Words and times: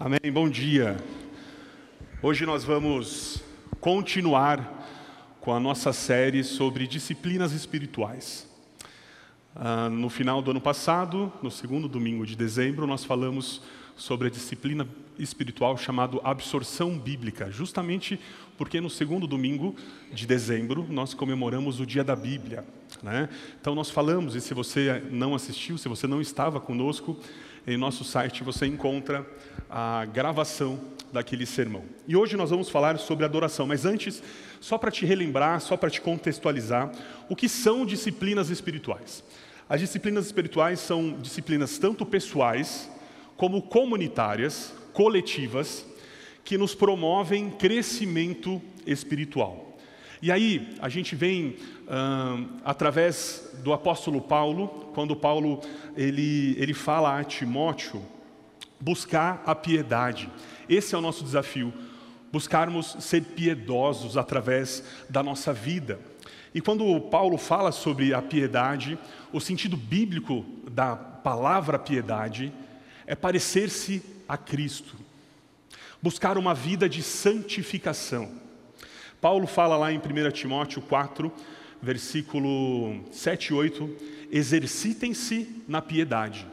Amém. 0.00 0.30
Bom 0.32 0.48
dia. 0.48 0.96
Hoje 2.22 2.46
nós 2.46 2.62
vamos 2.62 3.42
continuar 3.80 4.86
com 5.40 5.52
a 5.52 5.58
nossa 5.58 5.92
série 5.92 6.44
sobre 6.44 6.86
disciplinas 6.86 7.50
espirituais. 7.50 8.48
Ah, 9.56 9.90
no 9.90 10.08
final 10.08 10.40
do 10.40 10.52
ano 10.52 10.60
passado, 10.60 11.32
no 11.42 11.50
segundo 11.50 11.88
domingo 11.88 12.24
de 12.24 12.36
dezembro, 12.36 12.86
nós 12.86 13.04
falamos 13.04 13.60
sobre 13.96 14.28
a 14.28 14.30
disciplina 14.30 14.86
espiritual 15.18 15.76
chamada 15.76 16.16
absorção 16.22 16.96
bíblica, 16.96 17.50
justamente 17.50 18.20
porque 18.56 18.80
no 18.80 18.88
segundo 18.88 19.26
domingo 19.26 19.74
de 20.12 20.28
dezembro 20.28 20.86
nós 20.88 21.12
comemoramos 21.12 21.80
o 21.80 21.86
Dia 21.86 22.04
da 22.04 22.14
Bíblia. 22.14 22.64
Né? 23.02 23.28
Então 23.60 23.74
nós 23.74 23.90
falamos, 23.90 24.36
e 24.36 24.40
se 24.40 24.54
você 24.54 25.02
não 25.10 25.34
assistiu, 25.34 25.76
se 25.76 25.88
você 25.88 26.06
não 26.06 26.20
estava 26.20 26.60
conosco, 26.60 27.18
em 27.68 27.76
nosso 27.76 28.02
site 28.02 28.42
você 28.42 28.66
encontra 28.66 29.26
a 29.68 30.06
gravação 30.06 30.80
daquele 31.12 31.44
sermão. 31.44 31.84
E 32.06 32.16
hoje 32.16 32.34
nós 32.34 32.48
vamos 32.48 32.70
falar 32.70 32.98
sobre 32.98 33.26
adoração, 33.26 33.66
mas 33.66 33.84
antes, 33.84 34.22
só 34.58 34.78
para 34.78 34.90
te 34.90 35.04
relembrar, 35.04 35.60
só 35.60 35.76
para 35.76 35.90
te 35.90 36.00
contextualizar, 36.00 36.90
o 37.28 37.36
que 37.36 37.48
são 37.48 37.84
disciplinas 37.84 38.48
espirituais. 38.48 39.22
As 39.68 39.80
disciplinas 39.80 40.24
espirituais 40.24 40.80
são 40.80 41.18
disciplinas 41.20 41.76
tanto 41.76 42.06
pessoais 42.06 42.90
como 43.36 43.60
comunitárias, 43.60 44.72
coletivas, 44.94 45.84
que 46.42 46.56
nos 46.56 46.74
promovem 46.74 47.50
crescimento 47.50 48.62
espiritual. 48.86 49.67
E 50.20 50.32
aí, 50.32 50.76
a 50.80 50.88
gente 50.88 51.14
vem 51.14 51.56
através 52.64 53.52
do 53.62 53.72
apóstolo 53.72 54.20
Paulo, 54.20 54.90
quando 54.94 55.14
Paulo 55.14 55.60
ele, 55.96 56.56
ele 56.58 56.74
fala 56.74 57.18
a 57.18 57.24
Timóteo, 57.24 58.04
buscar 58.80 59.42
a 59.46 59.54
piedade. 59.54 60.28
Esse 60.68 60.94
é 60.94 60.98
o 60.98 61.00
nosso 61.00 61.22
desafio, 61.22 61.72
buscarmos 62.32 62.96
ser 63.00 63.22
piedosos 63.22 64.16
através 64.16 64.82
da 65.08 65.22
nossa 65.22 65.52
vida. 65.52 66.00
E 66.54 66.60
quando 66.60 67.00
Paulo 67.02 67.38
fala 67.38 67.70
sobre 67.70 68.12
a 68.12 68.20
piedade, 68.20 68.98
o 69.32 69.40
sentido 69.40 69.76
bíblico 69.76 70.44
da 70.70 70.96
palavra 70.96 71.78
piedade 71.78 72.52
é 73.06 73.14
parecer-se 73.14 74.02
a 74.28 74.36
Cristo, 74.36 74.96
buscar 76.02 76.36
uma 76.36 76.54
vida 76.54 76.88
de 76.88 77.02
santificação. 77.02 78.47
Paulo 79.20 79.48
fala 79.48 79.76
lá 79.76 79.92
em 79.92 79.98
1 79.98 80.30
Timóteo 80.30 80.80
4, 80.82 81.32
versículo 81.82 83.00
7 83.10 83.46
e 83.46 83.54
8: 83.54 83.96
exercitem-se 84.30 85.64
na 85.66 85.82
piedade, 85.82 86.46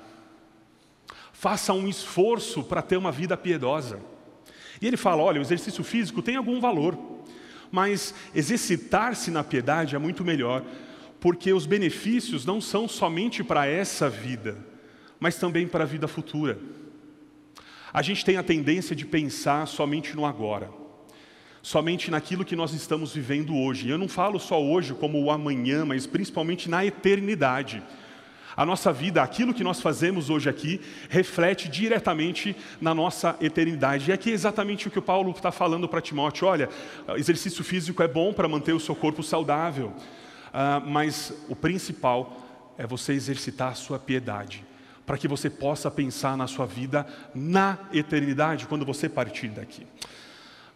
façam 1.32 1.80
um 1.80 1.88
esforço 1.88 2.64
para 2.64 2.82
ter 2.82 2.98
uma 2.98 3.12
vida 3.12 3.38
piedosa. 3.38 4.00
E 4.82 4.88
ele 4.88 4.98
fala: 4.98 5.22
olha, 5.22 5.40
o 5.40 5.44
exercício 5.44 5.84
físico 5.84 6.24
tem 6.24 6.38
algum 6.38 6.60
valor, 6.60 6.98
mas 7.72 8.16
exercitar-se 8.34 9.30
na 9.30 9.44
piedade 9.44 9.96
é 9.96 10.00
muito 10.00 10.26
melhor, 10.26 10.64
porque 11.20 11.54
os 11.54 11.68
benefícios 11.68 12.46
não 12.46 12.60
são 12.60 12.88
somente 12.88 13.44
para 13.44 13.68
essa 13.68 14.10
vida, 14.10 14.58
mas 15.20 15.36
também 15.36 15.68
para 15.68 15.84
a 15.84 15.88
vida 15.88 16.08
futura. 16.08 16.58
A 17.94 18.02
gente 18.02 18.26
tem 18.26 18.38
a 18.38 18.44
tendência 18.44 18.96
de 18.96 19.06
pensar 19.06 19.68
somente 19.68 20.16
no 20.16 20.26
agora 20.26 20.85
somente 21.66 22.12
naquilo 22.12 22.46
que 22.46 22.56
nós 22.56 22.76
estamos 22.76 23.12
vivendo 23.12 23.58
hoje. 23.58 23.90
Eu 23.90 23.98
não 23.98 24.08
falo 24.08 24.40
só 24.40 24.64
hoje 24.64 24.94
como 24.94 25.20
o 25.20 25.32
amanhã, 25.32 25.84
mas 25.84 26.06
principalmente 26.06 26.70
na 26.70 26.86
eternidade. 26.86 27.82
A 28.56 28.64
nossa 28.64 28.94
vida, 28.94 29.24
aquilo 29.24 29.52
que 29.52 29.64
nós 29.64 29.82
fazemos 29.82 30.30
hoje 30.30 30.48
aqui, 30.48 30.80
reflete 31.10 31.68
diretamente 31.68 32.56
na 32.80 32.94
nossa 32.94 33.36
eternidade. 33.42 34.12
E 34.12 34.14
aqui 34.14 34.30
é 34.30 34.34
exatamente 34.34 34.88
o 34.88 34.92
que 34.92 35.00
o 35.00 35.02
Paulo 35.02 35.32
está 35.32 35.52
falando 35.52 35.90
para 35.90 36.02
Timóteo: 36.02 36.48
olha, 36.48 36.70
exercício 37.16 37.64
físico 37.64 38.04
é 38.04 38.08
bom 38.08 38.32
para 38.32 38.48
manter 38.48 38.74
o 38.74 38.80
seu 38.80 38.96
corpo 38.96 39.24
saudável, 39.24 39.88
uh, 39.88 40.88
mas 40.88 41.34
o 41.50 41.56
principal 41.56 42.46
é 42.78 42.86
você 42.86 43.14
exercitar 43.14 43.72
a 43.72 43.76
sua 43.76 43.98
piedade, 43.98 44.64
para 45.04 45.18
que 45.18 45.28
você 45.28 45.50
possa 45.50 45.90
pensar 45.90 46.38
na 46.38 46.46
sua 46.46 46.68
vida 46.68 47.08
na 47.34 47.80
eternidade, 47.92 48.68
quando 48.68 48.86
você 48.86 49.10
partir 49.10 49.48
daqui. 49.48 49.88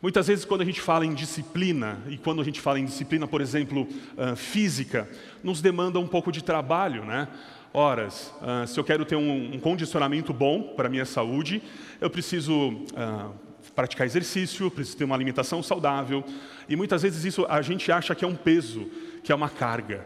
Muitas 0.02 0.28
vezes, 0.28 0.46
quando 0.46 0.62
a 0.62 0.66
gente 0.66 0.80
fala 0.80 1.06
em 1.06 1.14
disciplina, 1.14 2.00
e 2.08 2.18
quando 2.18 2.42
a 2.42 2.46
gente 2.46 2.62
fala 2.62 2.80
em 2.80 2.86
disciplina, 2.86 3.28
por 3.28 3.42
exemplo, 3.42 3.86
uh, 4.18 4.34
física, 4.34 5.10
nos 5.44 5.62
demanda 5.62 6.00
um 6.00 6.08
pouco 6.08 6.32
de 6.32 6.42
trabalho, 6.42 7.04
né? 7.04 7.28
Horas, 7.74 8.34
uh, 8.42 8.66
se 8.66 8.80
eu 8.80 8.84
quero 8.86 9.04
ter 9.04 9.18
um, 9.18 9.60
condicionamento 9.60 10.32
bom 10.32 10.74
para 10.74 10.88
a 10.88 10.90
minha 10.90 11.04
saúde, 11.04 11.62
eu 12.00 12.10
preciso 12.10 12.70
uh, 12.70 13.34
praticar 13.76 14.08
exercício, 14.08 14.72
preciso 14.72 14.96
ter 14.96 15.04
uma 15.04 15.16
alimentação 15.16 15.62
saudável, 15.62 16.24
e 16.70 16.78
muitas 16.78 17.02
vezes 17.02 17.26
isso 17.26 17.46
a 17.50 17.62
gente 17.62 17.92
acha 17.92 18.16
que 18.16 18.24
é 18.24 18.28
um 18.28 18.36
peso, 18.36 18.90
que 19.22 19.34
é 19.34 19.36
uma 19.36 19.50
carga. 19.50 20.06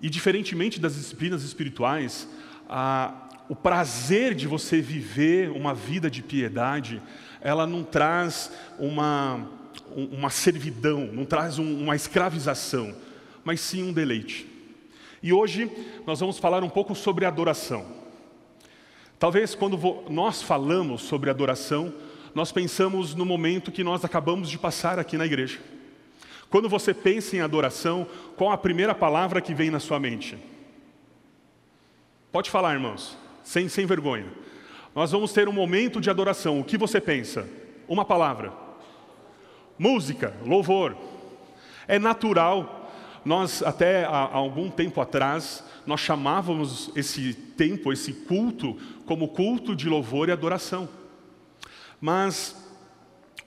E 0.00 0.08
diferentemente 0.08 0.78
das 0.78 0.94
disciplinas 0.94 1.42
espirituais, 1.42 2.28
o 3.48 3.56
prazer 3.56 4.32
de 4.32 4.46
você 4.46 4.80
viver 4.80 5.50
uma 5.50 5.74
vida 5.74 6.08
de 6.08 6.22
piedade, 6.22 7.02
ela 7.40 7.66
não 7.66 7.82
traz 7.82 8.50
uma, 8.78 9.48
uma 9.94 10.30
servidão, 10.30 11.06
não 11.12 11.24
traz 11.24 11.58
um, 11.58 11.82
uma 11.82 11.96
escravização, 11.96 12.94
mas 13.44 13.60
sim 13.60 13.82
um 13.82 13.92
deleite. 13.92 14.46
E 15.22 15.32
hoje 15.32 15.70
nós 16.06 16.20
vamos 16.20 16.38
falar 16.38 16.62
um 16.62 16.68
pouco 16.68 16.94
sobre 16.94 17.24
adoração. 17.24 17.84
Talvez 19.18 19.54
quando 19.54 19.78
nós 20.08 20.42
falamos 20.42 21.02
sobre 21.02 21.28
adoração, 21.28 21.92
nós 22.34 22.52
pensamos 22.52 23.14
no 23.14 23.24
momento 23.24 23.72
que 23.72 23.82
nós 23.82 24.04
acabamos 24.04 24.48
de 24.48 24.58
passar 24.58 24.98
aqui 24.98 25.16
na 25.16 25.26
igreja. 25.26 25.58
Quando 26.48 26.68
você 26.68 26.94
pensa 26.94 27.36
em 27.36 27.40
adoração, 27.40 28.06
qual 28.36 28.52
a 28.52 28.56
primeira 28.56 28.94
palavra 28.94 29.40
que 29.40 29.52
vem 29.52 29.70
na 29.70 29.80
sua 29.80 29.98
mente? 29.98 30.38
Pode 32.30 32.48
falar, 32.48 32.74
irmãos, 32.74 33.18
sem, 33.42 33.68
sem 33.68 33.86
vergonha. 33.86 34.26
Nós 34.98 35.12
vamos 35.12 35.32
ter 35.32 35.48
um 35.48 35.52
momento 35.52 36.00
de 36.00 36.10
adoração. 36.10 36.58
O 36.58 36.64
que 36.64 36.76
você 36.76 37.00
pensa? 37.00 37.48
Uma 37.86 38.04
palavra. 38.04 38.52
Música, 39.78 40.34
louvor. 40.44 40.96
É 41.86 42.00
natural. 42.00 42.90
Nós 43.24 43.62
até 43.62 44.04
há 44.04 44.28
algum 44.32 44.68
tempo 44.68 45.00
atrás 45.00 45.62
nós 45.86 46.00
chamávamos 46.00 46.90
esse 46.96 47.32
tempo, 47.32 47.92
esse 47.92 48.12
culto, 48.12 48.76
como 49.06 49.28
culto 49.28 49.76
de 49.76 49.88
louvor 49.88 50.30
e 50.30 50.32
adoração. 50.32 50.88
Mas 52.00 52.56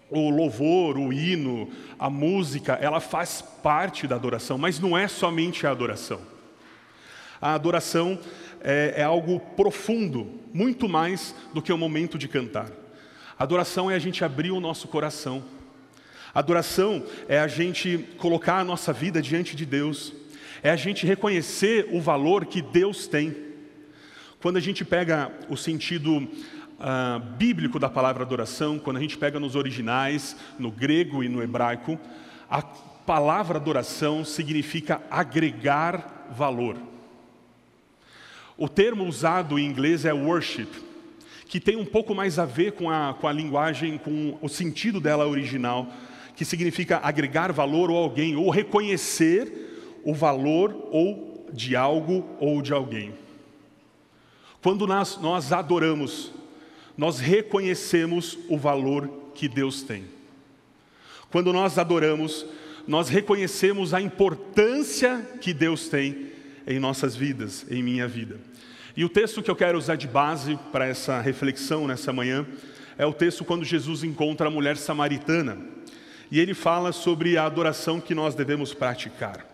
o 0.09 0.29
louvor, 0.29 0.97
o 0.97 1.11
hino, 1.11 1.69
a 1.99 2.09
música, 2.09 2.75
ela 2.75 3.01
faz 3.01 3.41
parte 3.41 4.07
da 4.07 4.15
adoração, 4.15 4.57
mas 4.57 4.79
não 4.79 4.97
é 4.97 5.05
somente 5.05 5.67
a 5.67 5.71
adoração. 5.71 6.21
A 7.41 7.53
adoração 7.55 8.17
é, 8.63 8.95
é 8.97 9.03
algo 9.03 9.39
profundo, 9.39 10.39
muito 10.53 10.87
mais 10.87 11.35
do 11.53 11.61
que 11.61 11.71
o 11.71 11.77
momento 11.77 12.17
de 12.17 12.27
cantar. 12.27 12.69
Adoração 13.37 13.89
é 13.89 13.95
a 13.95 13.99
gente 13.99 14.23
abrir 14.23 14.51
o 14.51 14.59
nosso 14.59 14.87
coração. 14.87 15.43
Adoração 16.33 17.03
é 17.27 17.39
a 17.39 17.47
gente 17.47 18.07
colocar 18.17 18.59
a 18.59 18.63
nossa 18.63 18.93
vida 18.93 19.21
diante 19.21 19.55
de 19.55 19.65
Deus. 19.65 20.13
É 20.63 20.69
a 20.69 20.75
gente 20.75 21.05
reconhecer 21.05 21.87
o 21.91 21.99
valor 21.99 22.45
que 22.45 22.61
Deus 22.61 23.07
tem. 23.07 23.35
Quando 24.41 24.57
a 24.57 24.61
gente 24.61 24.85
pega 24.85 25.31
o 25.49 25.57
sentido 25.57 26.17
uh, 26.17 27.19
bíblico 27.37 27.79
da 27.79 27.89
palavra 27.89 28.23
adoração, 28.23 28.79
quando 28.79 28.97
a 28.97 29.01
gente 29.01 29.17
pega 29.17 29.39
nos 29.39 29.55
originais, 29.55 30.35
no 30.57 30.71
grego 30.71 31.23
e 31.23 31.29
no 31.29 31.41
hebraico, 31.41 31.99
a 32.49 32.61
palavra 32.61 33.57
adoração 33.57 34.23
significa 34.23 35.01
agregar 35.09 36.27
valor. 36.31 36.90
O 38.61 38.69
termo 38.69 39.05
usado 39.05 39.57
em 39.57 39.65
inglês 39.65 40.05
é 40.05 40.13
worship, 40.13 40.67
que 41.47 41.59
tem 41.59 41.75
um 41.77 41.83
pouco 41.83 42.13
mais 42.13 42.37
a 42.37 42.45
ver 42.45 42.73
com 42.73 42.91
a, 42.91 43.11
com 43.19 43.27
a 43.27 43.33
linguagem, 43.33 43.97
com 43.97 44.37
o 44.39 44.47
sentido 44.47 45.01
dela 45.01 45.25
original, 45.25 45.91
que 46.35 46.45
significa 46.45 46.99
agregar 47.01 47.51
valor 47.51 47.89
ou 47.89 47.97
alguém, 47.97 48.35
ou 48.35 48.51
reconhecer 48.51 49.97
o 50.03 50.13
valor 50.13 50.89
ou 50.91 51.43
de 51.51 51.75
algo 51.75 52.23
ou 52.39 52.61
de 52.61 52.71
alguém. 52.71 53.15
Quando 54.61 54.85
nós, 54.85 55.17
nós 55.19 55.51
adoramos, 55.51 56.31
nós 56.95 57.17
reconhecemos 57.17 58.37
o 58.47 58.59
valor 58.59 59.09
que 59.33 59.47
Deus 59.47 59.81
tem. 59.81 60.05
Quando 61.31 61.51
nós 61.51 61.79
adoramos, 61.79 62.45
nós 62.87 63.09
reconhecemos 63.09 63.91
a 63.91 63.99
importância 63.99 65.19
que 65.41 65.51
Deus 65.51 65.89
tem 65.89 66.29
em 66.67 66.77
nossas 66.77 67.15
vidas, 67.15 67.65
em 67.71 67.81
minha 67.81 68.07
vida. 68.07 68.50
E 68.95 69.05
o 69.05 69.09
texto 69.09 69.41
que 69.41 69.49
eu 69.49 69.55
quero 69.55 69.77
usar 69.77 69.95
de 69.95 70.07
base 70.07 70.59
para 70.69 70.85
essa 70.85 71.21
reflexão 71.21 71.87
nessa 71.87 72.11
manhã 72.11 72.45
é 72.97 73.05
o 73.05 73.13
texto 73.13 73.45
quando 73.45 73.63
Jesus 73.63 74.03
encontra 74.03 74.47
a 74.47 74.51
mulher 74.51 74.75
samaritana. 74.75 75.57
E 76.29 76.39
ele 76.39 76.53
fala 76.53 76.91
sobre 76.91 77.37
a 77.37 77.45
adoração 77.45 78.01
que 78.01 78.13
nós 78.13 78.35
devemos 78.35 78.73
praticar. 78.73 79.45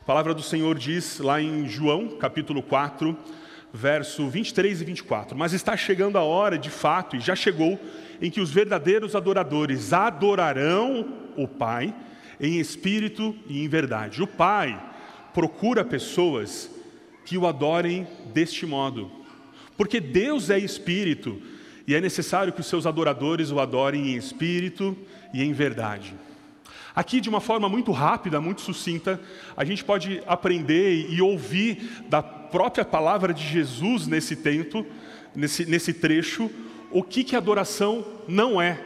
A 0.00 0.04
palavra 0.04 0.32
do 0.32 0.42
Senhor 0.42 0.78
diz 0.78 1.18
lá 1.18 1.42
em 1.42 1.68
João, 1.68 2.16
capítulo 2.18 2.62
4, 2.62 3.16
verso 3.72 4.28
23 4.28 4.80
e 4.80 4.84
24: 4.84 5.36
Mas 5.36 5.52
está 5.52 5.76
chegando 5.76 6.16
a 6.16 6.22
hora, 6.22 6.56
de 6.56 6.70
fato, 6.70 7.16
e 7.16 7.20
já 7.20 7.34
chegou, 7.34 7.80
em 8.22 8.30
que 8.30 8.40
os 8.40 8.50
verdadeiros 8.50 9.16
adoradores 9.16 9.92
adorarão 9.92 11.32
o 11.36 11.48
Pai 11.48 11.92
em 12.40 12.60
espírito 12.60 13.34
e 13.48 13.64
em 13.64 13.68
verdade. 13.68 14.22
O 14.22 14.26
Pai 14.26 14.80
procura 15.34 15.84
pessoas 15.84 16.77
que 17.28 17.36
o 17.36 17.46
adorem 17.46 18.08
deste 18.32 18.64
modo, 18.64 19.12
porque 19.76 20.00
Deus 20.00 20.48
é 20.48 20.58
espírito 20.58 21.38
e 21.86 21.94
é 21.94 22.00
necessário 22.00 22.54
que 22.54 22.60
os 22.60 22.66
seus 22.66 22.86
adoradores 22.86 23.50
o 23.50 23.60
adorem 23.60 24.12
em 24.12 24.16
espírito 24.16 24.96
e 25.34 25.42
em 25.42 25.52
verdade. 25.52 26.14
Aqui, 26.96 27.20
de 27.20 27.28
uma 27.28 27.42
forma 27.42 27.68
muito 27.68 27.92
rápida, 27.92 28.40
muito 28.40 28.62
sucinta, 28.62 29.20
a 29.54 29.62
gente 29.62 29.84
pode 29.84 30.22
aprender 30.26 31.10
e 31.10 31.20
ouvir 31.20 32.02
da 32.08 32.22
própria 32.22 32.82
palavra 32.82 33.34
de 33.34 33.46
Jesus 33.46 34.06
nesse 34.06 34.34
tempo, 34.34 34.86
nesse, 35.36 35.66
nesse 35.66 35.92
trecho, 35.92 36.50
o 36.90 37.02
que, 37.02 37.22
que 37.22 37.36
adoração 37.36 38.06
não 38.26 38.58
é. 38.58 38.82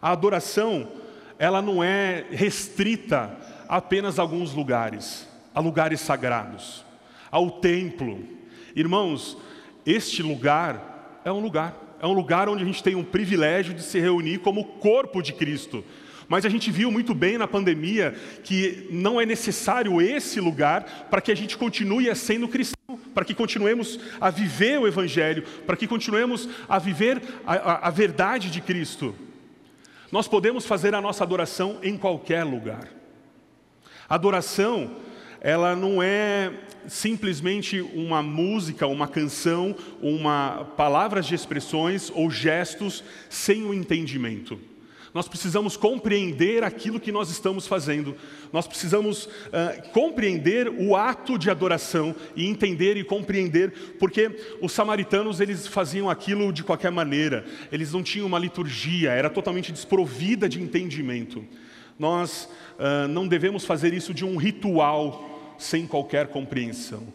A 0.00 0.12
adoração, 0.12 0.92
ela 1.40 1.60
não 1.60 1.82
é 1.82 2.24
restrita 2.30 3.36
a 3.68 3.78
apenas 3.78 4.16
alguns 4.16 4.54
lugares, 4.54 5.28
a 5.52 5.58
lugares 5.58 6.00
sagrados, 6.00 6.88
ao 7.30 7.50
templo. 7.50 8.22
Irmãos, 8.74 9.36
este 9.84 10.22
lugar 10.22 11.20
é 11.24 11.32
um 11.32 11.40
lugar, 11.40 11.98
é 12.00 12.06
um 12.06 12.12
lugar 12.12 12.48
onde 12.48 12.62
a 12.62 12.66
gente 12.66 12.82
tem 12.82 12.94
um 12.94 13.04
privilégio 13.04 13.74
de 13.74 13.82
se 13.82 13.98
reunir 13.98 14.38
como 14.38 14.64
corpo 14.64 15.22
de 15.22 15.32
Cristo. 15.32 15.84
Mas 16.28 16.46
a 16.46 16.48
gente 16.48 16.70
viu 16.70 16.92
muito 16.92 17.12
bem 17.12 17.36
na 17.36 17.48
pandemia 17.48 18.14
que 18.44 18.86
não 18.88 19.20
é 19.20 19.26
necessário 19.26 20.00
esse 20.00 20.40
lugar 20.40 21.08
para 21.10 21.20
que 21.20 21.32
a 21.32 21.34
gente 21.34 21.58
continue 21.58 22.14
sendo 22.14 22.46
cristão, 22.46 22.98
para 23.12 23.24
que 23.24 23.34
continuemos 23.34 23.98
a 24.20 24.30
viver 24.30 24.78
o 24.78 24.86
Evangelho, 24.86 25.42
para 25.66 25.76
que 25.76 25.88
continuemos 25.88 26.48
a 26.68 26.78
viver 26.78 27.20
a, 27.44 27.54
a, 27.54 27.88
a 27.88 27.90
verdade 27.90 28.48
de 28.48 28.60
Cristo. 28.60 29.12
Nós 30.12 30.28
podemos 30.28 30.64
fazer 30.64 30.94
a 30.94 31.00
nossa 31.00 31.24
adoração 31.24 31.78
em 31.82 31.96
qualquer 31.96 32.44
lugar. 32.44 32.88
Adoração, 34.08 34.98
ela 35.40 35.74
não 35.74 36.00
é 36.00 36.52
simplesmente 36.88 37.80
uma 37.80 38.22
música, 38.22 38.86
uma 38.86 39.08
canção, 39.08 39.74
uma 40.00 40.64
palavras 40.76 41.26
de 41.26 41.34
expressões 41.34 42.10
ou 42.14 42.30
gestos 42.30 43.02
sem 43.28 43.64
o 43.64 43.74
entendimento. 43.74 44.58
Nós 45.12 45.26
precisamos 45.26 45.76
compreender 45.76 46.62
aquilo 46.62 47.00
que 47.00 47.10
nós 47.10 47.30
estamos 47.30 47.66
fazendo. 47.66 48.14
Nós 48.52 48.66
precisamos 48.66 49.24
uh, 49.24 49.90
compreender 49.92 50.68
o 50.68 50.94
ato 50.94 51.36
de 51.36 51.50
adoração 51.50 52.14
e 52.36 52.46
entender 52.46 52.96
e 52.96 53.02
compreender, 53.02 53.96
porque 53.98 54.30
os 54.60 54.70
samaritanos 54.70 55.40
eles 55.40 55.66
faziam 55.66 56.08
aquilo 56.08 56.52
de 56.52 56.62
qualquer 56.62 56.92
maneira. 56.92 57.44
Eles 57.72 57.92
não 57.92 58.04
tinham 58.04 58.26
uma 58.26 58.38
liturgia, 58.38 59.10
era 59.10 59.28
totalmente 59.28 59.72
desprovida 59.72 60.48
de 60.48 60.62
entendimento. 60.62 61.44
Nós 61.98 62.48
uh, 62.78 63.08
não 63.08 63.26
devemos 63.26 63.64
fazer 63.64 63.92
isso 63.92 64.14
de 64.14 64.24
um 64.24 64.36
ritual 64.36 65.29
sem 65.60 65.86
qualquer 65.86 66.28
compreensão. 66.28 67.06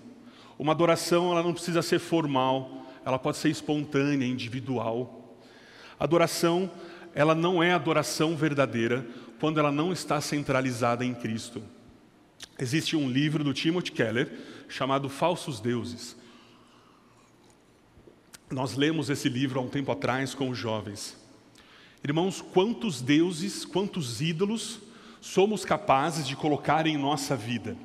Uma 0.58 0.72
adoração 0.72 1.32
ela 1.32 1.44
não 1.44 1.54
precisa 1.54 1.82
ser 1.82 2.00
formal, 2.00 2.86
ela 3.04 3.20
pode 3.20 3.38
ser 3.38 3.50
espontânea, 3.50 4.26
individual. 4.26 5.36
Adoração 6.00 6.72
ela 7.14 7.34
não 7.34 7.64
é 7.64 7.72
adoração 7.72 8.36
verdadeira 8.36 9.06
quando 9.40 9.60
ela 9.60 9.72
não 9.72 9.92
está 9.92 10.20
centralizada 10.20 11.04
em 11.04 11.14
Cristo. 11.14 11.64
Existe 12.60 12.96
um 12.96 13.10
livro 13.10 13.44
do 13.44 13.54
Timothy 13.54 13.92
Keller 13.92 14.32
chamado 14.68 15.10
Falsos 15.10 15.60
Deuses. 15.60 16.16
Nós 18.52 18.76
lemos 18.76 19.10
esse 19.10 19.28
livro 19.28 19.60
há 19.60 19.64
um 19.64 19.70
tempo 19.70 19.92
atrás 19.92 20.34
com 20.34 20.50
os 20.50 20.58
jovens. 20.58 21.18
Irmãos, 22.04 22.42
quantos 22.42 23.02
deuses, 23.02 23.66
quantos 23.66 24.22
ídolos 24.22 24.80
somos 25.20 25.66
capazes 25.66 26.28
de 26.28 26.36
colocar 26.36 26.86
em 26.86 26.98
nossa 26.98 27.36
vida? 27.36 27.76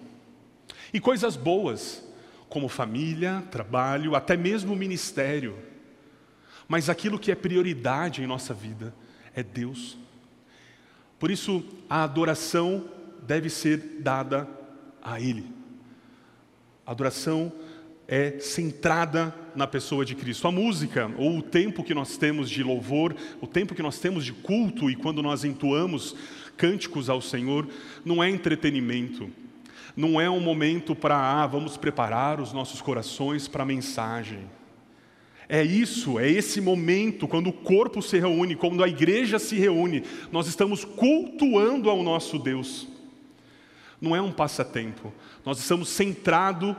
E 0.93 1.01
coisas 1.01 1.37
boas, 1.37 2.03
como 2.49 2.69
família, 2.69 3.45
trabalho, 3.51 4.15
até 4.15 4.37
mesmo 4.37 4.75
ministério. 4.75 5.57
Mas 6.67 6.89
aquilo 6.89 7.19
que 7.19 7.31
é 7.31 7.35
prioridade 7.35 8.23
em 8.23 8.27
nossa 8.27 8.53
vida 8.53 8.95
é 9.35 9.43
Deus. 9.43 9.97
Por 11.19 11.31
isso, 11.31 11.65
a 11.89 12.03
adoração 12.03 12.89
deve 13.23 13.51
ser 13.51 13.99
dada 14.01 14.49
a 15.03 15.21
Ele. 15.21 15.47
A 16.87 16.91
adoração 16.91 17.53
é 18.09 18.41
centrada 18.41 19.33
na 19.55 19.67
pessoa 19.67 20.05
de 20.05 20.17
Cristo. 20.17 20.49
A 20.49 20.51
música, 20.51 21.09
ou 21.17 21.39
o 21.39 21.43
tempo 21.43 21.85
que 21.85 21.95
nós 21.95 22.17
temos 22.17 22.51
de 22.51 22.63
louvor, 22.63 23.15
o 23.41 23.47
tempo 23.47 23.75
que 23.75 23.83
nós 23.83 24.01
temos 24.01 24.25
de 24.25 24.33
culto 24.33 24.91
e 24.91 24.97
quando 24.97 25.23
nós 25.23 25.45
entoamos 25.45 26.17
cânticos 26.57 27.09
ao 27.09 27.21
Senhor, 27.21 27.69
não 28.05 28.23
é 28.23 28.29
entretenimento. 28.29 29.31
Não 29.97 30.21
é 30.21 30.29
um 30.29 30.41
momento 30.41 30.95
para, 30.95 31.17
ah, 31.17 31.47
vamos 31.47 31.77
preparar 31.77 32.41
os 32.41 32.53
nossos 32.53 32.81
corações 32.81 33.49
para 33.49 33.63
a 33.63 33.67
mensagem. 33.67 34.41
É 35.49 35.65
isso, 35.65 36.19
é 36.19 36.31
esse 36.31 36.61
momento, 36.61 37.27
quando 37.27 37.49
o 37.49 37.53
corpo 37.53 38.01
se 38.01 38.19
reúne, 38.21 38.55
quando 38.55 38.85
a 38.85 38.89
igreja 38.89 39.37
se 39.37 39.57
reúne, 39.57 40.05
nós 40.31 40.47
estamos 40.47 40.85
cultuando 40.85 41.91
ao 41.91 42.05
nosso 42.05 42.39
Deus. 42.39 42.87
Não 44.01 44.15
é 44.15 44.23
um 44.23 44.31
passatempo, 44.31 45.13
nós 45.45 45.59
estamos 45.59 45.89
centrado, 45.89 46.77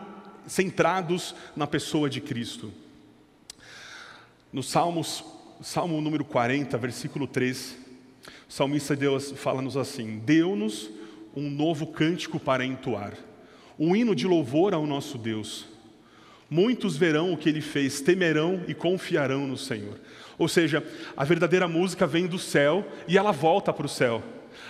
centrados 0.47 1.35
na 1.53 1.67
pessoa 1.67 2.09
de 2.09 2.21
Cristo. 2.21 2.71
No 4.53 4.63
Salmos, 4.63 5.23
Salmo 5.61 5.99
número 5.99 6.23
40, 6.23 6.77
versículo 6.77 7.27
3, 7.27 7.77
o 8.49 8.53
salmista 8.53 8.95
Deus 8.95 9.31
fala-nos 9.31 9.75
assim: 9.75 10.17
Deu-nos 10.19 10.89
um 11.35 11.49
novo 11.49 11.87
cântico 11.87 12.39
para 12.39 12.65
entoar, 12.65 13.13
um 13.79 13.95
hino 13.95 14.15
de 14.15 14.27
louvor 14.27 14.73
ao 14.73 14.85
nosso 14.85 15.17
Deus. 15.17 15.67
Muitos 16.49 16.97
verão 16.97 17.31
o 17.31 17.37
que 17.37 17.47
ele 17.47 17.61
fez, 17.61 18.01
temerão 18.01 18.61
e 18.67 18.73
confiarão 18.73 19.47
no 19.47 19.57
Senhor. 19.57 19.99
Ou 20.37 20.47
seja, 20.47 20.85
a 21.15 21.23
verdadeira 21.23 21.67
música 21.67 22.05
vem 22.05 22.27
do 22.27 22.37
céu 22.37 22.85
e 23.07 23.17
ela 23.17 23.31
volta 23.31 23.71
para 23.71 23.85
o 23.85 23.89
céu. 23.89 24.21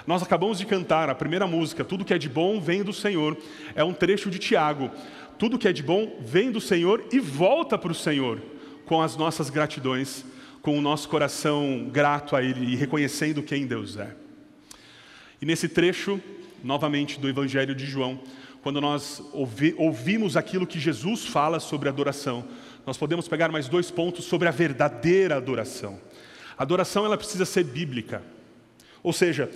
Nós 0.06 0.22
acabamos 0.22 0.60
de 0.60 0.66
cantar 0.66 1.10
a 1.10 1.16
primeira 1.16 1.48
música, 1.48 1.84
Tudo 1.84 2.06
que 2.06 2.14
é 2.14 2.18
de 2.18 2.30
bom 2.30 2.60
vem 2.60 2.84
do 2.84 2.94
Senhor. 2.94 3.38
É 3.76 3.84
um 3.84 3.94
trecho 3.94 4.30
de 4.30 4.38
Tiago. 4.38 4.92
Tudo 5.38 5.58
que 5.58 5.68
é 5.68 5.74
de 5.74 5.82
bom 5.82 6.20
vem 6.24 6.52
do 6.52 6.62
Senhor 6.62 7.04
e 7.12 7.20
volta 7.20 7.78
para 7.78 7.92
o 7.92 7.96
Senhor, 7.96 8.40
com 8.86 9.02
as 9.02 9.18
nossas 9.18 9.50
gratidões, 9.50 10.24
com 10.62 10.78
o 10.78 10.82
nosso 10.82 11.10
coração 11.10 11.90
grato 11.92 12.36
a 12.36 12.44
Ele 12.44 12.74
e 12.74 12.76
reconhecendo 12.76 13.42
quem 13.42 13.66
Deus 13.66 13.98
é. 13.98 14.16
E 15.42 15.46
nesse 15.46 15.68
trecho, 15.68 16.22
novamente, 16.64 17.20
do 17.20 17.28
Evangelho 17.28 17.76
de 17.76 17.86
João, 17.86 18.20
quando 18.62 18.80
nós 18.80 19.22
ouvi, 19.34 19.74
ouvimos 19.78 20.38
aquilo 20.38 20.68
que 20.68 20.80
Jesus 20.80 21.26
fala 21.26 21.60
sobre 21.60 21.90
adoração, 21.90 22.46
nós 22.86 22.98
podemos 22.98 23.28
pegar 23.28 23.52
mais 23.52 23.68
dois 23.68 23.90
pontos 23.90 24.26
sobre 24.26 24.48
a 24.48 24.52
verdadeira 24.52 25.36
adoração. 25.36 26.00
A 26.58 26.64
adoração 26.64 27.06
ela 27.06 27.18
precisa 27.18 27.46
ser 27.46 27.64
bíblica. 27.64 28.24
Ou 29.04 29.12
seja, 29.12 29.50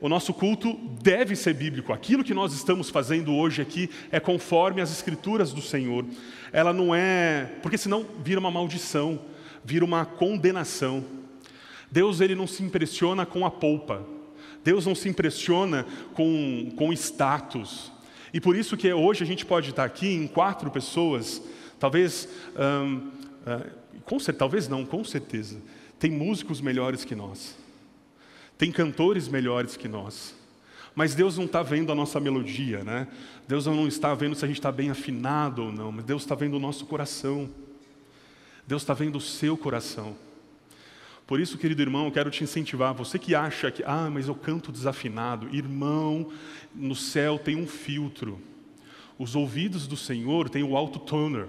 o 0.00 0.08
nosso 0.08 0.32
culto 0.32 0.78
deve 1.02 1.36
ser 1.36 1.54
bíblico. 1.54 1.92
Aquilo 1.92 2.24
que 2.24 2.34
nós 2.34 2.52
estamos 2.54 2.88
fazendo 2.88 3.34
hoje 3.34 3.60
aqui 3.60 3.90
é 4.10 4.18
conforme 4.18 4.80
as 4.80 4.90
escrituras 4.90 5.52
do 5.52 5.60
Senhor. 5.60 6.04
Ela 6.52 6.72
não 6.72 6.94
é, 6.94 7.50
porque 7.62 7.78
senão 7.78 8.06
vira 8.22 8.40
uma 8.40 8.50
maldição, 8.50 9.20
vira 9.64 9.84
uma 9.84 10.04
condenação. 10.04 11.04
Deus 11.90 12.20
ele 12.20 12.34
não 12.34 12.46
se 12.46 12.62
impressiona 12.62 13.26
com 13.26 13.44
a 13.44 13.50
polpa. 13.50 14.06
Deus 14.62 14.86
não 14.86 14.94
se 14.94 15.08
impressiona 15.08 15.86
com, 16.14 16.72
com 16.76 16.92
status. 16.92 17.90
E 18.32 18.40
por 18.40 18.56
isso 18.56 18.76
que 18.76 18.92
hoje 18.92 19.24
a 19.24 19.26
gente 19.26 19.44
pode 19.44 19.70
estar 19.70 19.84
aqui 19.84 20.08
em 20.08 20.26
quatro 20.26 20.70
pessoas, 20.70 21.42
talvez, 21.78 22.28
hum, 22.56 23.10
com, 24.04 24.18
talvez 24.18 24.68
não, 24.68 24.84
com 24.84 25.02
certeza, 25.02 25.60
tem 25.98 26.10
músicos 26.10 26.60
melhores 26.60 27.04
que 27.04 27.14
nós, 27.14 27.56
tem 28.56 28.70
cantores 28.70 29.26
melhores 29.26 29.76
que 29.76 29.88
nós, 29.88 30.34
mas 30.94 31.14
Deus 31.14 31.36
não 31.36 31.44
está 31.44 31.62
vendo 31.62 31.90
a 31.90 31.94
nossa 31.94 32.20
melodia, 32.20 32.84
né? 32.84 33.08
Deus 33.48 33.66
não 33.66 33.86
está 33.86 34.14
vendo 34.14 34.34
se 34.34 34.44
a 34.44 34.48
gente 34.48 34.58
está 34.58 34.70
bem 34.70 34.90
afinado 34.90 35.64
ou 35.64 35.72
não, 35.72 35.90
mas 35.90 36.04
Deus 36.04 36.22
está 36.22 36.34
vendo 36.34 36.54
o 36.54 36.60
nosso 36.60 36.86
coração, 36.86 37.48
Deus 38.66 38.82
está 38.82 38.94
vendo 38.94 39.16
o 39.16 39.20
seu 39.20 39.56
coração. 39.56 40.16
Por 41.30 41.38
isso, 41.38 41.56
querido 41.56 41.80
irmão, 41.80 42.06
eu 42.06 42.10
quero 42.10 42.28
te 42.28 42.42
incentivar. 42.42 42.92
Você 42.92 43.16
que 43.16 43.36
acha 43.36 43.70
que, 43.70 43.84
ah, 43.86 44.10
mas 44.12 44.26
eu 44.26 44.34
canto 44.34 44.72
desafinado. 44.72 45.48
Irmão, 45.54 46.28
no 46.74 46.96
céu 46.96 47.38
tem 47.38 47.54
um 47.54 47.68
filtro. 47.68 48.40
Os 49.16 49.36
ouvidos 49.36 49.86
do 49.86 49.96
Senhor 49.96 50.50
têm 50.50 50.64
o 50.64 50.76
alto 50.76 50.98
toner. 50.98 51.46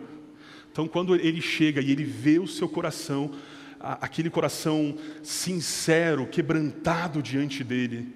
Então, 0.71 0.87
quando 0.87 1.15
ele 1.15 1.41
chega 1.41 1.81
e 1.81 1.89
ele 1.89 2.03
vê 2.03 2.37
o 2.37 2.45
seu 2.45 2.69
coração, 2.69 3.31
aquele 3.79 4.29
coração 4.29 4.95
sincero, 5.23 6.27
quebrantado 6.27 7.19
diante 7.19 7.63
dele, 7.63 8.07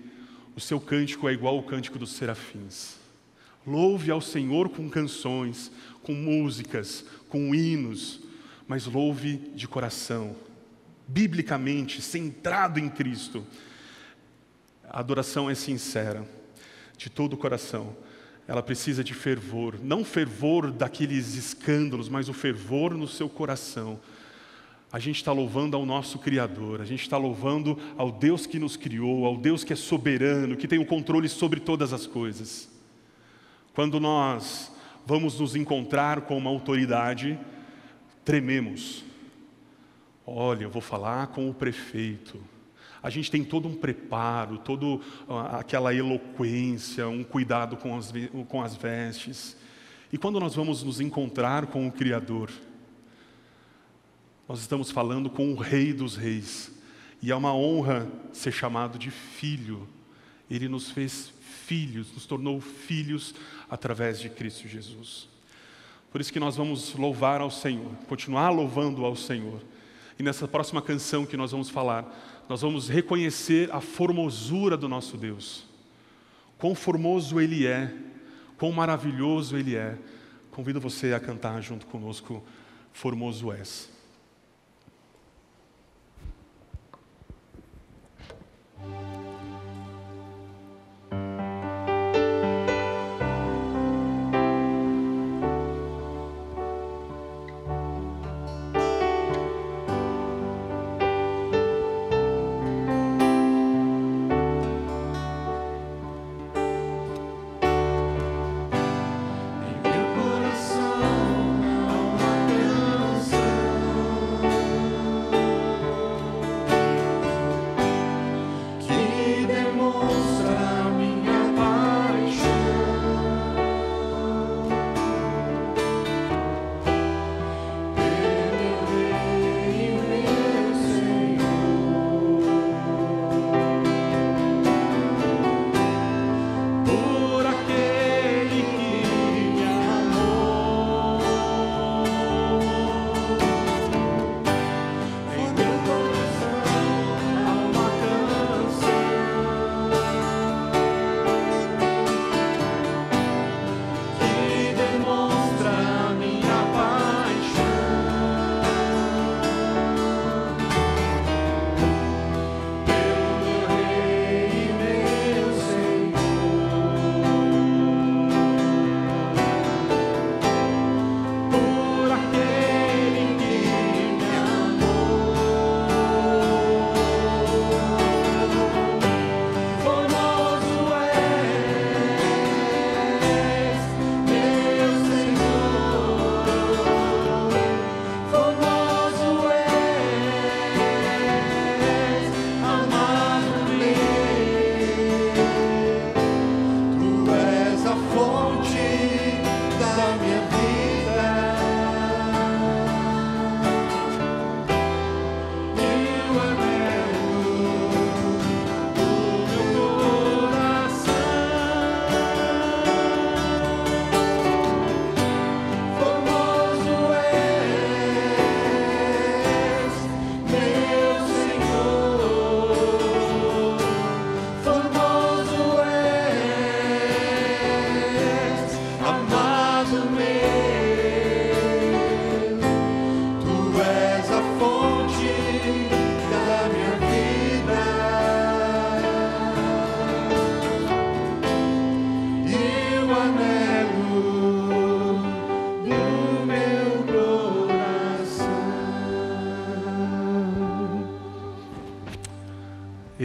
o 0.56 0.60
seu 0.60 0.80
cântico 0.80 1.28
é 1.28 1.34
igual 1.34 1.56
ao 1.56 1.64
cântico 1.64 1.98
dos 1.98 2.12
serafins. 2.12 2.98
Louve 3.66 4.12
ao 4.12 4.22
Senhor 4.22 4.70
com 4.70 4.88
canções, 4.88 5.72
com 6.04 6.14
músicas, 6.14 7.04
com 7.28 7.56
hinos, 7.56 8.20
mas 8.68 8.86
louve 8.86 9.38
de 9.56 9.68
coração 9.68 10.36
biblicamente, 11.08 12.02
centrado 12.02 12.80
em 12.80 12.90
Cristo, 12.90 13.46
a 14.90 15.00
adoração 15.00 15.50
é 15.50 15.56
sincera, 15.56 16.26
de 16.98 17.10
todo 17.10 17.34
o 17.34 17.38
coração. 17.38 17.96
Ela 18.48 18.62
precisa 18.62 19.04
de 19.04 19.14
fervor, 19.14 19.80
não 19.82 20.06
fervor 20.06 20.72
daqueles 20.72 21.36
escândalos, 21.36 22.08
mas 22.08 22.30
o 22.30 22.34
fervor 22.34 22.94
no 22.94 23.08
seu 23.08 23.28
coração. 23.28 24.00
A 24.92 25.00
gente 25.00 25.18
está 25.18 25.32
louvando 25.32 25.76
ao 25.76 25.86
nosso 25.86 26.20
Criador, 26.20 26.80
a 26.80 26.86
gente 26.86 27.02
está 27.02 27.18
louvando 27.18 27.78
ao 27.98 28.12
Deus 28.12 28.46
que 28.46 28.60
nos 28.60 28.78
criou, 28.78 29.26
ao 29.26 29.36
Deus 29.36 29.64
que 29.64 29.74
é 29.74 29.76
soberano, 29.76 30.56
que 30.56 30.68
tem 30.68 30.80
o 30.80 30.86
controle 30.86 31.28
sobre 31.28 31.60
todas 31.60 31.92
as 31.92 32.06
coisas. 32.06 32.70
Quando 33.74 34.00
nós 34.00 34.72
vamos 35.06 35.40
nos 35.40 35.56
encontrar 35.56 36.22
com 36.22 36.38
uma 36.38 36.50
autoridade, 36.50 37.38
trememos. 38.24 39.05
Olha, 40.26 40.64
eu 40.64 40.70
vou 40.70 40.82
falar 40.82 41.28
com 41.28 41.50
o 41.50 41.54
prefeito. 41.54 42.42
A 43.04 43.10
gente 43.12 43.30
tem 43.30 43.44
todo 43.44 43.68
um 43.68 43.76
preparo, 43.76 44.58
toda 44.58 45.00
aquela 45.52 45.94
eloquência, 45.94 47.08
um 47.08 47.24
cuidado 47.24 47.78
com 47.78 47.96
as, 47.96 48.12
com 48.48 48.62
as 48.62 48.76
vestes. 48.76 49.56
E 50.12 50.18
quando 50.18 50.40
nós 50.40 50.56
vamos 50.56 50.82
nos 50.82 51.00
encontrar 51.00 51.68
com 51.68 51.88
o 51.88 51.92
Criador, 51.92 52.50
nós 54.50 54.60
estamos 54.60 54.90
falando 54.90 55.30
com 55.30 55.52
o 55.52 55.56
Rei 55.56 55.94
dos 55.94 56.16
Reis. 56.16 56.72
E 57.22 57.32
é 57.32 57.36
uma 57.36 57.54
honra 57.54 58.08
ser 58.34 58.52
chamado 58.52 58.98
de 58.98 59.12
filho. 59.12 59.88
Ele 60.50 60.68
nos 60.68 60.90
fez 60.90 61.32
filhos, 61.66 62.12
nos 62.12 62.26
tornou 62.26 62.60
filhos 62.60 63.36
através 63.70 64.20
de 64.20 64.30
Cristo 64.30 64.68
Jesus. 64.68 65.28
Por 66.12 66.22
isso 66.22 66.34
que 66.34 66.40
nós 66.40 66.56
vamos 66.56 66.96
louvar 66.96 67.42
ao 67.42 67.52
Senhor, 67.52 67.92
continuar 68.08 68.50
louvando 68.50 69.06
ao 69.06 69.16
Senhor. 69.16 69.62
E 70.18 70.24
nessa 70.24 70.48
próxima 70.48 70.82
canção 70.82 71.26
que 71.26 71.36
nós 71.38 71.52
vamos 71.52 71.70
falar, 71.70 72.44
nós 72.48 72.62
vamos 72.62 72.90
reconhecer 72.90 73.70
a 73.72 73.82
formosura 73.82 74.78
do 74.78 74.88
nosso 74.88 75.18
Deus. 75.18 75.66
Quão 76.58 76.74
formoso 76.74 77.40
Ele 77.40 77.66
é, 77.66 77.94
quão 78.58 78.72
maravilhoso 78.72 79.58
Ele 79.58 79.76
é. 79.76 79.98
Convido 80.52 80.80
você 80.80 81.14
a 81.14 81.20
cantar 81.20 81.62
junto 81.62 81.86
conosco, 81.86 82.44
Formoso 82.94 83.52
és. 83.52 83.95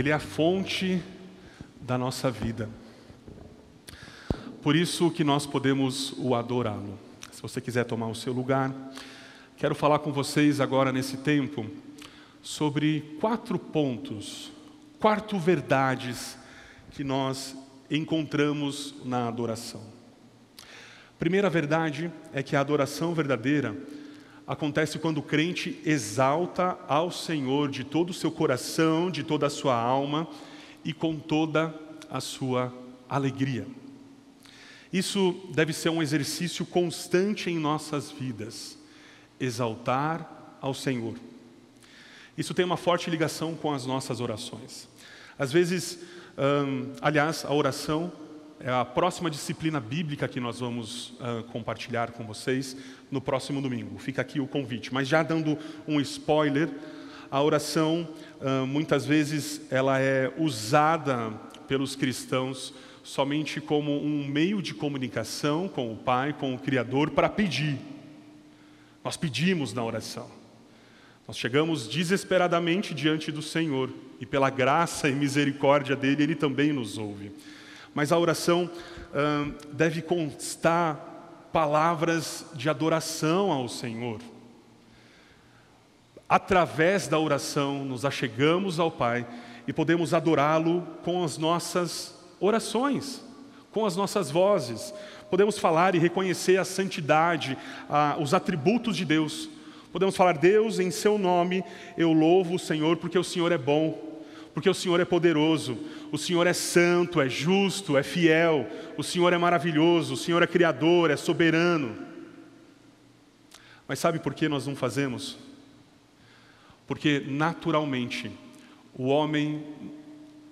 Ele 0.00 0.08
é 0.08 0.14
a 0.14 0.18
fonte 0.18 1.02
da 1.78 1.98
nossa 1.98 2.30
vida. 2.30 2.70
Por 4.62 4.76
isso 4.76 5.10
que 5.10 5.24
nós 5.24 5.46
podemos 5.46 6.12
o 6.18 6.34
adorá-lo. 6.34 6.98
Se 7.32 7.40
você 7.40 7.62
quiser 7.62 7.84
tomar 7.84 8.08
o 8.08 8.14
seu 8.14 8.30
lugar, 8.30 8.70
quero 9.56 9.74
falar 9.74 10.00
com 10.00 10.12
vocês 10.12 10.60
agora 10.60 10.92
nesse 10.92 11.16
tempo 11.16 11.64
sobre 12.42 13.16
quatro 13.18 13.58
pontos, 13.58 14.52
quatro 14.98 15.38
verdades 15.38 16.36
que 16.90 17.02
nós 17.02 17.56
encontramos 17.90 18.94
na 19.02 19.28
adoração. 19.28 19.80
Primeira 21.18 21.48
verdade 21.48 22.12
é 22.30 22.42
que 22.42 22.54
a 22.54 22.60
adoração 22.60 23.14
verdadeira 23.14 23.74
acontece 24.46 24.98
quando 24.98 25.18
o 25.18 25.22
crente 25.22 25.80
exalta 25.86 26.78
ao 26.86 27.10
Senhor 27.10 27.70
de 27.70 27.82
todo 27.82 28.10
o 28.10 28.14
seu 28.14 28.30
coração, 28.30 29.10
de 29.10 29.22
toda 29.22 29.46
a 29.46 29.50
sua 29.50 29.74
alma 29.74 30.28
e 30.84 30.92
com 30.92 31.16
toda 31.16 31.74
a 32.10 32.20
sua 32.20 32.70
alegria. 33.08 33.66
Isso 34.92 35.40
deve 35.54 35.72
ser 35.72 35.88
um 35.88 36.02
exercício 36.02 36.66
constante 36.66 37.48
em 37.48 37.58
nossas 37.58 38.10
vidas, 38.10 38.76
exaltar 39.38 40.58
ao 40.60 40.74
Senhor. 40.74 41.14
Isso 42.36 42.54
tem 42.54 42.64
uma 42.64 42.76
forte 42.76 43.08
ligação 43.08 43.54
com 43.54 43.72
as 43.72 43.86
nossas 43.86 44.20
orações. 44.20 44.88
Às 45.38 45.52
vezes, 45.52 45.98
hum, 46.36 46.92
aliás, 47.00 47.44
a 47.44 47.52
oração 47.52 48.12
é 48.58 48.70
a 48.70 48.84
próxima 48.84 49.30
disciplina 49.30 49.80
bíblica 49.80 50.28
que 50.28 50.40
nós 50.40 50.60
vamos 50.60 51.10
uh, 51.10 51.44
compartilhar 51.50 52.10
com 52.10 52.26
vocês 52.26 52.76
no 53.10 53.20
próximo 53.20 53.62
domingo. 53.62 53.98
Fica 53.98 54.20
aqui 54.20 54.40
o 54.40 54.46
convite. 54.46 54.92
Mas 54.92 55.08
já 55.08 55.22
dando 55.22 55.56
um 55.86 56.00
spoiler, 56.00 56.68
a 57.30 57.40
oração 57.40 58.08
muitas 58.66 59.06
vezes 59.06 59.60
ela 59.70 60.00
é 60.00 60.32
usada 60.36 61.30
pelos 61.68 61.94
cristãos 61.94 62.74
somente 63.10 63.60
como 63.60 64.00
um 64.00 64.24
meio 64.24 64.62
de 64.62 64.72
comunicação 64.72 65.66
com 65.66 65.92
o 65.92 65.96
Pai, 65.96 66.32
com 66.32 66.54
o 66.54 66.58
Criador, 66.58 67.10
para 67.10 67.28
pedir. 67.28 67.76
Nós 69.02 69.16
pedimos 69.16 69.72
na 69.72 69.84
oração. 69.84 70.28
Nós 71.26 71.36
chegamos 71.36 71.88
desesperadamente 71.88 72.94
diante 72.94 73.32
do 73.32 73.42
Senhor 73.42 73.90
e 74.20 74.26
pela 74.26 74.48
graça 74.48 75.08
e 75.08 75.12
misericórdia 75.12 75.96
dele, 75.96 76.22
ele 76.22 76.34
também 76.36 76.72
nos 76.72 76.98
ouve. 76.98 77.32
Mas 77.92 78.12
a 78.12 78.18
oração 78.18 78.70
hum, 79.12 79.54
deve 79.72 80.02
constar 80.02 81.48
palavras 81.52 82.46
de 82.54 82.68
adoração 82.70 83.50
ao 83.50 83.68
Senhor. 83.68 84.20
Através 86.28 87.08
da 87.08 87.18
oração, 87.18 87.84
nos 87.84 88.04
achegamos 88.04 88.78
ao 88.78 88.88
Pai 88.92 89.26
e 89.66 89.72
podemos 89.72 90.14
adorá-lo 90.14 90.86
com 91.02 91.24
as 91.24 91.36
nossas 91.36 92.19
orações, 92.40 93.22
com 93.70 93.86
as 93.86 93.96
nossas 93.96 94.30
vozes. 94.30 94.92
Podemos 95.28 95.58
falar 95.58 95.94
e 95.94 95.98
reconhecer 95.98 96.56
a 96.56 96.64
santidade, 96.64 97.56
a, 97.88 98.16
os 98.18 98.34
atributos 98.34 98.96
de 98.96 99.04
Deus. 99.04 99.48
Podemos 99.92 100.16
falar, 100.16 100.38
Deus, 100.38 100.78
em 100.78 100.90
seu 100.90 101.18
nome 101.18 101.62
eu 101.96 102.12
louvo 102.12 102.54
o 102.54 102.58
Senhor, 102.58 102.96
porque 102.96 103.18
o 103.18 103.24
Senhor 103.24 103.52
é 103.52 103.58
bom, 103.58 104.10
porque 104.54 104.68
o 104.68 104.74
Senhor 104.74 104.98
é 104.98 105.04
poderoso, 105.04 105.78
o 106.10 106.18
Senhor 106.18 106.46
é 106.46 106.52
santo, 106.52 107.20
é 107.20 107.28
justo, 107.28 107.96
é 107.96 108.02
fiel, 108.02 108.66
o 108.96 109.02
Senhor 109.02 109.32
é 109.32 109.38
maravilhoso, 109.38 110.14
o 110.14 110.16
Senhor 110.16 110.42
é 110.42 110.46
criador, 110.46 111.10
é 111.10 111.16
soberano. 111.16 111.96
Mas 113.86 113.98
sabe 113.98 114.18
por 114.18 114.34
que 114.34 114.48
nós 114.48 114.66
não 114.66 114.76
fazemos? 114.76 115.38
Porque 116.86 117.24
naturalmente 117.28 118.30
o 118.94 119.06
homem 119.06 119.64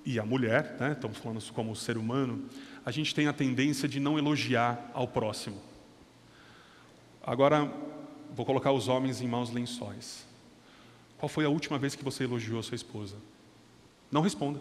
e 0.08 0.18
a 0.18 0.24
mulher, 0.24 0.74
né, 0.80 0.92
estamos 0.92 1.18
falando 1.18 1.42
como 1.52 1.76
ser 1.76 1.98
humano, 1.98 2.48
a 2.82 2.90
gente 2.90 3.14
tem 3.14 3.26
a 3.26 3.32
tendência 3.34 3.86
de 3.86 4.00
não 4.00 4.16
elogiar 4.16 4.90
ao 4.94 5.06
próximo. 5.06 5.60
Agora, 7.22 7.70
vou 8.34 8.46
colocar 8.46 8.72
os 8.72 8.88
homens 8.88 9.20
em 9.20 9.28
maus 9.28 9.50
lençóis. 9.50 10.26
Qual 11.18 11.28
foi 11.28 11.44
a 11.44 11.50
última 11.50 11.78
vez 11.78 11.94
que 11.94 12.02
você 12.02 12.24
elogiou 12.24 12.58
a 12.58 12.62
sua 12.62 12.74
esposa? 12.74 13.16
Não 14.10 14.22
responda, 14.22 14.58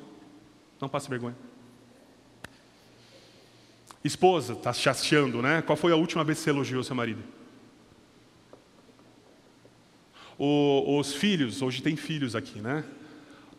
não 0.81 0.89
passe 0.89 1.09
vergonha. 1.09 1.37
Esposa, 4.03 4.51
está 4.51 4.73
chateando, 4.73 5.41
né? 5.41 5.61
Qual 5.61 5.77
foi 5.77 5.93
a 5.93 5.95
última 5.95 6.25
vez 6.25 6.39
que 6.39 6.43
você 6.43 6.49
elogiou 6.49 6.83
seu 6.83 6.93
marido? 6.93 7.23
O, 10.37 10.99
os 10.99 11.13
filhos, 11.13 11.61
hoje 11.61 11.81
tem 11.81 11.95
filhos 11.95 12.35
aqui, 12.35 12.59
né? 12.59 12.83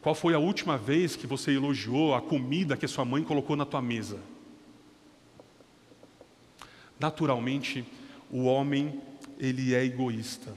Qual 0.08 0.14
foi 0.14 0.32
a 0.32 0.38
última 0.38 0.78
vez 0.78 1.14
que 1.14 1.26
você 1.26 1.50
elogiou 1.50 2.14
a 2.14 2.22
comida 2.22 2.78
que 2.78 2.86
a 2.86 2.88
sua 2.88 3.04
mãe 3.04 3.22
colocou 3.22 3.54
na 3.54 3.66
tua 3.66 3.82
mesa? 3.82 4.18
Naturalmente, 6.98 7.84
o 8.30 8.44
homem, 8.44 9.02
ele 9.38 9.74
é 9.74 9.84
egoísta. 9.84 10.56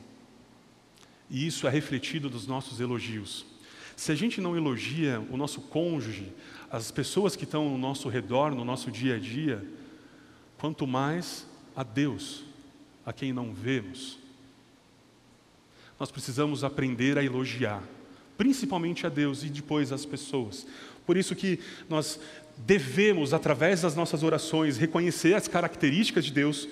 E 1.29 1.45
isso 1.45 1.67
é 1.67 1.69
refletido 1.69 2.29
nos 2.29 2.47
nossos 2.47 2.79
elogios. 2.79 3.45
Se 3.93 4.13
a 4.13 4.15
gente 4.15 4.39
não 4.39 4.55
elogia 4.55 5.19
o 5.29 5.35
nosso 5.35 5.59
cônjuge, 5.59 6.31
as 6.71 6.89
pessoas 6.89 7.35
que 7.35 7.43
estão 7.43 7.67
ao 7.67 7.77
nosso 7.77 8.07
redor, 8.07 8.55
no 8.55 8.63
nosso 8.63 8.89
dia 8.89 9.17
a 9.17 9.19
dia, 9.19 9.61
quanto 10.57 10.87
mais 10.87 11.45
a 11.75 11.83
Deus, 11.83 12.45
a 13.05 13.11
quem 13.11 13.33
não 13.33 13.53
vemos, 13.53 14.17
nós 15.99 16.09
precisamos 16.09 16.63
aprender 16.63 17.17
a 17.17 17.23
elogiar, 17.25 17.83
principalmente 18.41 19.05
a 19.05 19.09
Deus 19.09 19.43
e 19.43 19.49
depois 19.49 19.91
as 19.91 20.03
pessoas. 20.03 20.65
Por 21.05 21.15
isso 21.15 21.35
que 21.35 21.59
nós 21.87 22.19
devemos, 22.57 23.35
através 23.35 23.83
das 23.83 23.95
nossas 23.95 24.23
orações, 24.23 24.79
reconhecer 24.79 25.35
as 25.35 25.47
características 25.47 26.25
de 26.25 26.31
Deus 26.31 26.67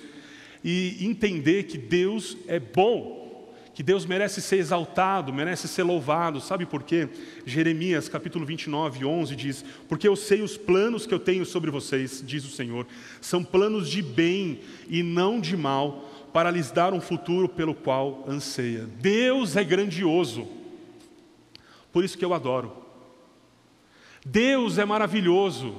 e 0.64 0.96
entender 1.00 1.62
que 1.68 1.78
Deus 1.78 2.36
é 2.48 2.58
bom, 2.58 3.54
que 3.72 3.84
Deus 3.84 4.04
merece 4.04 4.42
ser 4.42 4.56
exaltado, 4.56 5.32
merece 5.32 5.68
ser 5.68 5.84
louvado. 5.84 6.40
Sabe 6.40 6.66
por 6.66 6.82
quê? 6.82 7.08
Jeremias 7.46 8.08
capítulo 8.08 8.44
29, 8.44 9.04
11 9.04 9.36
diz: 9.36 9.64
Porque 9.88 10.08
eu 10.08 10.16
sei 10.16 10.42
os 10.42 10.56
planos 10.56 11.06
que 11.06 11.14
eu 11.14 11.20
tenho 11.20 11.46
sobre 11.46 11.70
vocês, 11.70 12.20
diz 12.26 12.44
o 12.44 12.50
Senhor, 12.50 12.84
são 13.20 13.44
planos 13.44 13.88
de 13.88 14.02
bem 14.02 14.58
e 14.88 15.04
não 15.04 15.38
de 15.38 15.56
mal, 15.56 16.10
para 16.32 16.50
lhes 16.50 16.72
dar 16.72 16.92
um 16.92 17.00
futuro 17.00 17.48
pelo 17.48 17.76
qual 17.76 18.24
anseia. 18.26 18.88
Deus 19.00 19.54
é 19.54 19.62
grandioso, 19.62 20.58
por 21.92 22.04
isso 22.04 22.18
que 22.18 22.24
eu 22.24 22.34
adoro. 22.34 22.72
Deus 24.24 24.78
é 24.78 24.84
maravilhoso, 24.84 25.74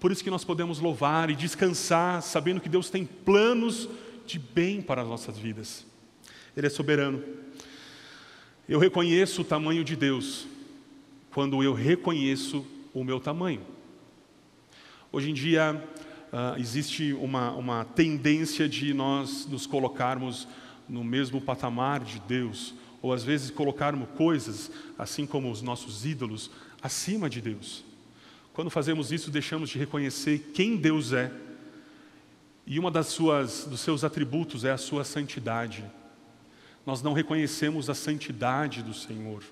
por 0.00 0.10
isso 0.10 0.22
que 0.22 0.30
nós 0.30 0.44
podemos 0.44 0.80
louvar 0.80 1.30
e 1.30 1.36
descansar, 1.36 2.22
sabendo 2.22 2.60
que 2.60 2.68
Deus 2.68 2.90
tem 2.90 3.04
planos 3.04 3.88
de 4.26 4.38
bem 4.38 4.82
para 4.82 5.02
as 5.02 5.08
nossas 5.08 5.38
vidas. 5.38 5.86
Ele 6.56 6.66
é 6.66 6.70
soberano. 6.70 7.22
Eu 8.68 8.78
reconheço 8.78 9.42
o 9.42 9.44
tamanho 9.44 9.82
de 9.82 9.96
Deus 9.96 10.46
quando 11.30 11.62
eu 11.62 11.72
reconheço 11.72 12.66
o 12.92 13.04
meu 13.04 13.20
tamanho. 13.20 13.62
Hoje 15.10 15.30
em 15.30 15.34
dia, 15.34 15.82
uh, 16.32 16.60
existe 16.60 17.12
uma, 17.14 17.52
uma 17.52 17.84
tendência 17.84 18.68
de 18.68 18.92
nós 18.92 19.46
nos 19.46 19.66
colocarmos 19.66 20.46
no 20.88 21.04
mesmo 21.04 21.40
patamar 21.40 22.00
de 22.00 22.18
Deus, 22.20 22.74
ou 23.00 23.12
às 23.12 23.22
vezes 23.22 23.50
colocarmos 23.50 24.08
coisas, 24.16 24.70
assim 24.98 25.26
como 25.26 25.50
os 25.50 25.62
nossos 25.62 26.04
ídolos, 26.04 26.50
acima 26.82 27.28
de 27.30 27.40
Deus. 27.40 27.84
Quando 28.52 28.70
fazemos 28.70 29.12
isso, 29.12 29.30
deixamos 29.30 29.70
de 29.70 29.78
reconhecer 29.78 30.50
quem 30.52 30.76
Deus 30.76 31.12
é. 31.12 31.32
E 32.66 32.78
uma 32.78 32.90
das 32.90 33.06
suas 33.06 33.64
dos 33.64 33.80
seus 33.80 34.02
atributos 34.02 34.64
é 34.64 34.72
a 34.72 34.76
sua 34.76 35.04
santidade. 35.04 35.84
Nós 36.84 37.02
não 37.02 37.12
reconhecemos 37.12 37.88
a 37.88 37.94
santidade 37.94 38.82
do 38.82 38.92
Senhor. 38.92 39.44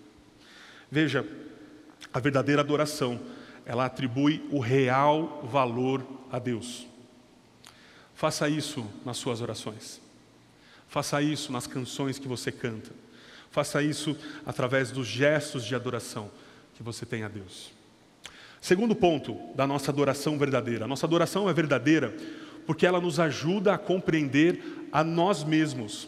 Veja, 0.91 1.27
a 2.13 2.19
verdadeira 2.19 2.63
adoração, 2.63 3.21
ela 3.65 3.85
atribui 3.85 4.45
o 4.51 4.59
real 4.59 5.47
valor 5.51 6.05
a 6.31 6.39
Deus. 6.39 6.87
Faça 8.15 8.49
isso 8.49 8.87
nas 9.05 9.19
suas 9.19 9.41
orações. 9.41 10.01
Faça 10.89 11.21
isso 11.21 11.53
nas 11.53 11.67
canções 11.67 12.19
que 12.19 12.27
você 12.27 12.51
canta. 12.51 12.91
Faça 13.57 13.83
isso 13.83 14.15
através 14.45 14.91
dos 14.91 15.07
gestos 15.07 15.65
de 15.65 15.75
adoração 15.75 16.31
que 16.75 16.83
você 16.83 17.07
tem 17.07 17.23
a 17.23 17.29
Deus. 17.29 17.73
Segundo 18.61 18.95
ponto 18.95 19.35
da 19.55 19.67
nossa 19.67 19.91
adoração 19.91 20.39
verdadeira. 20.39 20.85
A 20.85 20.87
nossa 20.87 21.07
adoração 21.07 21.49
é 21.49 21.55
verdadeira 21.55 22.15
porque 22.67 22.85
ela 22.85 23.01
nos 23.01 23.19
ajuda 23.19 23.73
a 23.73 23.79
compreender 23.79 24.61
a 24.93 25.03
nós 25.03 25.43
mesmos, 25.43 26.07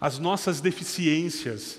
as 0.00 0.18
nossas 0.18 0.60
deficiências 0.60 1.78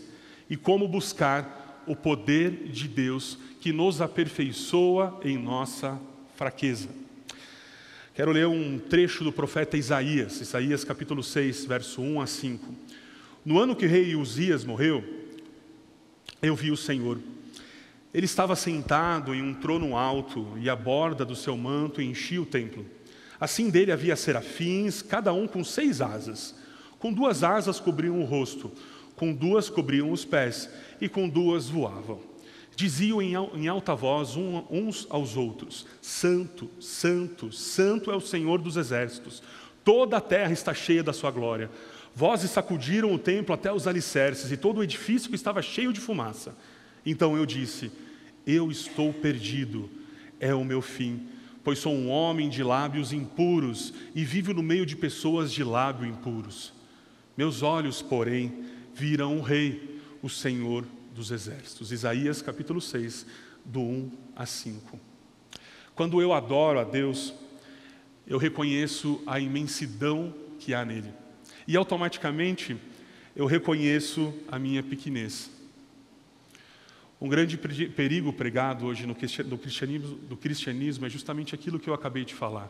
e 0.49 0.55
como 0.55 0.87
buscar 0.87 1.83
o 1.85 1.93
poder 1.93 2.69
de 2.69 2.87
Deus 2.87 3.37
que 3.59 3.73
nos 3.73 3.99
aperfeiçoa 3.99 5.19
em 5.25 5.37
nossa 5.37 5.99
fraqueza. 6.37 6.87
Quero 8.15 8.31
ler 8.31 8.47
um 8.47 8.79
trecho 8.79 9.25
do 9.25 9.31
profeta 9.33 9.75
Isaías, 9.75 10.39
Isaías 10.39 10.85
capítulo 10.85 11.21
6, 11.21 11.65
verso 11.65 12.01
1 12.01 12.21
a 12.21 12.27
5. 12.27 12.90
No 13.43 13.59
ano 13.59 13.75
que 13.75 13.85
o 13.85 13.89
rei 13.89 14.15
Uzias 14.15 14.63
morreu, 14.63 15.03
eu 16.41 16.55
vi 16.55 16.71
o 16.71 16.77
Senhor. 16.77 17.19
Ele 18.13 18.25
estava 18.25 18.55
sentado 18.55 19.33
em 19.33 19.41
um 19.41 19.53
trono 19.53 19.95
alto 19.95 20.53
e 20.59 20.69
a 20.69 20.75
borda 20.75 21.23
do 21.23 21.35
seu 21.35 21.55
manto 21.57 22.01
enchia 22.01 22.41
o 22.41 22.45
templo. 22.45 22.85
Assim 23.39 23.69
dele 23.69 23.91
havia 23.91 24.15
serafins, 24.15 25.01
cada 25.01 25.33
um 25.33 25.47
com 25.47 25.63
seis 25.63 26.01
asas. 26.01 26.55
Com 26.99 27.11
duas 27.11 27.43
asas 27.43 27.79
cobriam 27.79 28.19
o 28.19 28.25
rosto, 28.25 28.71
com 29.15 29.33
duas 29.33 29.69
cobriam 29.69 30.11
os 30.11 30.23
pés 30.23 30.69
e 30.99 31.09
com 31.09 31.27
duas 31.27 31.67
voavam 31.67 32.31
diziam 32.75 33.21
em 33.21 33.67
alta 33.67 33.93
voz 33.93 34.35
uns 34.35 35.05
aos 35.09 35.37
outros: 35.37 35.85
Santo, 36.01 36.69
Santo, 36.79 37.51
Santo 37.51 38.11
é 38.11 38.15
o 38.15 38.21
Senhor 38.21 38.59
dos 38.59 38.75
exércitos, 38.75 39.43
toda 39.83 40.17
a 40.17 40.21
terra 40.21 40.51
está 40.51 40.73
cheia 40.73 41.03
da 41.03 41.13
sua 41.13 41.31
glória. 41.31 41.69
Vozes 42.13 42.51
sacudiram 42.51 43.13
o 43.13 43.19
templo 43.19 43.53
até 43.55 43.71
os 43.71 43.87
alicerces, 43.87 44.51
e 44.51 44.57
todo 44.57 44.79
o 44.79 44.83
edifício 44.83 45.33
estava 45.33 45.61
cheio 45.61 45.93
de 45.93 45.99
fumaça. 45.99 46.55
Então 47.05 47.37
eu 47.37 47.45
disse: 47.45 47.91
Eu 48.45 48.69
estou 48.69 49.13
perdido, 49.13 49.89
é 50.39 50.53
o 50.53 50.63
meu 50.63 50.81
fim, 50.81 51.27
pois 51.63 51.79
sou 51.79 51.93
um 51.93 52.09
homem 52.09 52.49
de 52.49 52.63
lábios 52.63 53.13
impuros 53.13 53.93
e 54.13 54.23
vivo 54.25 54.53
no 54.53 54.63
meio 54.63 54.85
de 54.85 54.95
pessoas 54.95 55.51
de 55.51 55.63
lábio 55.63 56.05
impuros. 56.05 56.73
Meus 57.37 57.61
olhos, 57.61 58.01
porém, 58.01 58.65
viram 58.93 59.37
o 59.37 59.41
Rei, 59.41 59.99
o 60.21 60.29
Senhor 60.29 60.85
dos 61.15 61.31
exércitos. 61.31 61.91
Isaías 61.91 62.41
capítulo 62.41 62.81
6, 62.81 63.25
do 63.63 63.79
1 63.79 64.11
a 64.35 64.45
5. 64.45 64.99
Quando 65.95 66.21
eu 66.21 66.33
adoro 66.33 66.79
a 66.79 66.83
Deus, 66.83 67.33
eu 68.27 68.37
reconheço 68.37 69.21
a 69.25 69.39
imensidão 69.39 70.33
que 70.59 70.73
há 70.73 70.85
nele. 70.85 71.20
E 71.71 71.77
automaticamente 71.77 72.75
eu 73.33 73.45
reconheço 73.45 74.33
a 74.51 74.59
minha 74.59 74.83
pequenez. 74.83 75.49
Um 77.21 77.29
grande 77.29 77.57
perigo 77.57 78.33
pregado 78.33 78.85
hoje 78.85 79.07
no 79.07 79.15
cristianismo, 79.15 80.19
cristianismo 80.35 81.05
é 81.05 81.09
justamente 81.09 81.55
aquilo 81.55 81.79
que 81.79 81.89
eu 81.89 81.93
acabei 81.93 82.25
de 82.25 82.35
falar. 82.35 82.69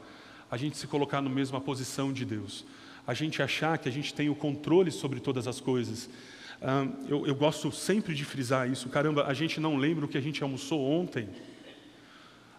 A 0.52 0.56
gente 0.56 0.78
se 0.78 0.86
colocar 0.86 1.20
na 1.20 1.32
mesma 1.32 1.60
posição 1.60 2.14
de 2.14 2.24
Deus. 2.24 2.64
A 3.08 3.16
gente 3.16 3.42
achar 3.42 3.76
que 3.80 3.90
a 3.90 3.92
gente 3.92 4.14
tem 4.14 4.30
o 4.30 4.36
controle 4.36 4.92
sobre 4.92 5.20
todas 5.20 5.48
as 5.48 5.60
coisas. 5.60 6.08
eu, 7.10 7.26
eu 7.26 7.34
gosto 7.34 7.72
sempre 7.72 8.14
de 8.14 8.24
frisar 8.24 8.70
isso. 8.70 8.88
Caramba, 8.88 9.26
a 9.26 9.34
gente 9.34 9.60
não 9.60 9.78
lembra 9.78 10.06
o 10.06 10.08
que 10.08 10.18
a 10.20 10.22
gente 10.22 10.44
almoçou 10.44 10.80
ontem. 10.80 11.28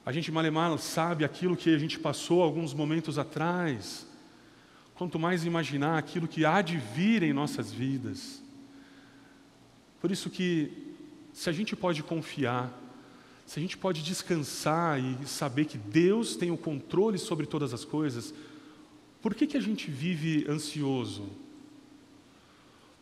A 0.04 0.10
gente 0.10 0.32
malemar 0.32 0.76
sabe 0.76 1.24
aquilo 1.24 1.56
que 1.56 1.72
a 1.72 1.78
gente 1.78 2.00
passou 2.00 2.42
alguns 2.42 2.74
momentos 2.74 3.16
atrás. 3.16 4.10
Quanto 5.02 5.18
mais 5.18 5.44
imaginar 5.44 5.98
aquilo 5.98 6.28
que 6.28 6.44
há 6.44 6.62
de 6.62 6.76
vir 6.76 7.24
em 7.24 7.32
nossas 7.32 7.72
vidas. 7.72 8.40
Por 10.00 10.12
isso 10.12 10.30
que 10.30 10.94
se 11.32 11.50
a 11.50 11.52
gente 11.52 11.74
pode 11.74 12.04
confiar, 12.04 12.72
se 13.44 13.58
a 13.58 13.62
gente 13.62 13.76
pode 13.76 14.00
descansar 14.00 15.00
e 15.00 15.26
saber 15.26 15.64
que 15.64 15.76
Deus 15.76 16.36
tem 16.36 16.52
o 16.52 16.56
controle 16.56 17.18
sobre 17.18 17.46
todas 17.46 17.74
as 17.74 17.84
coisas, 17.84 18.32
por 19.20 19.34
que, 19.34 19.44
que 19.44 19.56
a 19.56 19.60
gente 19.60 19.90
vive 19.90 20.46
ansioso? 20.48 21.28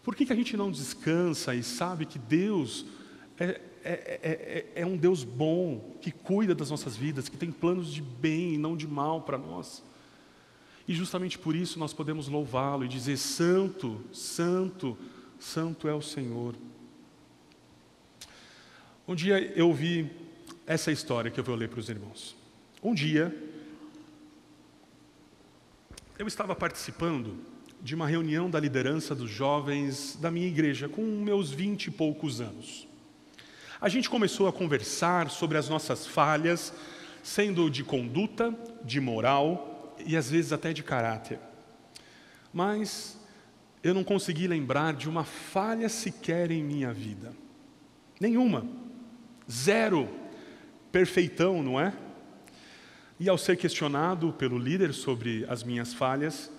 Por 0.03 0.17
que, 0.17 0.25
que 0.25 0.33
a 0.33 0.37
gente 0.37 0.57
não 0.57 0.71
descansa 0.71 1.55
e 1.55 1.63
sabe 1.63 2.07
que 2.07 2.19
Deus 2.19 2.87
é, 3.39 3.61
é, 3.85 4.21
é, 4.23 4.73
é, 4.77 4.87
um 4.87 4.97
Deus 4.97 5.23
bom, 5.23 5.99
que 6.01 6.11
cuida 6.11 6.55
das 6.55 6.71
nossas 6.71 6.97
vidas, 6.97 7.29
que 7.29 7.37
tem 7.37 7.53
planos 7.53 7.93
de 7.93 8.01
bem 8.01 8.55
e 8.55 8.59
não 8.59 8.75
de 8.75 8.89
mal 8.89 9.21
para 9.21 9.37
nós? 9.37 9.83
E 10.91 10.93
justamente 10.93 11.39
por 11.39 11.55
isso 11.55 11.79
nós 11.79 11.93
podemos 11.93 12.27
louvá-lo 12.27 12.85
e 12.85 12.89
dizer: 12.89 13.17
Santo, 13.17 14.05
Santo, 14.13 14.99
Santo 15.39 15.87
é 15.87 15.95
o 15.95 16.03
Senhor. 16.03 16.57
Um 19.07 19.15
dia 19.15 19.41
eu 19.55 19.69
ouvi 19.69 20.11
essa 20.67 20.91
história 20.91 21.31
que 21.31 21.39
eu 21.39 21.45
vou 21.45 21.55
ler 21.55 21.69
para 21.69 21.79
os 21.79 21.89
irmãos. 21.89 22.35
Um 22.83 22.93
dia, 22.93 23.33
eu 26.19 26.27
estava 26.27 26.57
participando 26.57 27.37
de 27.81 27.95
uma 27.95 28.09
reunião 28.09 28.51
da 28.51 28.59
liderança 28.59 29.15
dos 29.15 29.31
jovens 29.31 30.19
da 30.21 30.29
minha 30.29 30.49
igreja, 30.49 30.89
com 30.89 31.03
meus 31.03 31.53
vinte 31.53 31.87
e 31.87 31.91
poucos 31.93 32.41
anos. 32.41 32.89
A 33.81 33.89
gente 33.89 34.11
começou 34.11 34.49
a 34.49 34.53
conversar 34.53 35.31
sobre 35.31 35.57
as 35.57 35.69
nossas 35.69 36.05
falhas, 36.05 36.75
sendo 37.23 37.71
de 37.71 37.85
conduta, 37.85 38.53
de 38.85 39.01
moral 39.01 39.70
e 40.07 40.17
às 40.17 40.31
vezes 40.31 40.53
até 40.53 40.73
de 40.73 40.83
caráter. 40.83 41.39
Mas 42.53 43.19
eu 43.83 43.95
não 43.95 44.05
consegui 44.05 44.47
lembrar 44.47 44.93
de 44.93 45.09
uma 45.09 45.25
falha 45.25 45.89
sequer 45.89 46.51
em 46.51 46.63
minha 46.63 46.93
vida. 46.93 47.33
Nenhuma. 48.21 48.67
Zero. 49.51 50.09
Perfeitão, 50.93 51.63
não 51.63 51.81
é? 51.81 51.93
E 53.19 53.29
ao 53.29 53.39
ser 53.39 53.57
questionado 53.57 54.33
pelo 54.33 54.59
líder 54.59 54.93
sobre 54.93 55.47
as 55.49 55.63
minhas 55.63 55.95
falhas, 55.95 56.51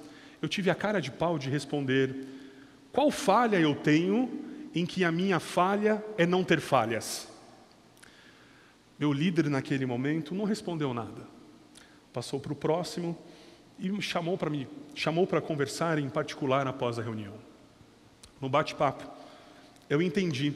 eu 0.41 0.47
tive 0.47 0.69
a 0.69 0.75
cara 0.75 0.99
de 0.99 1.11
pau 1.11 1.37
de 1.37 1.49
responder: 1.49 2.27
qual 2.91 3.11
falha 3.11 3.59
eu 3.59 3.75
tenho 3.75 4.45
em 4.73 4.85
que 4.85 5.03
a 5.03 5.11
minha 5.11 5.39
falha 5.39 6.03
é 6.17 6.25
não 6.25 6.43
ter 6.43 6.59
falhas? 6.59 7.27
Meu 8.97 9.11
líder 9.11 9.49
naquele 9.49 9.85
momento 9.85 10.33
não 10.35 10.45
respondeu 10.45 10.93
nada. 10.93 11.27
Passou 12.13 12.39
para 12.39 12.53
o 12.53 12.55
próximo 12.55 13.17
e 13.81 13.89
me 13.89 14.01
chamou 14.01 14.37
para 14.37 14.49
me 14.49 14.67
chamou 14.93 15.25
para 15.25 15.41
conversar 15.41 15.97
em 15.97 16.09
particular 16.09 16.67
após 16.67 16.99
a 16.99 17.01
reunião. 17.01 17.33
No 18.39 18.47
bate-papo, 18.47 19.03
eu 19.89 20.01
entendi 20.01 20.53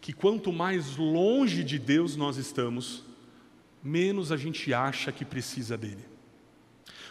que 0.00 0.12
quanto 0.12 0.52
mais 0.52 0.96
longe 0.96 1.64
de 1.64 1.78
Deus 1.78 2.14
nós 2.14 2.36
estamos, 2.36 3.02
menos 3.82 4.30
a 4.30 4.36
gente 4.36 4.72
acha 4.72 5.10
que 5.10 5.24
precisa 5.24 5.76
dele. 5.76 6.04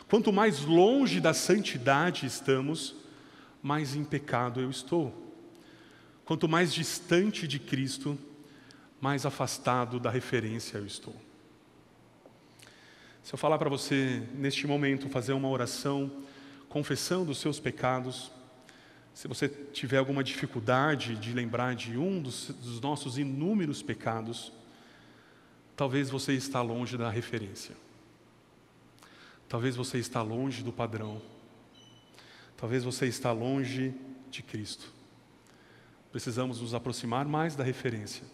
Quanto 0.07 0.31
mais 0.31 0.61
longe 0.61 1.19
da 1.19 1.33
santidade 1.33 2.25
estamos, 2.25 2.95
mais 3.61 3.95
em 3.95 4.03
pecado 4.03 4.61
eu 4.61 4.69
estou. 4.69 5.13
Quanto 6.23 6.47
mais 6.47 6.73
distante 6.73 7.47
de 7.47 7.59
Cristo, 7.59 8.17
mais 9.01 9.25
afastado 9.25 9.99
da 9.99 10.09
referência 10.09 10.77
eu 10.77 10.85
estou. 10.85 11.15
Se 13.23 13.33
eu 13.33 13.37
falar 13.37 13.57
para 13.57 13.69
você, 13.69 14.21
neste 14.33 14.67
momento, 14.67 15.07
fazer 15.07 15.31
uma 15.31 15.47
oração 15.47 16.11
confessando 16.67 17.31
os 17.31 17.37
seus 17.37 17.57
pecados, 17.57 18.29
se 19.13 19.29
você 19.29 19.47
tiver 19.47 19.97
alguma 19.97 20.21
dificuldade 20.21 21.15
de 21.15 21.31
lembrar 21.31 21.73
de 21.73 21.97
um 21.97 22.21
dos, 22.21 22.49
dos 22.49 22.81
nossos 22.81 23.17
inúmeros 23.17 23.81
pecados, 23.81 24.51
talvez 25.73 26.09
você 26.09 26.33
está 26.33 26.61
longe 26.61 26.97
da 26.97 27.09
referência. 27.09 27.75
Talvez 29.47 29.77
você 29.77 29.99
está 29.99 30.21
longe 30.21 30.61
do 30.61 30.73
padrão. 30.73 31.21
Talvez 32.57 32.83
você 32.83 33.05
está 33.05 33.31
longe 33.31 33.93
de 34.29 34.43
Cristo. 34.43 34.91
Precisamos 36.11 36.59
nos 36.59 36.73
aproximar 36.73 37.25
mais 37.25 37.55
da 37.55 37.63
referência. 37.63 38.25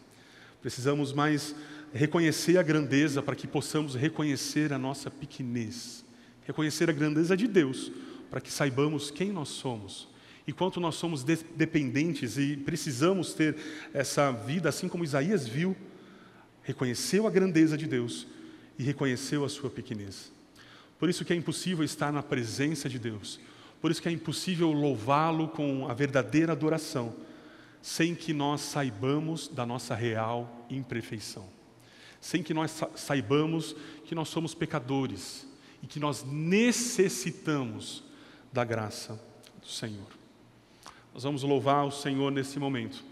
Precisamos 0.61 1.13
mais 1.13 1.55
reconhecer 1.93 2.57
a 2.57 2.63
grandeza 2.63 3.21
para 3.21 3.35
que 3.35 3.47
possamos 3.47 3.95
reconhecer 3.95 4.73
a 4.73 4.77
nossa 4.77 5.09
pequenez. 5.09 6.05
Reconhecer 6.45 6.89
a 6.89 6.93
grandeza 6.93 7.35
de 7.35 7.47
Deus 7.47 7.91
para 8.29 8.41
que 8.41 8.51
saibamos 8.51 9.09
quem 9.09 9.31
nós 9.31 9.49
somos 9.49 10.07
e 10.49 10.51
quanto 10.51 10.79
nós 10.79 10.95
somos 10.95 11.23
de 11.23 11.37
dependentes 11.55 12.37
e 12.37 12.57
precisamos 12.57 13.33
ter 13.33 13.55
essa 13.93 14.31
vida, 14.31 14.67
assim 14.67 14.87
como 14.87 15.03
Isaías 15.03 15.47
viu, 15.47 15.75
reconheceu 16.63 17.27
a 17.27 17.29
grandeza 17.29 17.77
de 17.77 17.85
Deus 17.85 18.25
e 18.77 18.83
reconheceu 18.83 19.45
a 19.45 19.49
sua 19.49 19.69
pequenez. 19.69 20.31
Por 20.97 21.07
isso 21.07 21.23
que 21.23 21.33
é 21.33 21.35
impossível 21.35 21.85
estar 21.85 22.11
na 22.11 22.23
presença 22.23 22.89
de 22.89 22.97
Deus. 22.97 23.39
Por 23.79 23.91
isso 23.91 24.01
que 24.01 24.09
é 24.09 24.11
impossível 24.11 24.71
louvá-lo 24.71 25.49
com 25.49 25.87
a 25.87 25.93
verdadeira 25.93 26.51
adoração, 26.51 27.15
sem 27.79 28.15
que 28.15 28.33
nós 28.33 28.61
saibamos 28.61 29.47
da 29.47 29.67
nossa 29.67 29.93
real 29.93 30.65
imperfeição. 30.69 31.58
Sem 32.19 32.43
que 32.43 32.53
nós 32.53 32.83
saibamos 32.95 33.75
que 34.05 34.15
nós 34.15 34.29
somos 34.29 34.53
pecadores 34.53 35.47
e 35.81 35.87
que 35.87 35.99
nós 35.99 36.23
necessitamos 36.23 38.03
da 38.51 38.63
graça 38.63 39.21
do 39.61 39.67
Senhor. 39.67 40.07
Nós 41.13 41.23
vamos 41.23 41.43
louvar 41.43 41.85
o 41.85 41.91
Senhor 41.91 42.31
nesse 42.31 42.59
momento, 42.59 43.03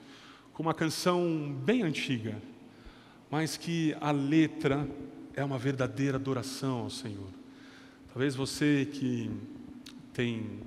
com 0.54 0.64
uma 0.64 0.74
canção 0.74 1.56
bem 1.64 1.84
antiga, 1.84 2.42
mas 3.30 3.58
que 3.58 3.96
a 4.00 4.12
letra 4.12 4.88
é 5.36 5.44
uma 5.44 5.58
verdadeira 5.58 6.18
adoração 6.18 6.80
ao 6.80 6.90
Senhor. 6.90 7.30
Talvez 8.12 8.36
você 8.36 8.88
que 8.92 9.30
tem 10.14 10.60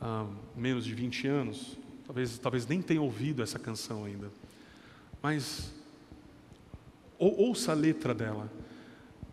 ah, 0.00 0.26
menos 0.56 0.84
de 0.84 0.94
20 0.94 1.26
anos, 1.26 1.76
talvez, 2.06 2.38
talvez 2.38 2.66
nem 2.66 2.80
tenha 2.80 3.02
ouvido 3.02 3.42
essa 3.42 3.58
canção 3.58 4.04
ainda, 4.04 4.30
mas 5.20 5.72
ou, 7.22 7.38
ouça 7.38 7.70
a 7.70 7.74
letra 7.74 8.12
dela 8.12 8.50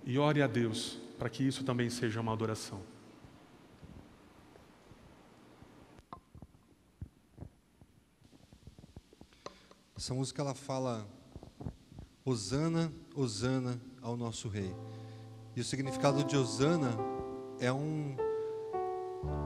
e 0.05 0.19
ore 0.19 0.43
a 0.43 0.47
Deus 0.47 0.99
para 1.17 1.27
que 1.27 1.43
isso 1.43 1.63
também 1.63 1.89
seja 1.89 2.21
uma 2.21 2.31
adoração. 2.31 2.79
Essa 9.97 10.13
música 10.13 10.41
ela 10.43 10.53
fala 10.53 11.09
Osana, 12.23 12.93
Osana 13.15 13.81
ao 14.03 14.15
nosso 14.15 14.47
rei. 14.47 14.73
E 15.55 15.59
o 15.59 15.63
significado 15.63 16.23
de 16.23 16.37
Osana 16.37 16.95
é 17.59 17.73
um 17.73 18.15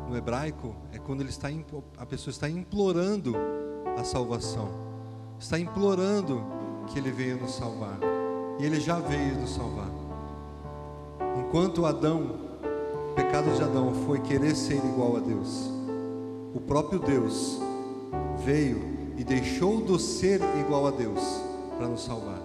no 0.10 0.18
hebraico 0.18 0.76
é 0.92 1.00
quando 1.00 1.22
ele 1.22 1.30
está 1.30 1.48
a 1.98 2.06
pessoa 2.06 2.30
está 2.30 2.50
implorando 2.50 3.36
a 3.98 4.04
salvação. 4.04 4.70
Está 5.40 5.58
implorando 5.58 6.44
que 6.92 7.00
ele 7.00 7.12
veio 7.12 7.38
nos 7.38 7.56
salvar. 7.56 8.13
E 8.60 8.66
ele 8.66 8.80
já 8.80 9.00
veio 9.00 9.36
nos 9.36 9.56
salvar. 9.56 9.90
Enquanto 11.40 11.86
Adão, 11.86 12.36
o 13.12 13.16
pecado 13.16 13.52
de 13.56 13.64
Adão 13.64 13.94
foi 14.06 14.20
querer 14.20 14.56
ser 14.56 14.78
igual 14.78 15.18
a 15.18 15.20
Deus, 15.20 15.72
o 16.54 16.60
próprio 16.60 17.00
Deus 17.00 17.60
veio 18.44 18.94
e 19.18 19.24
deixou 19.24 19.82
de 19.82 20.00
ser 20.02 20.40
igual 20.60 20.88
a 20.88 20.92
Deus 20.92 21.22
para 21.78 21.88
nos 21.88 22.04
salvar. 22.04 22.43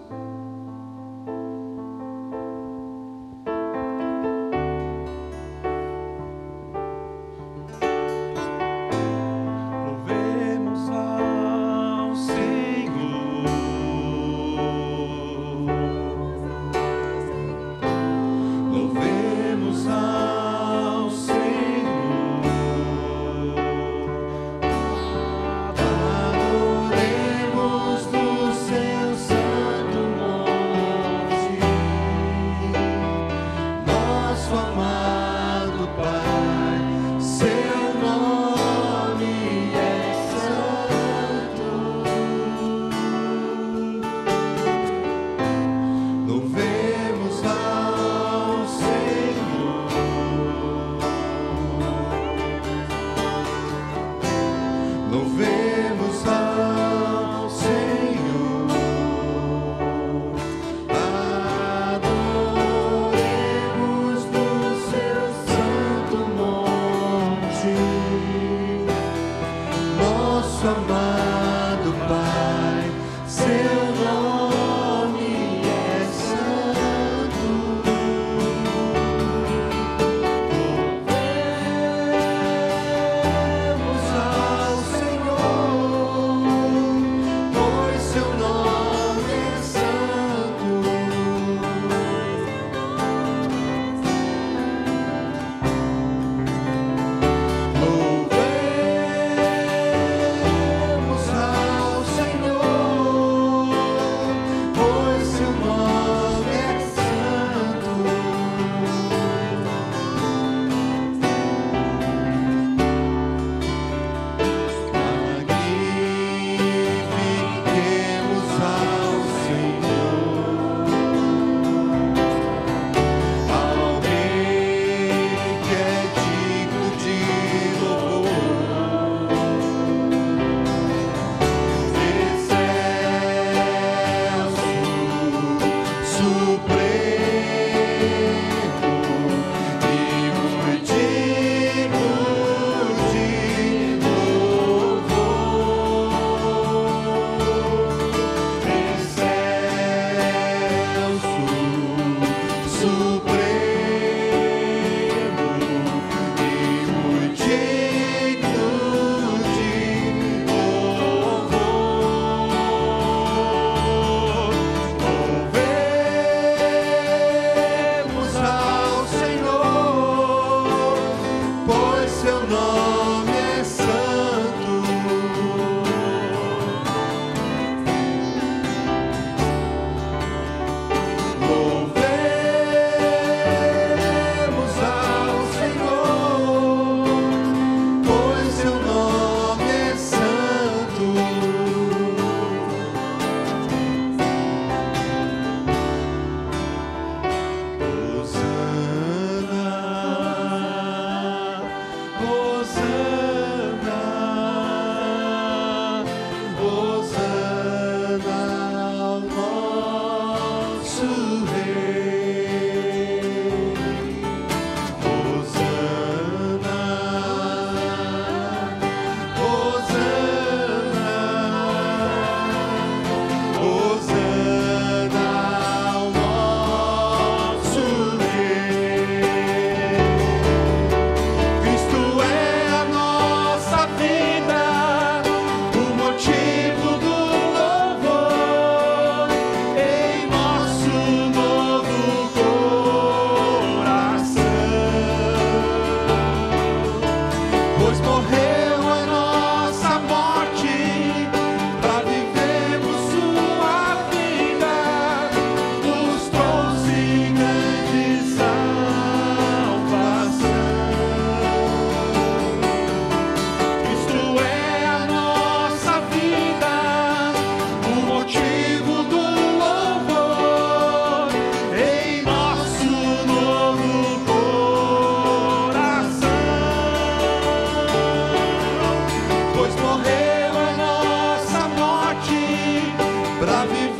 viver. 283.65 283.98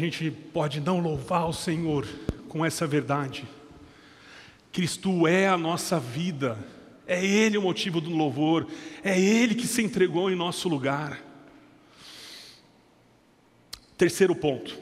Gente 0.00 0.30
pode 0.30 0.80
não 0.80 0.98
louvar 0.98 1.48
o 1.48 1.52
Senhor 1.52 2.06
com 2.48 2.64
essa 2.64 2.86
verdade? 2.86 3.46
Cristo 4.72 5.26
é 5.26 5.48
a 5.48 5.58
nossa 5.58 6.00
vida, 6.00 6.58
é 7.06 7.24
Ele 7.24 7.58
o 7.58 7.62
motivo 7.62 8.00
do 8.00 8.10
louvor, 8.10 8.66
é 9.04 9.20
Ele 9.20 9.54
que 9.54 9.66
se 9.66 9.82
entregou 9.82 10.30
em 10.30 10.36
nosso 10.36 10.68
lugar. 10.68 11.20
Terceiro 13.96 14.34
ponto, 14.34 14.78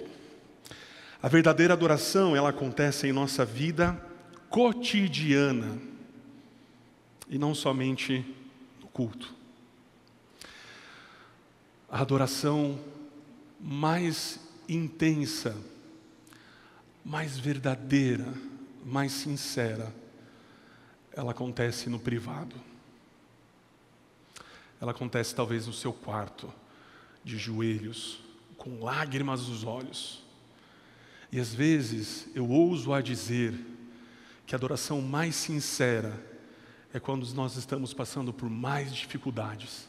a 1.21 1.27
verdadeira 1.27 1.75
adoração 1.75 2.37
ela 2.37 2.51
acontece 2.51 3.09
em 3.09 3.13
nossa 3.13 3.45
vida 3.45 4.01
cotidiana 4.49 5.79
e 7.29 7.39
não 7.39 7.55
somente 7.55 8.25
no 8.81 8.87
culto. 8.87 9.35
A 11.91 12.01
adoração 12.01 12.79
mais 13.61 14.48
intensa, 14.69 15.57
mais 17.05 17.39
verdadeira, 17.39 18.35
mais 18.85 19.13
sincera, 19.13 19.93
ela 21.13 21.33
acontece 21.33 21.89
no 21.89 21.99
privado. 21.99 22.55
Ela 24.81 24.93
acontece 24.93 25.35
talvez 25.35 25.67
no 25.67 25.73
seu 25.73 25.93
quarto, 25.93 26.53
de 27.25 27.37
joelhos, 27.37 28.21
com 28.57 28.83
lágrimas 28.83 29.49
nos 29.49 29.65
olhos. 29.65 30.23
E 31.33 31.41
às 31.41 31.53
vezes 31.53 32.29
eu 32.35 32.49
ouso 32.49 32.93
a 32.93 33.01
dizer 33.01 33.55
que 34.47 34.55
a 34.55 34.59
adoração 34.59 35.01
mais 35.01 35.35
sincera 35.35 36.19
é 36.93 36.99
quando 36.99 37.27
nós 37.35 37.57
estamos 37.57 37.93
passando 37.93 38.33
por 38.33 38.49
mais 38.49 38.95
dificuldades, 38.95 39.89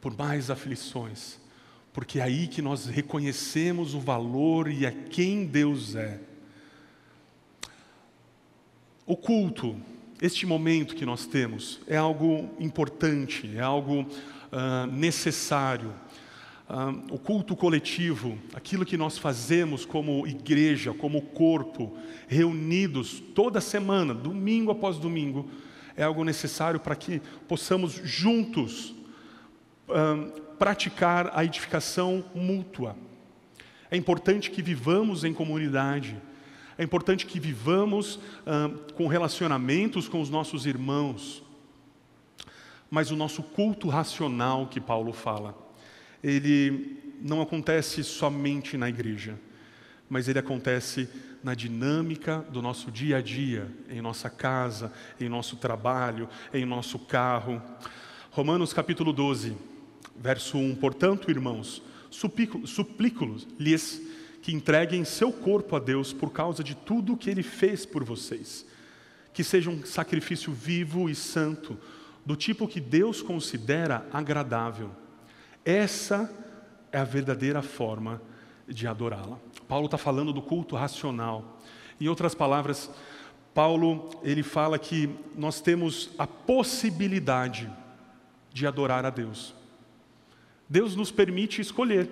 por 0.00 0.16
mais 0.16 0.50
aflições, 0.50 1.38
porque 1.96 2.18
é 2.18 2.22
aí 2.22 2.46
que 2.46 2.60
nós 2.60 2.84
reconhecemos 2.84 3.94
o 3.94 3.98
valor 3.98 4.70
e 4.70 4.84
a 4.84 4.92
quem 4.92 5.46
Deus 5.46 5.94
é. 5.94 6.20
O 9.06 9.16
culto, 9.16 9.74
este 10.20 10.44
momento 10.44 10.94
que 10.94 11.06
nós 11.06 11.24
temos, 11.24 11.80
é 11.86 11.96
algo 11.96 12.50
importante, 12.60 13.50
é 13.56 13.60
algo 13.60 14.02
uh, 14.02 14.86
necessário. 14.92 15.94
Uh, 16.68 17.14
o 17.14 17.18
culto 17.18 17.56
coletivo, 17.56 18.36
aquilo 18.52 18.84
que 18.84 18.98
nós 18.98 19.16
fazemos 19.16 19.86
como 19.86 20.26
igreja, 20.26 20.92
como 20.92 21.22
corpo, 21.22 21.96
reunidos 22.28 23.22
toda 23.34 23.58
semana, 23.58 24.12
domingo 24.12 24.70
após 24.70 24.98
domingo, 24.98 25.48
é 25.96 26.02
algo 26.02 26.24
necessário 26.24 26.78
para 26.78 26.94
que 26.94 27.22
possamos 27.48 27.92
juntos 28.04 28.95
uh, 29.88 30.40
praticar 30.58 31.30
a 31.34 31.44
edificação 31.44 32.24
mútua. 32.34 32.96
É 33.90 33.96
importante 33.96 34.50
que 34.50 34.62
vivamos 34.62 35.24
em 35.24 35.32
comunidade, 35.32 36.20
é 36.78 36.84
importante 36.84 37.24
que 37.24 37.40
vivamos 37.40 38.16
uh, 38.16 38.92
com 38.94 39.06
relacionamentos 39.06 40.08
com 40.08 40.20
os 40.20 40.28
nossos 40.28 40.66
irmãos. 40.66 41.42
Mas 42.90 43.10
o 43.10 43.16
nosso 43.16 43.42
culto 43.42 43.88
racional 43.88 44.66
que 44.66 44.80
Paulo 44.80 45.12
fala, 45.12 45.56
ele 46.22 47.16
não 47.20 47.40
acontece 47.40 48.04
somente 48.04 48.76
na 48.76 48.88
igreja, 48.88 49.38
mas 50.08 50.28
ele 50.28 50.38
acontece 50.38 51.08
na 51.42 51.54
dinâmica 51.54 52.44
do 52.50 52.60
nosso 52.60 52.90
dia 52.90 53.18
a 53.18 53.20
dia, 53.22 53.70
em 53.88 54.00
nossa 54.00 54.28
casa, 54.28 54.92
em 55.20 55.28
nosso 55.28 55.56
trabalho, 55.56 56.28
em 56.52 56.64
nosso 56.64 56.98
carro. 56.98 57.62
Romanos 58.30 58.72
capítulo 58.72 59.12
12, 59.12 59.56
verso 60.20 60.58
1: 60.58 60.76
Portanto, 60.76 61.30
irmãos, 61.30 61.82
suplico-lhes 62.10 64.02
que 64.42 64.54
entreguem 64.54 65.04
seu 65.04 65.32
corpo 65.32 65.74
a 65.74 65.78
Deus 65.78 66.12
por 66.12 66.30
causa 66.30 66.62
de 66.62 66.74
tudo 66.74 67.14
o 67.14 67.16
que 67.16 67.28
ele 67.28 67.42
fez 67.42 67.84
por 67.84 68.04
vocês. 68.04 68.64
Que 69.32 69.42
seja 69.42 69.68
um 69.70 69.84
sacrifício 69.84 70.52
vivo 70.52 71.10
e 71.10 71.14
santo, 71.14 71.76
do 72.24 72.36
tipo 72.36 72.68
que 72.68 72.80
Deus 72.80 73.20
considera 73.20 74.06
agradável. 74.12 74.90
Essa 75.64 76.32
é 76.92 76.98
a 76.98 77.04
verdadeira 77.04 77.60
forma 77.60 78.22
de 78.68 78.86
adorá-la. 78.86 79.38
Paulo 79.66 79.86
está 79.86 79.98
falando 79.98 80.32
do 80.32 80.40
culto 80.40 80.76
racional. 80.76 81.60
Em 82.00 82.06
outras 82.06 82.34
palavras, 82.34 82.88
Paulo 83.52 84.10
ele 84.22 84.44
fala 84.44 84.78
que 84.78 85.10
nós 85.36 85.60
temos 85.60 86.10
a 86.16 86.26
possibilidade 86.26 87.68
de 88.52 88.64
adorar 88.64 89.04
a 89.04 89.10
Deus. 89.10 89.55
Deus 90.68 90.96
nos 90.96 91.10
permite 91.10 91.60
escolher 91.60 92.08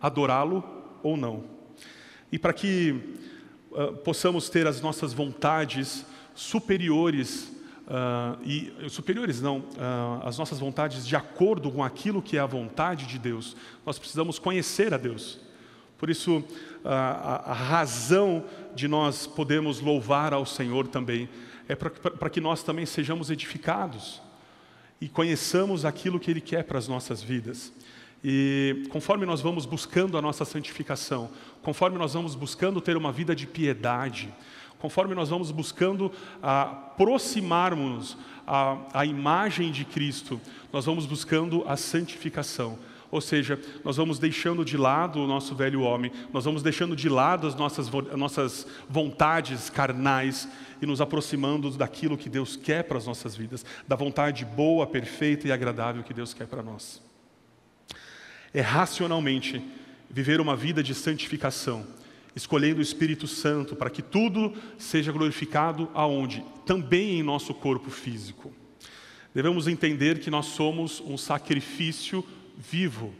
adorá-lo 0.00 0.64
ou 1.02 1.16
não. 1.16 1.44
E 2.30 2.38
para 2.38 2.52
que 2.52 3.16
uh, 3.70 3.96
possamos 3.98 4.48
ter 4.48 4.66
as 4.66 4.80
nossas 4.80 5.12
vontades 5.12 6.04
superiores, 6.34 7.52
uh, 7.86 8.38
e 8.44 8.72
superiores 8.88 9.40
não, 9.40 9.58
uh, 9.58 10.22
as 10.24 10.38
nossas 10.38 10.58
vontades 10.58 11.06
de 11.06 11.16
acordo 11.16 11.70
com 11.70 11.82
aquilo 11.82 12.22
que 12.22 12.36
é 12.36 12.40
a 12.40 12.46
vontade 12.46 13.06
de 13.06 13.18
Deus, 13.18 13.56
nós 13.84 13.98
precisamos 13.98 14.38
conhecer 14.38 14.94
a 14.94 14.98
Deus. 14.98 15.40
Por 15.96 16.08
isso, 16.08 16.44
a, 16.84 17.50
a 17.50 17.54
razão 17.54 18.44
de 18.74 18.86
nós 18.86 19.26
podermos 19.26 19.80
louvar 19.80 20.32
ao 20.32 20.46
Senhor 20.46 20.86
também 20.86 21.28
é 21.68 21.74
para 21.74 22.30
que 22.30 22.40
nós 22.40 22.62
também 22.62 22.86
sejamos 22.86 23.30
edificados 23.30 24.22
e 25.00 25.08
conheçamos 25.08 25.84
aquilo 25.84 26.18
que 26.18 26.30
Ele 26.30 26.40
quer 26.40 26.64
para 26.64 26.78
as 26.78 26.88
nossas 26.88 27.22
vidas. 27.22 27.72
E 28.22 28.84
conforme 28.90 29.24
nós 29.24 29.40
vamos 29.40 29.64
buscando 29.64 30.18
a 30.18 30.22
nossa 30.22 30.44
santificação, 30.44 31.30
conforme 31.62 31.98
nós 31.98 32.14
vamos 32.14 32.34
buscando 32.34 32.80
ter 32.80 32.96
uma 32.96 33.12
vida 33.12 33.34
de 33.34 33.46
piedade, 33.46 34.34
conforme 34.78 35.14
nós 35.14 35.28
vamos 35.28 35.50
buscando 35.50 36.10
aproximarmos 36.42 38.16
a, 38.46 38.78
a 38.92 39.06
imagem 39.06 39.70
de 39.70 39.84
Cristo, 39.84 40.40
nós 40.72 40.84
vamos 40.84 41.06
buscando 41.06 41.64
a 41.66 41.76
santificação. 41.76 42.78
Ou 43.10 43.20
seja, 43.22 43.58
nós 43.84 43.96
vamos 43.96 44.18
deixando 44.18 44.64
de 44.64 44.76
lado 44.76 45.20
o 45.20 45.26
nosso 45.26 45.54
velho 45.54 45.80
homem, 45.80 46.12
nós 46.32 46.44
vamos 46.44 46.62
deixando 46.62 46.94
de 46.94 47.08
lado 47.08 47.46
as 47.46 47.54
nossas, 47.54 47.88
as 47.88 48.18
nossas 48.18 48.66
vontades 48.88 49.70
carnais 49.70 50.46
e 50.82 50.86
nos 50.86 51.00
aproximando 51.00 51.70
daquilo 51.70 52.18
que 52.18 52.28
Deus 52.28 52.54
quer 52.54 52.84
para 52.84 52.98
as 52.98 53.06
nossas 53.06 53.34
vidas, 53.34 53.64
da 53.86 53.96
vontade 53.96 54.44
boa, 54.44 54.86
perfeita 54.86 55.48
e 55.48 55.52
agradável 55.52 56.02
que 56.02 56.12
Deus 56.12 56.34
quer 56.34 56.46
para 56.46 56.62
nós 56.62 57.07
é 58.52 58.60
racionalmente 58.60 59.62
viver 60.10 60.40
uma 60.40 60.56
vida 60.56 60.82
de 60.82 60.94
santificação, 60.94 61.86
escolhendo 62.34 62.78
o 62.78 62.82
Espírito 62.82 63.26
Santo 63.26 63.76
para 63.76 63.90
que 63.90 64.02
tudo 64.02 64.54
seja 64.78 65.12
glorificado 65.12 65.90
aonde? 65.94 66.44
Também 66.64 67.18
em 67.18 67.22
nosso 67.22 67.52
corpo 67.52 67.90
físico. 67.90 68.52
Devemos 69.34 69.68
entender 69.68 70.18
que 70.18 70.30
nós 70.30 70.46
somos 70.46 71.00
um 71.00 71.18
sacrifício 71.18 72.24
vivo, 72.56 73.14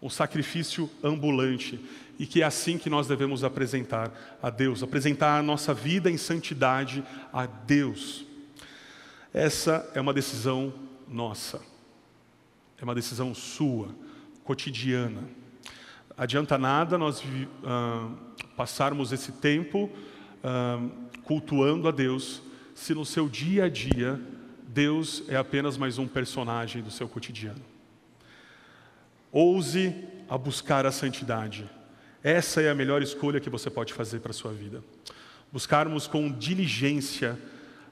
um 0.00 0.10
sacrifício 0.10 0.90
ambulante, 1.02 1.78
e 2.18 2.26
que 2.26 2.40
é 2.40 2.46
assim 2.46 2.78
que 2.78 2.88
nós 2.88 3.06
devemos 3.06 3.44
apresentar 3.44 4.38
a 4.42 4.48
Deus, 4.48 4.82
apresentar 4.82 5.38
a 5.38 5.42
nossa 5.42 5.74
vida 5.74 6.10
em 6.10 6.16
santidade 6.16 7.04
a 7.30 7.44
Deus. 7.44 8.24
Essa 9.34 9.88
é 9.94 10.00
uma 10.00 10.14
decisão 10.14 10.72
nossa, 11.06 11.60
é 12.80 12.84
uma 12.84 12.94
decisão 12.94 13.34
sua 13.34 13.94
cotidiana. 14.46 15.24
Adianta 16.16 16.56
nada 16.56 16.96
nós 16.96 17.20
uh, 17.20 18.16
passarmos 18.56 19.12
esse 19.12 19.32
tempo 19.32 19.90
uh, 20.42 20.90
cultuando 21.24 21.88
a 21.88 21.90
Deus, 21.90 22.40
se 22.72 22.94
no 22.94 23.04
seu 23.04 23.28
dia 23.28 23.64
a 23.64 23.68
dia 23.68 24.18
Deus 24.68 25.24
é 25.28 25.36
apenas 25.36 25.76
mais 25.76 25.98
um 25.98 26.06
personagem 26.06 26.80
do 26.80 26.90
seu 26.90 27.08
cotidiano. 27.08 27.60
Ouse 29.32 29.92
a 30.28 30.38
buscar 30.38 30.86
a 30.86 30.92
santidade. 30.92 31.68
Essa 32.22 32.62
é 32.62 32.70
a 32.70 32.74
melhor 32.74 33.02
escolha 33.02 33.40
que 33.40 33.50
você 33.50 33.68
pode 33.68 33.92
fazer 33.92 34.20
para 34.20 34.30
a 34.30 34.34
sua 34.34 34.52
vida. 34.52 34.82
Buscarmos 35.52 36.06
com 36.06 36.30
diligência 36.30 37.38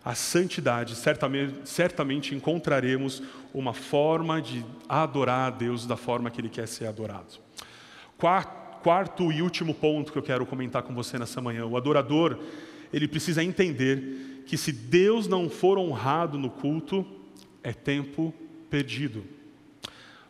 a 0.05 0.15
santidade, 0.15 0.95
certamente, 0.95 1.55
certamente 1.65 2.35
encontraremos 2.35 3.23
uma 3.55 3.73
forma 3.73 4.43
de 4.43 4.65
adorar 4.87 5.47
a 5.49 5.51
Deus 5.51 5.87
da 5.87 5.97
forma 5.97 6.31
que 6.31 6.41
Ele 6.41 6.51
quer 6.51 6.69
ser 6.69 6.87
adorado. 6.87 7.39
Quarto, 8.19 8.83
quarto 8.83 9.33
e 9.33 9.41
último 9.41 9.73
ponto 9.73 10.13
que 10.13 10.19
eu 10.19 10.23
quero 10.23 10.45
comentar 10.45 10.83
com 10.83 10.95
você 10.95 11.19
nessa 11.19 11.41
manhã: 11.41 11.65
o 11.65 11.77
adorador, 11.77 12.39
ele 12.93 13.09
precisa 13.09 13.43
entender 13.43 14.43
que 14.47 14.59
se 14.59 14.73
Deus 14.73 15.27
não 15.27 15.49
for 15.49 15.79
honrado 15.79 16.39
no 16.39 16.51
culto, 16.51 17.07
é 17.63 17.73
tempo 17.73 18.35
perdido. 18.69 19.25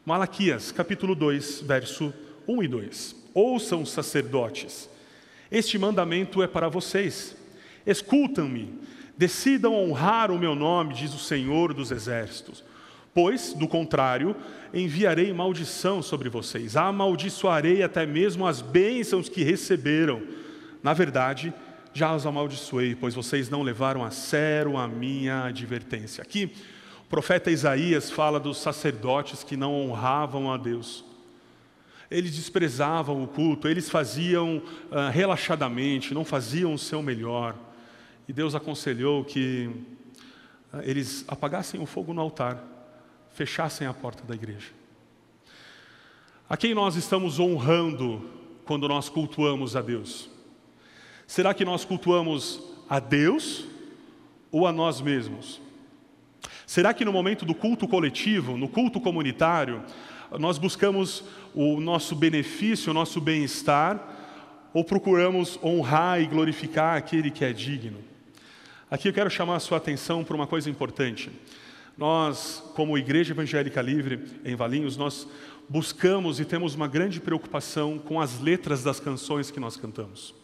Malaquias, 0.06 0.70
capítulo 0.70 1.16
2, 1.16 1.62
verso 1.62 2.14
1 2.46 2.62
e 2.62 2.68
2. 2.68 3.16
Ouçam, 3.34 3.84
sacerdotes, 3.84 4.88
este 5.50 5.76
mandamento 5.78 6.42
é 6.44 6.46
para 6.46 6.68
vocês. 6.68 7.36
Escutam-me 7.84 8.84
Decidam 9.16 9.74
honrar 9.74 10.30
o 10.30 10.38
meu 10.38 10.54
nome, 10.54 10.94
diz 10.94 11.14
o 11.14 11.18
Senhor 11.18 11.72
dos 11.72 11.90
Exércitos, 11.90 12.64
Pois, 13.14 13.52
do 13.52 13.68
contrário, 13.68 14.34
enviarei 14.74 15.32
maldição 15.32 16.02
sobre 16.02 16.28
vocês, 16.28 16.76
amaldiçoarei 16.76 17.80
até 17.80 18.04
mesmo 18.04 18.44
as 18.44 18.60
bênçãos 18.60 19.28
que 19.28 19.44
receberam. 19.44 20.20
Na 20.82 20.92
verdade, 20.92 21.54
já 21.92 22.12
os 22.12 22.26
amaldiçoei, 22.26 22.96
pois 22.96 23.14
vocês 23.14 23.48
não 23.48 23.62
levaram 23.62 24.04
a 24.04 24.10
sério 24.10 24.76
a 24.76 24.88
minha 24.88 25.44
advertência. 25.44 26.22
Aqui, 26.22 26.52
o 27.02 27.08
profeta 27.08 27.52
Isaías 27.52 28.10
fala 28.10 28.40
dos 28.40 28.58
sacerdotes 28.58 29.44
que 29.44 29.56
não 29.56 29.72
honravam 29.72 30.52
a 30.52 30.56
Deus. 30.56 31.04
Eles 32.10 32.34
desprezavam 32.34 33.22
o 33.22 33.28
culto, 33.28 33.68
eles 33.68 33.88
faziam 33.88 34.56
uh, 34.90 35.10
relaxadamente, 35.12 36.12
não 36.12 36.24
faziam 36.24 36.74
o 36.74 36.78
seu 36.78 37.00
melhor. 37.00 37.54
E 38.26 38.32
Deus 38.32 38.54
aconselhou 38.54 39.24
que 39.24 39.70
uh, 40.72 40.80
eles 40.82 41.24
apagassem 41.28 41.80
o 41.80 41.86
fogo 41.86 42.14
no 42.14 42.20
altar, 42.20 42.62
fechassem 43.34 43.86
a 43.86 43.92
porta 43.92 44.24
da 44.24 44.34
igreja. 44.34 44.70
A 46.48 46.56
quem 46.56 46.74
nós 46.74 46.96
estamos 46.96 47.38
honrando 47.38 48.30
quando 48.64 48.88
nós 48.88 49.08
cultuamos 49.08 49.76
a 49.76 49.82
Deus? 49.82 50.30
Será 51.26 51.52
que 51.52 51.64
nós 51.64 51.84
cultuamos 51.84 52.62
a 52.88 52.98
Deus 52.98 53.64
ou 54.50 54.66
a 54.66 54.72
nós 54.72 55.00
mesmos? 55.00 55.60
Será 56.66 56.94
que 56.94 57.04
no 57.04 57.12
momento 57.12 57.44
do 57.44 57.54
culto 57.54 57.86
coletivo, 57.86 58.56
no 58.56 58.68
culto 58.68 59.00
comunitário, 59.00 59.82
nós 60.38 60.58
buscamos 60.58 61.24
o 61.54 61.80
nosso 61.80 62.14
benefício, 62.14 62.90
o 62.90 62.94
nosso 62.94 63.20
bem-estar, 63.20 64.70
ou 64.72 64.82
procuramos 64.82 65.58
honrar 65.62 66.20
e 66.20 66.26
glorificar 66.26 66.96
aquele 66.96 67.30
que 67.30 67.44
é 67.44 67.52
digno? 67.52 68.13
Aqui 68.90 69.08
eu 69.08 69.12
quero 69.14 69.30
chamar 69.30 69.56
a 69.56 69.60
sua 69.60 69.78
atenção 69.78 70.22
para 70.22 70.36
uma 70.36 70.46
coisa 70.46 70.68
importante. 70.68 71.30
Nós, 71.96 72.62
como 72.74 72.98
Igreja 72.98 73.32
Evangélica 73.32 73.80
Livre 73.80 74.20
em 74.44 74.54
Valinhos, 74.54 74.96
nós 74.96 75.26
buscamos 75.66 76.38
e 76.38 76.44
temos 76.44 76.74
uma 76.74 76.86
grande 76.86 77.18
preocupação 77.18 77.98
com 77.98 78.20
as 78.20 78.40
letras 78.40 78.82
das 78.82 79.00
canções 79.00 79.50
que 79.50 79.58
nós 79.58 79.78
cantamos. 79.78 80.34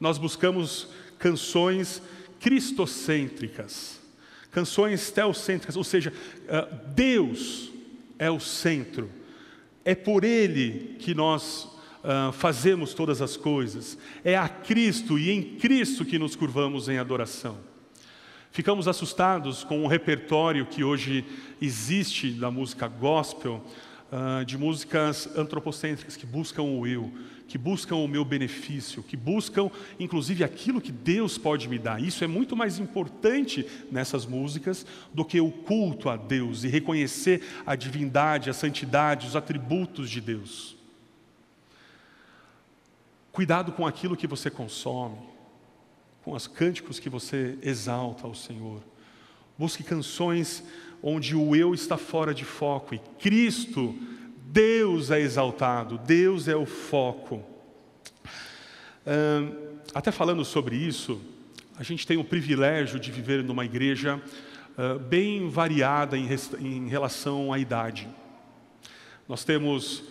Nós 0.00 0.16
buscamos 0.16 0.88
canções 1.18 2.00
cristocêntricas, 2.40 4.00
canções 4.50 5.10
teocêntricas, 5.10 5.76
ou 5.76 5.84
seja, 5.84 6.10
eh, 6.48 6.68
Deus 6.94 7.70
é 8.18 8.30
o 8.30 8.40
centro, 8.40 9.10
é 9.84 9.94
por 9.94 10.24
Ele 10.24 10.96
que 11.00 11.14
nós 11.14 11.68
uh, 12.08 12.32
fazemos 12.32 12.94
todas 12.94 13.20
as 13.20 13.36
coisas, 13.36 13.98
é 14.24 14.36
a 14.36 14.48
Cristo 14.48 15.18
e 15.18 15.30
em 15.30 15.42
Cristo 15.42 16.04
que 16.04 16.18
nos 16.18 16.34
curvamos 16.34 16.88
em 16.88 16.98
adoração. 16.98 17.58
Ficamos 18.50 18.88
assustados 18.88 19.62
com 19.62 19.84
o 19.84 19.86
repertório 19.86 20.64
que 20.64 20.82
hoje 20.82 21.24
existe 21.60 22.30
da 22.30 22.50
música 22.50 22.88
gospel, 22.88 23.62
uh, 24.10 24.44
de 24.44 24.56
músicas 24.56 25.28
antropocêntricas 25.36 26.16
que 26.16 26.24
buscam 26.24 26.62
o 26.62 26.86
eu, 26.86 27.12
que 27.46 27.58
buscam 27.58 27.96
o 27.96 28.08
meu 28.08 28.24
benefício, 28.24 29.02
que 29.02 29.16
buscam 29.16 29.70
inclusive 30.00 30.42
aquilo 30.42 30.80
que 30.80 30.90
Deus 30.90 31.36
pode 31.36 31.68
me 31.68 31.78
dar. 31.78 32.02
Isso 32.02 32.24
é 32.24 32.26
muito 32.26 32.56
mais 32.56 32.78
importante 32.78 33.66
nessas 33.92 34.24
músicas 34.24 34.86
do 35.12 35.26
que 35.26 35.40
o 35.40 35.50
culto 35.50 36.08
a 36.08 36.16
Deus 36.16 36.64
e 36.64 36.68
reconhecer 36.68 37.42
a 37.66 37.76
divindade, 37.76 38.48
a 38.48 38.54
santidade, 38.54 39.26
os 39.26 39.36
atributos 39.36 40.08
de 40.08 40.22
Deus. 40.22 40.77
Cuidado 43.38 43.70
com 43.70 43.86
aquilo 43.86 44.16
que 44.16 44.26
você 44.26 44.50
consome, 44.50 45.16
com 46.24 46.32
os 46.32 46.48
cânticos 46.48 46.98
que 46.98 47.08
você 47.08 47.56
exalta 47.62 48.26
ao 48.26 48.34
Senhor. 48.34 48.82
Busque 49.56 49.84
canções 49.84 50.64
onde 51.00 51.36
o 51.36 51.54
eu 51.54 51.72
está 51.72 51.96
fora 51.96 52.34
de 52.34 52.44
foco 52.44 52.96
e 52.96 52.98
Cristo 53.20 53.94
Deus 54.46 55.12
é 55.12 55.20
exaltado, 55.20 55.98
Deus 55.98 56.48
é 56.48 56.56
o 56.56 56.66
foco. 56.66 57.44
até 59.94 60.10
falando 60.10 60.44
sobre 60.44 60.74
isso, 60.74 61.20
a 61.76 61.84
gente 61.84 62.04
tem 62.04 62.16
o 62.16 62.24
privilégio 62.24 62.98
de 62.98 63.12
viver 63.12 63.44
numa 63.44 63.64
igreja 63.64 64.20
uh, 64.76 64.98
bem 64.98 65.48
variada 65.48 66.18
em, 66.18 66.28
em, 66.58 66.88
relação 66.88 67.52
à 67.52 67.58
idade. 67.60 68.08
Nós 69.28 69.44
temos 69.44 70.02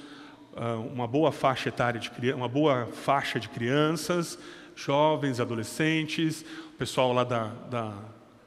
uma 0.93 1.08
boa 1.08 1.32
faixa 1.32 1.70
etária 1.70 1.99
de 1.99 2.34
uma 2.34 2.47
boa 2.47 2.88
faixa 2.88 3.39
de 3.39 3.49
crianças, 3.49 4.38
jovens, 4.76 5.39
adolescentes, 5.39 6.45
o 6.74 6.78
pessoal 6.78 7.14
lá 7.14 7.24
da, 7.24 7.45
da 7.70 7.93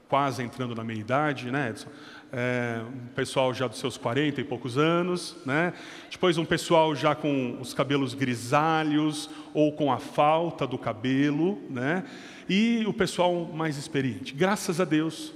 quase 0.08 0.42
entrando 0.42 0.74
na 0.74 0.82
meia 0.82 0.98
idade, 0.98 1.50
né, 1.50 1.70
Edson? 1.70 1.88
é, 2.32 2.80
um 2.86 3.06
pessoal 3.14 3.52
já 3.52 3.66
dos 3.66 3.78
seus 3.78 3.96
40 3.96 4.40
e 4.40 4.44
poucos 4.44 4.78
anos, 4.78 5.36
né? 5.44 5.72
depois 6.10 6.38
um 6.38 6.44
pessoal 6.44 6.94
já 6.94 7.14
com 7.14 7.58
os 7.60 7.74
cabelos 7.74 8.14
grisalhos 8.14 9.28
ou 9.52 9.72
com 9.72 9.92
a 9.92 9.98
falta 9.98 10.66
do 10.66 10.78
cabelo, 10.78 11.60
né? 11.68 12.04
e 12.48 12.84
o 12.86 12.92
pessoal 12.92 13.46
mais 13.52 13.76
experiente. 13.76 14.32
Graças 14.32 14.80
a 14.80 14.84
Deus, 14.84 15.32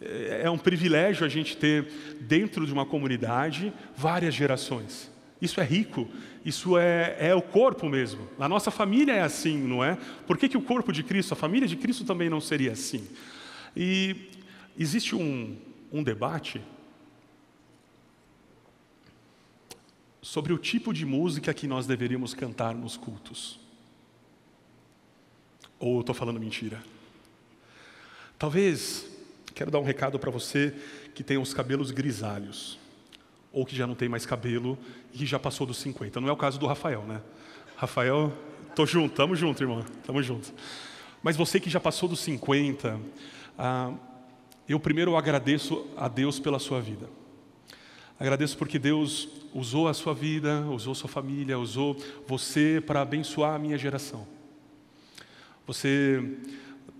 é, 0.00 0.42
é 0.44 0.50
um 0.50 0.58
privilégio 0.58 1.24
a 1.24 1.28
gente 1.28 1.56
ter 1.56 1.86
dentro 2.20 2.66
de 2.66 2.72
uma 2.72 2.84
comunidade 2.84 3.72
várias 3.96 4.34
gerações. 4.34 5.10
Isso 5.40 5.60
é 5.60 5.64
rico, 5.64 6.08
isso 6.44 6.78
é, 6.78 7.16
é 7.18 7.34
o 7.34 7.42
corpo 7.42 7.88
mesmo. 7.88 8.26
A 8.38 8.48
nossa 8.48 8.70
família 8.70 9.12
é 9.12 9.22
assim, 9.22 9.58
não 9.58 9.84
é? 9.84 9.98
Por 10.26 10.38
que, 10.38 10.48
que 10.48 10.56
o 10.56 10.62
corpo 10.62 10.92
de 10.92 11.02
Cristo, 11.02 11.32
a 11.32 11.36
família 11.36 11.68
de 11.68 11.76
Cristo 11.76 12.04
também 12.04 12.30
não 12.30 12.40
seria 12.40 12.72
assim? 12.72 13.06
E 13.76 14.30
existe 14.78 15.14
um, 15.14 15.56
um 15.92 16.02
debate 16.02 16.62
sobre 20.22 20.52
o 20.52 20.58
tipo 20.58 20.92
de 20.92 21.04
música 21.04 21.54
que 21.54 21.66
nós 21.66 21.86
deveríamos 21.86 22.34
cantar 22.34 22.74
nos 22.74 22.96
cultos. 22.96 23.60
Ou 25.78 25.96
eu 25.96 26.00
estou 26.00 26.14
falando 26.14 26.40
mentira? 26.40 26.82
Talvez, 28.38 29.06
quero 29.54 29.70
dar 29.70 29.78
um 29.78 29.84
recado 29.84 30.18
para 30.18 30.30
você 30.30 30.74
que 31.14 31.22
tem 31.22 31.38
os 31.38 31.54
cabelos 31.54 31.90
grisalhos, 31.90 32.78
ou 33.56 33.64
que 33.64 33.74
já 33.74 33.86
não 33.86 33.94
tem 33.94 34.06
mais 34.06 34.26
cabelo 34.26 34.76
e 35.14 35.24
já 35.24 35.38
passou 35.38 35.66
dos 35.66 35.78
50. 35.78 36.20
Não 36.20 36.28
é 36.28 36.32
o 36.32 36.36
caso 36.36 36.58
do 36.58 36.66
Rafael, 36.66 37.00
né? 37.04 37.22
Rafael, 37.74 38.30
tô 38.74 38.84
junto, 38.84 39.14
tamo 39.14 39.34
junto, 39.34 39.62
irmão, 39.62 39.82
tamo 40.04 40.22
junto. 40.22 40.52
Mas 41.22 41.38
você 41.38 41.58
que 41.58 41.70
já 41.70 41.80
passou 41.80 42.06
dos 42.06 42.20
50, 42.20 43.00
ah, 43.58 43.94
eu 44.68 44.78
primeiro 44.78 45.16
agradeço 45.16 45.86
a 45.96 46.06
Deus 46.06 46.38
pela 46.38 46.58
sua 46.58 46.82
vida. 46.82 47.08
Agradeço 48.20 48.58
porque 48.58 48.78
Deus 48.78 49.26
usou 49.54 49.88
a 49.88 49.94
sua 49.94 50.12
vida, 50.12 50.60
usou 50.68 50.94
sua 50.94 51.08
família, 51.08 51.58
usou 51.58 51.96
você 52.28 52.82
para 52.86 53.00
abençoar 53.00 53.54
a 53.54 53.58
minha 53.58 53.78
geração. 53.78 54.26
Você, 55.66 56.36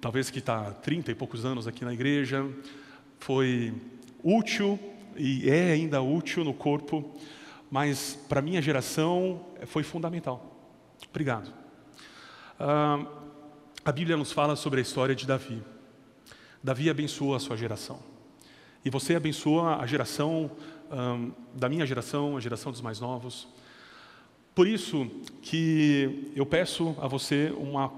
talvez 0.00 0.30
que 0.30 0.38
está 0.38 0.68
há 0.68 0.72
30 0.72 1.10
e 1.10 1.14
poucos 1.14 1.44
anos 1.44 1.68
aqui 1.68 1.84
na 1.84 1.92
igreja, 1.92 2.48
foi 3.18 3.74
útil 4.24 4.80
e 5.16 5.48
é 5.48 5.72
ainda 5.72 6.00
útil 6.02 6.44
no 6.44 6.54
corpo, 6.54 7.14
mas 7.70 8.18
para 8.28 8.42
minha 8.42 8.60
geração 8.62 9.44
foi 9.66 9.82
fundamental. 9.82 10.74
Obrigado. 11.08 11.52
Ah, 12.58 13.04
a 13.84 13.92
Bíblia 13.92 14.16
nos 14.16 14.32
fala 14.32 14.56
sobre 14.56 14.80
a 14.80 14.82
história 14.82 15.14
de 15.14 15.26
Davi. 15.26 15.62
Davi 16.62 16.90
abençoou 16.90 17.34
a 17.34 17.40
sua 17.40 17.56
geração. 17.56 18.00
E 18.84 18.90
você 18.90 19.14
abençoa 19.14 19.76
a 19.76 19.86
geração 19.86 20.50
da 21.54 21.68
minha 21.68 21.84
geração, 21.84 22.36
a 22.36 22.40
geração 22.40 22.70
dos 22.70 22.80
mais 22.80 23.00
novos. 23.00 23.48
Por 24.54 24.66
isso 24.66 25.06
que 25.42 26.32
eu 26.34 26.46
peço 26.46 26.96
a 27.00 27.06
você 27.06 27.52
uma, 27.58 27.92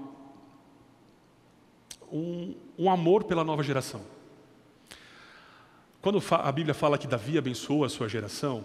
um, 2.11 2.55
um 2.77 2.89
amor 2.89 3.23
pela 3.23 3.43
nova 3.43 3.63
geração. 3.63 4.01
Quando 6.01 6.23
a 6.31 6.51
Bíblia 6.51 6.73
fala 6.73 6.97
que 6.97 7.07
Davi 7.07 7.37
abençoou 7.37 7.83
a 7.83 7.89
sua 7.89 8.07
geração, 8.07 8.63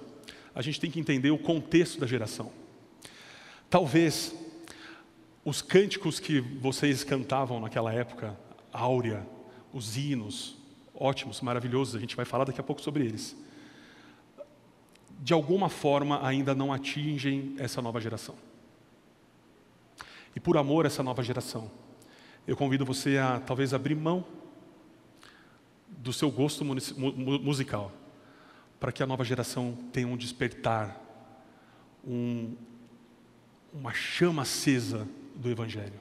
a 0.55 0.62
gente 0.62 0.80
tem 0.80 0.89
que 0.89 1.01
entender 1.01 1.32
o 1.32 1.39
contexto 1.39 1.99
da 1.99 2.07
geração. 2.07 2.53
Talvez 3.68 4.32
os 5.45 5.61
cânticos 5.61 6.20
que 6.20 6.39
vocês 6.39 7.03
cantavam 7.03 7.59
naquela 7.59 7.93
época, 7.93 8.39
áurea, 8.72 9.26
os 9.72 9.97
hinos, 9.97 10.57
ótimos, 10.95 11.41
maravilhosos, 11.41 11.97
a 11.97 11.99
gente 11.99 12.14
vai 12.14 12.24
falar 12.24 12.45
daqui 12.45 12.61
a 12.61 12.64
pouco 12.64 12.80
sobre 12.80 13.05
eles, 13.05 13.37
de 15.18 15.32
alguma 15.32 15.68
forma 15.68 16.24
ainda 16.24 16.55
não 16.55 16.72
atingem 16.72 17.57
essa 17.59 17.82
nova 17.82 18.01
geração. 18.01 18.37
E 20.37 20.41
por 20.41 20.57
amor 20.57 20.85
a 20.85 20.87
essa 20.87 21.03
nova 21.03 21.22
geração, 21.22 21.68
eu 22.47 22.57
convido 22.57 22.85
você 22.85 23.18
a 23.18 23.41
talvez 23.41 23.74
abrir 23.74 23.97
mão 23.97 24.24
do 26.05 26.13
seu 26.13 26.31
gosto 26.31 26.65
musical, 26.65 27.91
para 28.79 28.93
que 28.93 29.03
a 29.03 29.07
nova 29.07 29.25
geração 29.25 29.77
tenha 29.91 30.07
um 30.07 30.19
despertar, 30.19 31.01
um, 32.07 32.55
uma 33.73 33.95
chama 33.95 34.43
acesa 34.43 35.09
do 35.35 35.51
Evangelho. 35.51 35.99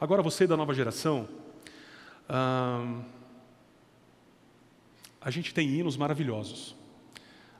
Agora 0.00 0.22
você 0.22 0.46
da 0.46 0.56
nova 0.56 0.72
geração, 0.72 1.28
a 5.20 5.30
gente 5.30 5.52
tem 5.52 5.68
hinos 5.68 5.94
maravilhosos. 5.94 6.74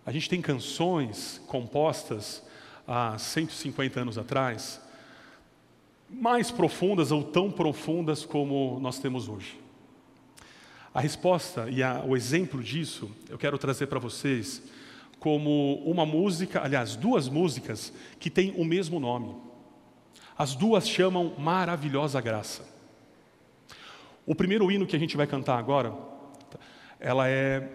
A 0.05 0.11
gente 0.11 0.31
tem 0.31 0.41
canções 0.41 1.43
compostas 1.47 2.43
há 2.89 3.19
150 3.19 4.01
anos 4.01 4.17
atrás, 4.17 4.81
mais 6.09 6.51
profundas 6.51 7.13
ou 7.13 7.23
tão 7.23 7.51
profundas 7.51 8.25
como 8.25 8.81
nós 8.81 8.99
temos 8.99 9.29
hoje. 9.29 9.62
A 10.95 11.01
resposta 11.01 11.69
e 11.71 11.83
a, 11.83 12.05
o 12.07 12.15
exemplo 12.17 12.63
disso 12.63 13.11
eu 13.29 13.39
quero 13.39 13.57
trazer 13.57 13.87
para 13.87 13.99
vocês 13.99 14.63
como 15.19 15.77
uma 15.85 16.05
música, 16.05 16.63
aliás, 16.63 16.97
duas 16.97 17.29
músicas 17.29 17.93
que 18.19 18.29
têm 18.29 18.53
o 18.57 18.65
mesmo 18.65 19.01
nome. 19.01 19.35
As 20.37 20.55
duas 20.55 20.87
chamam 20.89 21.35
Maravilhosa 21.39 22.21
Graça. 22.21 22.69
O 24.27 24.35
primeiro 24.35 24.71
hino 24.71 24.87
que 24.87 24.97
a 24.97 24.99
gente 24.99 25.17
vai 25.17 25.27
cantar 25.27 25.59
agora, 25.59 25.95
ela 26.99 27.29
é, 27.29 27.69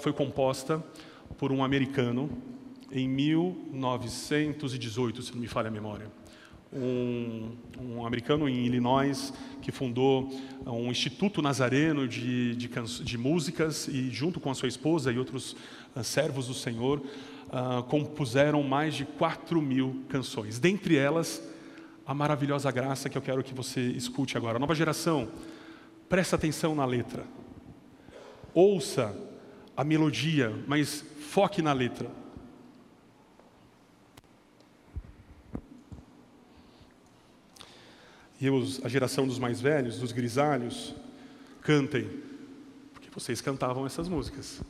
foi 0.00 0.12
composta 0.12 0.84
por 1.38 1.52
um 1.52 1.64
americano 1.64 2.28
em 2.90 3.08
1918, 3.08 5.22
se 5.22 5.32
não 5.32 5.40
me 5.40 5.48
falha 5.48 5.68
a 5.68 5.70
memória. 5.70 6.10
Um, 6.74 7.50
um, 7.78 8.06
americano 8.06 8.48
em 8.48 8.64
Illinois 8.64 9.30
que 9.60 9.70
fundou 9.70 10.30
um 10.64 10.90
instituto 10.90 11.42
nazareno 11.42 12.08
de, 12.08 12.56
de, 12.56 12.68
de 13.04 13.18
músicas 13.18 13.88
e 13.88 14.08
junto 14.08 14.40
com 14.40 14.50
a 14.50 14.54
sua 14.54 14.68
esposa 14.68 15.12
e 15.12 15.18
outros 15.18 15.54
uh, 15.94 16.02
servos 16.02 16.46
do 16.46 16.54
Senhor 16.54 16.98
uh, 17.00 17.82
compuseram 17.84 18.62
mais 18.62 18.94
de 18.94 19.04
4 19.04 19.60
mil 19.60 20.02
canções. 20.08 20.58
Dentre 20.58 20.96
elas, 20.96 21.42
a 22.06 22.14
maravilhosa 22.14 22.70
graça 22.70 23.08
que 23.08 23.16
eu 23.16 23.22
quero 23.22 23.44
que 23.44 23.54
você 23.54 23.80
escute 23.80 24.36
agora. 24.36 24.58
Nova 24.58 24.74
geração, 24.74 25.28
presta 26.08 26.36
atenção 26.36 26.74
na 26.74 26.84
letra. 26.84 27.24
Ouça 28.54 29.14
a 29.76 29.84
melodia, 29.84 30.52
mas 30.66 31.04
foque 31.30 31.62
na 31.62 31.72
letra. 31.72 32.21
E 38.42 38.50
os, 38.50 38.84
a 38.84 38.88
geração 38.88 39.24
dos 39.24 39.38
mais 39.38 39.60
velhos, 39.60 40.00
dos 40.00 40.10
grisalhos, 40.10 40.96
cantem, 41.60 42.10
porque 42.92 43.08
vocês 43.14 43.40
cantavam 43.40 43.86
essas 43.86 44.08
músicas. 44.08 44.60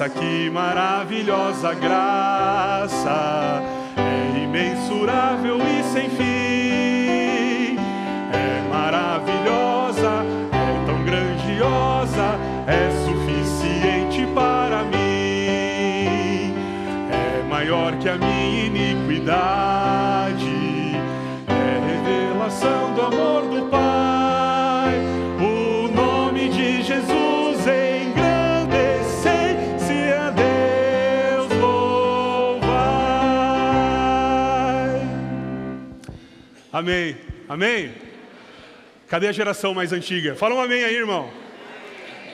Graça, 0.00 0.08
que 0.08 0.48
maravilhosa 0.48 1.74
graça, 1.74 3.62
é 3.96 4.44
imensurável 4.44 5.58
e 5.58 5.82
sem 5.92 6.08
fim. 6.08 7.76
É 8.32 8.68
maravilhosa, 8.70 10.24
é 10.52 10.86
tão 10.86 11.04
grandiosa, 11.04 12.38
é 12.66 12.90
suficiente 13.04 14.26
para 14.34 14.84
mim. 14.84 16.54
É 17.12 17.44
maior 17.48 17.96
que 17.98 18.08
a 18.08 18.16
minha 18.16 18.66
iniquidade, 18.66 19.69
Amém, 36.80 37.14
amém. 37.46 37.92
Cadê 39.06 39.28
a 39.28 39.32
geração 39.32 39.74
mais 39.74 39.92
antiga? 39.92 40.34
Fala 40.34 40.54
um 40.54 40.62
amém 40.62 40.82
aí, 40.82 40.96
irmão. 40.96 41.30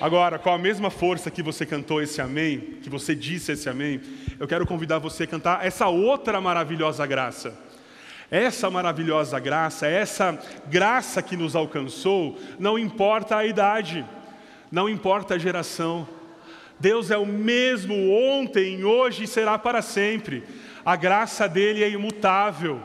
Agora, 0.01 0.39
com 0.39 0.51
a 0.51 0.57
mesma 0.57 0.89
força 0.89 1.33
que 1.33 1.43
você 1.43 1.67
cantou 1.67 2.01
esse 2.01 2.21
amém, 2.21 2.79
que 2.81 2.89
você 2.89 3.13
disse 3.13 3.51
esse 3.51 3.69
amém, 3.69 4.01
eu 4.39 4.47
quero 4.47 4.65
convidar 4.65 5.01
você 5.01 5.25
a 5.25 5.27
cantar 5.27 5.67
essa 5.67 5.89
outra 5.89 6.41
maravilhosa 6.41 7.05
graça. 7.07 7.59
Essa 8.31 8.71
maravilhosa 8.71 9.41
graça, 9.41 9.89
essa 9.89 10.39
graça 10.69 11.21
que 11.21 11.37
nos 11.37 11.57
alcançou, 11.57 12.39
não 12.57 12.79
importa 12.79 13.39
a 13.39 13.45
idade, 13.45 14.07
não 14.71 14.89
importa 14.89 15.35
a 15.35 15.39
geração. 15.39 16.09
Deus 16.79 17.11
é 17.11 17.19
o 17.19 17.27
mesmo 17.27 18.13
ontem, 18.13 18.85
hoje 18.85 19.25
e 19.25 19.27
será 19.27 19.59
para 19.59 19.83
sempre. 19.83 20.45
A 20.85 20.95
graça 20.95 21.49
dele 21.49 21.83
é 21.83 21.91
imutável. 21.91 22.81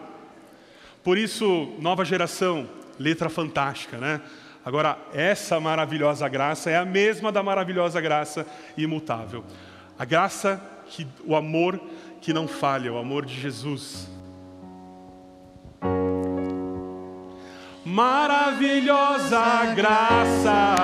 Por 1.04 1.18
isso, 1.18 1.74
nova 1.80 2.06
geração, 2.06 2.70
letra 2.99 3.30
fantástica, 3.30 3.97
né? 3.97 4.22
Agora, 4.64 4.97
essa 5.14 5.60
maravilhosa 5.60 6.28
graça 6.30 6.70
é 6.70 6.78
a 6.78 6.86
mesma 6.86 7.32
da 7.32 7.41
maravilhosa 7.41 7.99
graça 7.99 8.45
imutável. 8.78 9.43
A 9.97 10.06
graça, 10.06 10.62
que, 10.88 11.08
o 11.26 11.36
amor 11.36 11.82
que 12.22 12.32
não 12.32 12.47
falha, 12.47 12.93
o 12.93 12.99
amor 12.99 13.26
de 13.26 13.34
Jesus. 13.39 14.08
Maravilhosa 17.84 19.74
graça, 19.76 20.76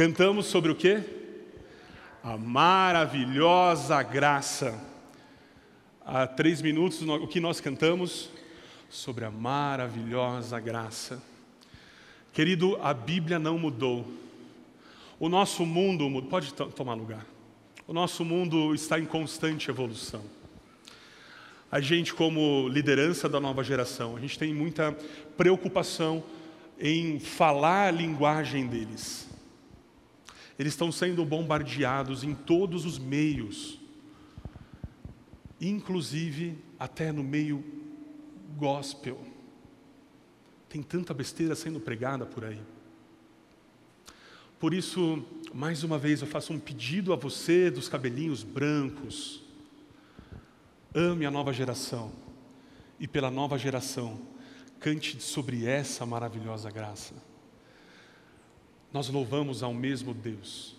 Cantamos 0.00 0.46
sobre 0.46 0.72
o 0.72 0.74
quê? 0.74 1.02
A 2.24 2.34
maravilhosa 2.38 4.02
graça. 4.02 4.82
Há 6.02 6.26
três 6.26 6.62
minutos, 6.62 7.02
o 7.02 7.26
que 7.26 7.38
nós 7.38 7.60
cantamos? 7.60 8.30
Sobre 8.88 9.26
a 9.26 9.30
maravilhosa 9.30 10.58
graça. 10.58 11.22
Querido, 12.32 12.78
a 12.82 12.94
Bíblia 12.94 13.38
não 13.38 13.58
mudou. 13.58 14.10
O 15.18 15.28
nosso 15.28 15.66
mundo 15.66 16.08
mudou. 16.08 16.30
Pode 16.30 16.54
to- 16.54 16.68
tomar 16.68 16.94
lugar. 16.94 17.26
O 17.86 17.92
nosso 17.92 18.24
mundo 18.24 18.74
está 18.74 18.98
em 18.98 19.04
constante 19.04 19.68
evolução. 19.68 20.24
A 21.70 21.78
gente, 21.78 22.14
como 22.14 22.68
liderança 22.68 23.28
da 23.28 23.38
nova 23.38 23.62
geração, 23.62 24.16
a 24.16 24.20
gente 24.20 24.38
tem 24.38 24.54
muita 24.54 24.96
preocupação 25.36 26.24
em 26.80 27.18
falar 27.18 27.88
a 27.88 27.90
linguagem 27.90 28.66
deles. 28.66 29.28
Eles 30.60 30.74
estão 30.74 30.92
sendo 30.92 31.24
bombardeados 31.24 32.22
em 32.22 32.34
todos 32.34 32.84
os 32.84 32.98
meios, 32.98 33.80
inclusive 35.58 36.58
até 36.78 37.10
no 37.10 37.24
meio 37.24 37.64
gospel. 38.58 39.18
Tem 40.68 40.82
tanta 40.82 41.14
besteira 41.14 41.54
sendo 41.54 41.80
pregada 41.80 42.26
por 42.26 42.44
aí. 42.44 42.60
Por 44.58 44.74
isso, 44.74 45.24
mais 45.54 45.82
uma 45.82 45.96
vez, 45.96 46.20
eu 46.20 46.26
faço 46.26 46.52
um 46.52 46.60
pedido 46.60 47.14
a 47.14 47.16
você 47.16 47.70
dos 47.70 47.88
cabelinhos 47.88 48.42
brancos. 48.42 49.42
ame 50.94 51.24
a 51.24 51.30
nova 51.30 51.54
geração 51.54 52.12
e 52.98 53.08
pela 53.08 53.30
nova 53.30 53.56
geração 53.56 54.20
cante 54.78 55.22
sobre 55.22 55.64
essa 55.64 56.04
maravilhosa 56.04 56.70
graça. 56.70 57.29
Nós 58.92 59.08
louvamos 59.08 59.62
ao 59.62 59.72
mesmo 59.72 60.12
Deus, 60.12 60.74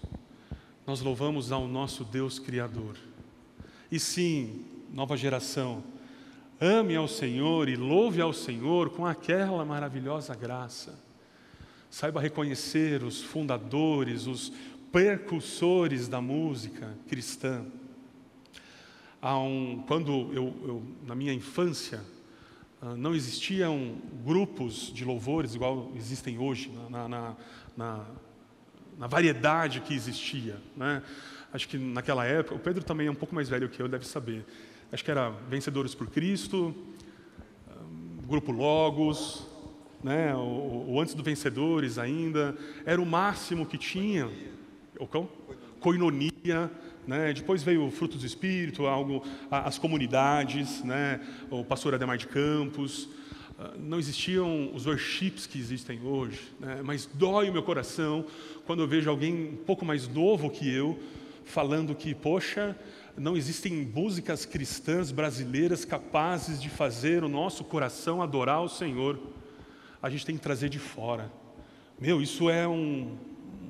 nós 0.86 1.02
louvamos 1.02 1.52
ao 1.52 1.66
nosso 1.66 2.04
Deus 2.04 2.40
Criador. 2.40 2.98
E 3.90 4.00
sim, 4.00 4.66
nova 4.92 5.16
geração, 5.16 5.82
ame 6.60 6.96
ao 6.96 7.08
Senhor 7.08 7.70
e 7.70 7.78
louve 7.78 8.20
ao 8.20 8.34
Senhor 8.34 8.90
com 8.90 9.06
aquela 9.06 9.64
maravilhosa 9.64 10.36
graça. 10.36 11.00
Saiba 11.90 12.20
reconhecer 12.20 13.02
os 13.02 13.22
fundadores, 13.22 14.28
os 14.28 14.52
precursores 14.92 16.10
da 16.10 16.20
música 16.20 16.94
cristã. 17.08 17.66
Um, 19.24 19.84
quando 19.88 20.12
eu, 20.34 20.54
eu, 20.64 20.84
na 21.06 21.16
minha 21.16 21.34
infância, 21.34 22.02
ah, 22.82 22.96
não 22.98 23.14
existiam 23.14 23.96
grupos 24.26 24.92
de 24.92 25.06
louvores 25.06 25.54
igual 25.54 25.92
existem 25.96 26.40
hoje, 26.40 26.72
na, 26.90 27.08
na, 27.08 27.36
na, 27.76 28.06
na 28.98 29.08
variedade 29.08 29.82
que 29.82 29.94
existia. 29.94 30.58
Né? 30.76 31.02
Acho 31.54 31.68
que 31.68 31.78
naquela 31.78 32.26
época, 32.26 32.56
o 32.56 32.60
Pedro 32.60 32.84
também 32.84 33.08
é 33.08 33.12
um 33.12 33.16
pouco 33.16 33.36
mais 33.36 33.50
velho 33.50 33.70
que 33.70 33.82
eu, 33.82 33.88
deve 33.88 34.06
saber. 34.06 34.46
Acho 34.92 35.04
que 35.04 35.12
era 35.12 35.30
Vencedores 35.50 35.96
por 35.96 36.08
Cristo, 36.10 36.76
ah, 37.70 37.74
Grupo 38.28 38.52
Logos, 38.52 39.48
né? 40.04 40.34
o, 40.36 40.86
o 40.90 41.02
Antes 41.02 41.14
do 41.14 41.24
Vencedores 41.24 41.98
ainda, 41.98 42.56
era 42.86 43.02
o 43.02 43.06
máximo 43.06 43.66
que 43.66 43.78
tinha. 43.78 44.30
O 45.00 45.08
cão? 45.08 45.28
Coinonia. 45.80 46.72
Né? 47.08 47.34
Depois 47.34 47.64
veio 47.64 47.86
o 47.86 47.92
Frutos 47.92 48.20
do 48.20 48.26
Espírito, 48.26 48.86
algo, 48.86 49.24
as 49.50 49.78
comunidades, 49.78 50.84
né? 50.84 51.20
o 51.50 51.64
pastor 51.64 51.96
Ademar 51.96 52.18
de 52.18 52.28
Campos. 52.28 53.10
Ah, 53.62 53.74
não 53.78 54.00
existiam 54.00 54.74
os 54.74 54.88
worships 54.88 55.46
que 55.46 55.60
existem 55.60 56.02
hoje, 56.02 56.40
né? 56.60 56.82
mas 56.84 57.06
dói 57.06 57.48
o 57.48 57.54
meu 57.54 57.62
coração 57.62 58.26
quando 58.66 58.82
eu 58.82 58.88
vejo 58.88 59.08
alguém 59.08 59.50
um 59.50 59.56
pouco 59.56 59.86
mais 59.86 60.08
novo 60.08 60.50
que 60.50 60.68
eu 60.68 60.98
falando 61.46 61.94
que, 61.94 62.16
poxa, 62.16 62.76
não 63.16 63.38
existem 63.38 63.72
músicas 63.86 64.46
cristãs 64.46 65.12
brasileiras 65.12 65.86
capazes 65.86 66.60
de 66.60 66.70
fazer 66.70 67.24
o 67.24 67.30
nosso 67.30 67.64
coração 67.64 68.20
adorar 68.22 68.64
o 68.64 68.70
Senhor. 68.70 69.20
A 70.02 70.10
gente 70.10 70.26
tem 70.26 70.36
que 70.36 70.42
trazer 70.42 70.70
de 70.70 70.80
fora. 70.80 71.32
Meu, 72.00 72.20
isso 72.20 72.50
é 72.50 72.68
um, 72.68 73.16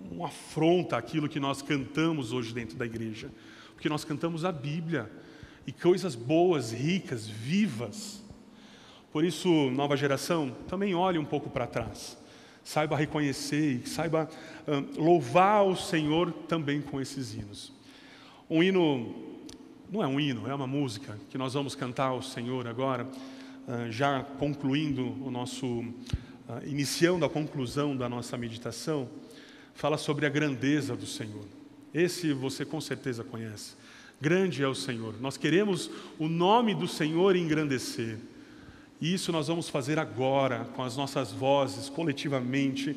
uma 0.10 0.28
afronta 0.28 0.96
àquilo 0.96 1.28
que 1.28 1.40
nós 1.40 1.62
cantamos 1.62 2.32
hoje 2.32 2.54
dentro 2.54 2.78
da 2.78 2.86
igreja. 2.86 3.30
Porque 3.74 3.90
nós 3.90 4.06
cantamos 4.06 4.46
a 4.46 4.54
Bíblia 4.54 5.12
e 5.68 5.74
coisas 5.74 6.16
boas, 6.16 6.72
ricas, 6.72 7.28
vivas. 7.28 8.21
Por 9.12 9.26
isso, 9.26 9.50
nova 9.72 9.98
geração, 9.98 10.56
também 10.68 10.96
olhe 10.96 11.18
um 11.18 11.26
pouco 11.26 11.50
para 11.50 11.68
trás. 11.68 12.18
Saiba 12.64 12.96
reconhecer 12.96 13.82
e 13.84 13.90
saiba 13.90 14.30
louvar 14.96 15.66
o 15.66 15.76
Senhor 15.76 16.32
também 16.48 16.82
com 16.82 17.02
esses 17.02 17.34
hinos. 17.34 17.74
Um 18.50 18.62
hino, 18.62 19.14
não 19.92 20.04
é 20.04 20.08
um 20.08 20.20
hino, 20.20 20.48
é 20.48 20.54
uma 20.54 20.68
música 20.68 21.18
que 21.30 21.38
nós 21.38 21.54
vamos 21.54 21.76
cantar 21.76 22.08
ao 22.08 22.22
Senhor 22.22 22.68
agora, 22.68 23.08
já 23.90 24.24
concluindo 24.24 25.18
o 25.26 25.32
nosso, 25.32 25.66
uh, 25.68 25.94
iniciando 26.66 27.26
a 27.26 27.30
conclusão 27.30 27.96
da 27.96 28.10
nossa 28.10 28.38
meditação 28.38 29.08
fala 29.74 29.98
sobre 29.98 30.26
a 30.26 30.30
grandeza 30.30 30.96
do 30.96 31.06
Senhor. 31.06 31.46
Esse 31.94 32.34
você 32.34 32.66
com 32.66 32.80
certeza 32.80 33.24
conhece. 33.24 33.74
Grande 34.20 34.64
é 34.64 34.68
o 34.68 34.76
Senhor. 34.76 35.16
Nós 35.20 35.38
queremos 35.38 35.90
o 36.20 36.28
nome 36.28 36.76
do 36.76 36.88
Senhor 36.88 37.36
engrandecer. 37.36 38.18
E 39.02 39.14
isso 39.16 39.32
nós 39.32 39.48
vamos 39.48 39.68
fazer 39.68 39.98
agora, 39.98 40.66
com 40.76 40.84
as 40.84 40.96
nossas 40.96 41.32
vozes, 41.32 41.90
coletivamente, 41.90 42.96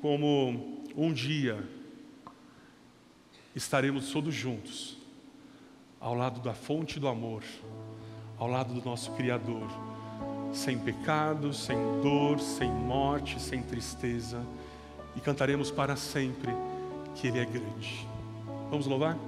como 0.00 0.82
um 0.96 1.12
dia 1.12 1.62
estaremos 3.54 4.10
todos 4.10 4.34
juntos, 4.34 4.96
ao 6.00 6.14
lado 6.14 6.40
da 6.40 6.54
fonte 6.54 6.98
do 6.98 7.06
amor, 7.06 7.44
ao 8.38 8.48
lado 8.48 8.72
do 8.72 8.82
nosso 8.82 9.12
Criador, 9.12 9.68
sem 10.54 10.78
pecado, 10.78 11.52
sem 11.52 11.76
dor, 12.02 12.40
sem 12.40 12.70
morte, 12.70 13.40
sem 13.40 13.62
tristeza 13.62 14.42
e 15.14 15.20
cantaremos 15.20 15.70
para 15.70 15.96
sempre 15.96 16.50
que 17.14 17.28
Ele 17.28 17.38
é 17.38 17.44
grande. 17.44 18.08
Vamos 18.70 18.86
louvar? 18.86 19.18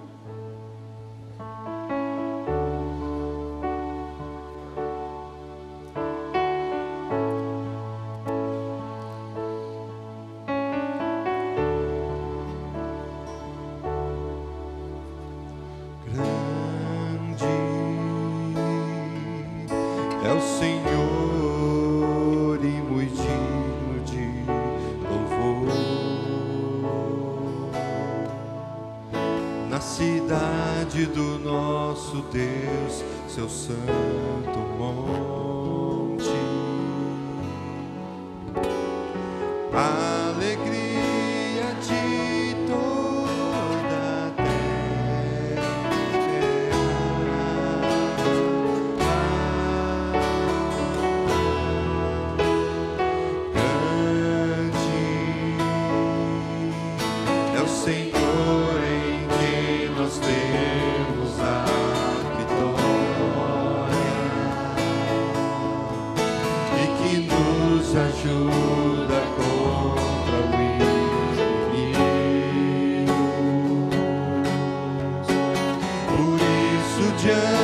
Just. 77.24 77.63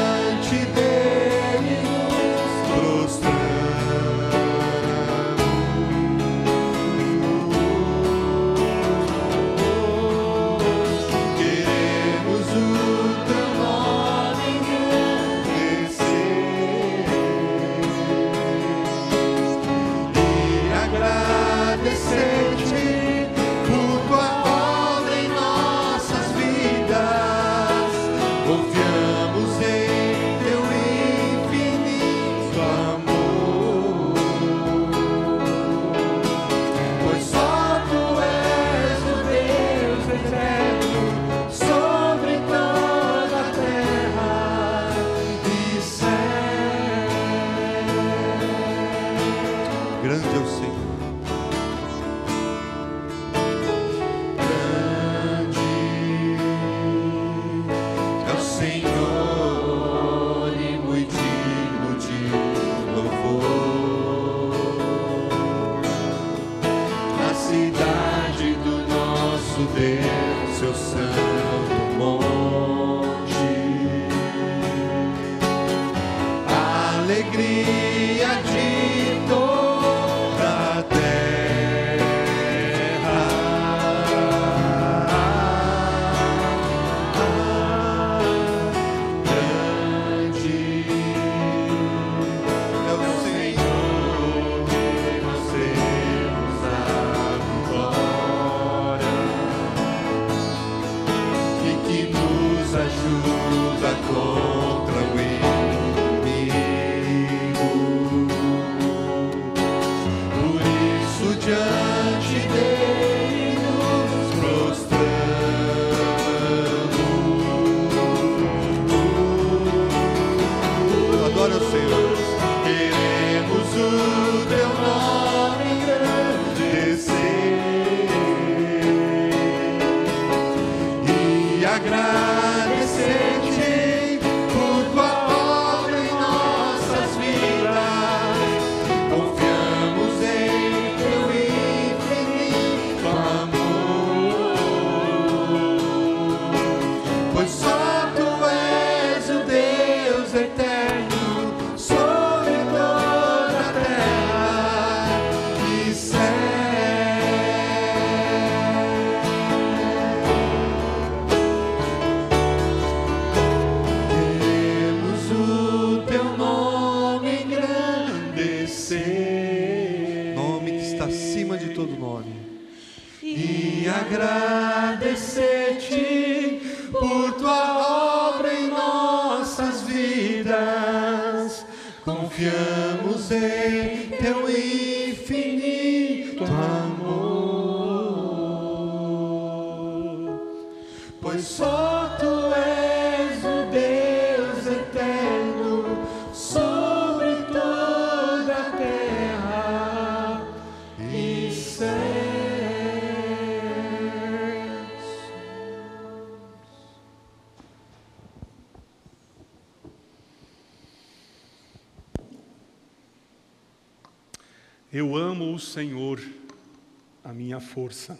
Força. 217.70 218.18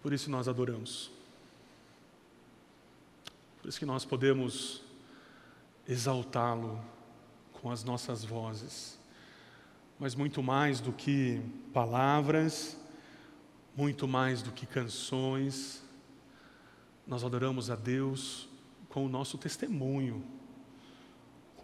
Por 0.00 0.12
isso 0.12 0.30
nós 0.30 0.46
adoramos. 0.46 1.10
Por 3.60 3.68
isso 3.68 3.80
que 3.80 3.86
nós 3.86 4.04
podemos 4.04 4.80
exaltá-lo 5.88 6.80
com 7.52 7.68
as 7.68 7.82
nossas 7.82 8.24
vozes. 8.24 8.96
Mas 9.98 10.14
muito 10.14 10.40
mais 10.40 10.78
do 10.78 10.92
que 10.92 11.42
palavras, 11.72 12.76
muito 13.76 14.06
mais 14.06 14.40
do 14.40 14.52
que 14.52 14.66
canções, 14.66 15.82
nós 17.04 17.24
adoramos 17.24 17.70
a 17.70 17.74
Deus 17.74 18.48
com 18.88 19.04
o 19.04 19.08
nosso 19.08 19.36
testemunho, 19.36 20.24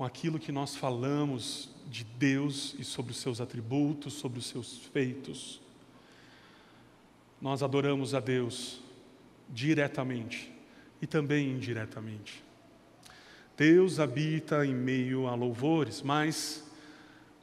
com 0.02 0.06
aquilo 0.06 0.36
que 0.36 0.50
nós 0.50 0.74
falamos 0.74 1.70
de 1.86 2.02
Deus 2.02 2.74
e 2.76 2.82
sobre 2.82 3.12
os 3.12 3.18
seus 3.18 3.40
atributos, 3.40 4.14
sobre 4.14 4.40
os 4.40 4.46
seus 4.46 4.78
feitos. 4.78 5.60
Nós 7.40 7.62
adoramos 7.62 8.12
a 8.12 8.18
Deus 8.18 8.80
diretamente 9.48 10.52
e 11.00 11.06
também 11.06 11.52
indiretamente. 11.52 12.42
Deus 13.56 14.00
habita 14.00 14.66
em 14.66 14.74
meio 14.74 15.28
a 15.28 15.36
louvores, 15.36 16.02
mas, 16.02 16.68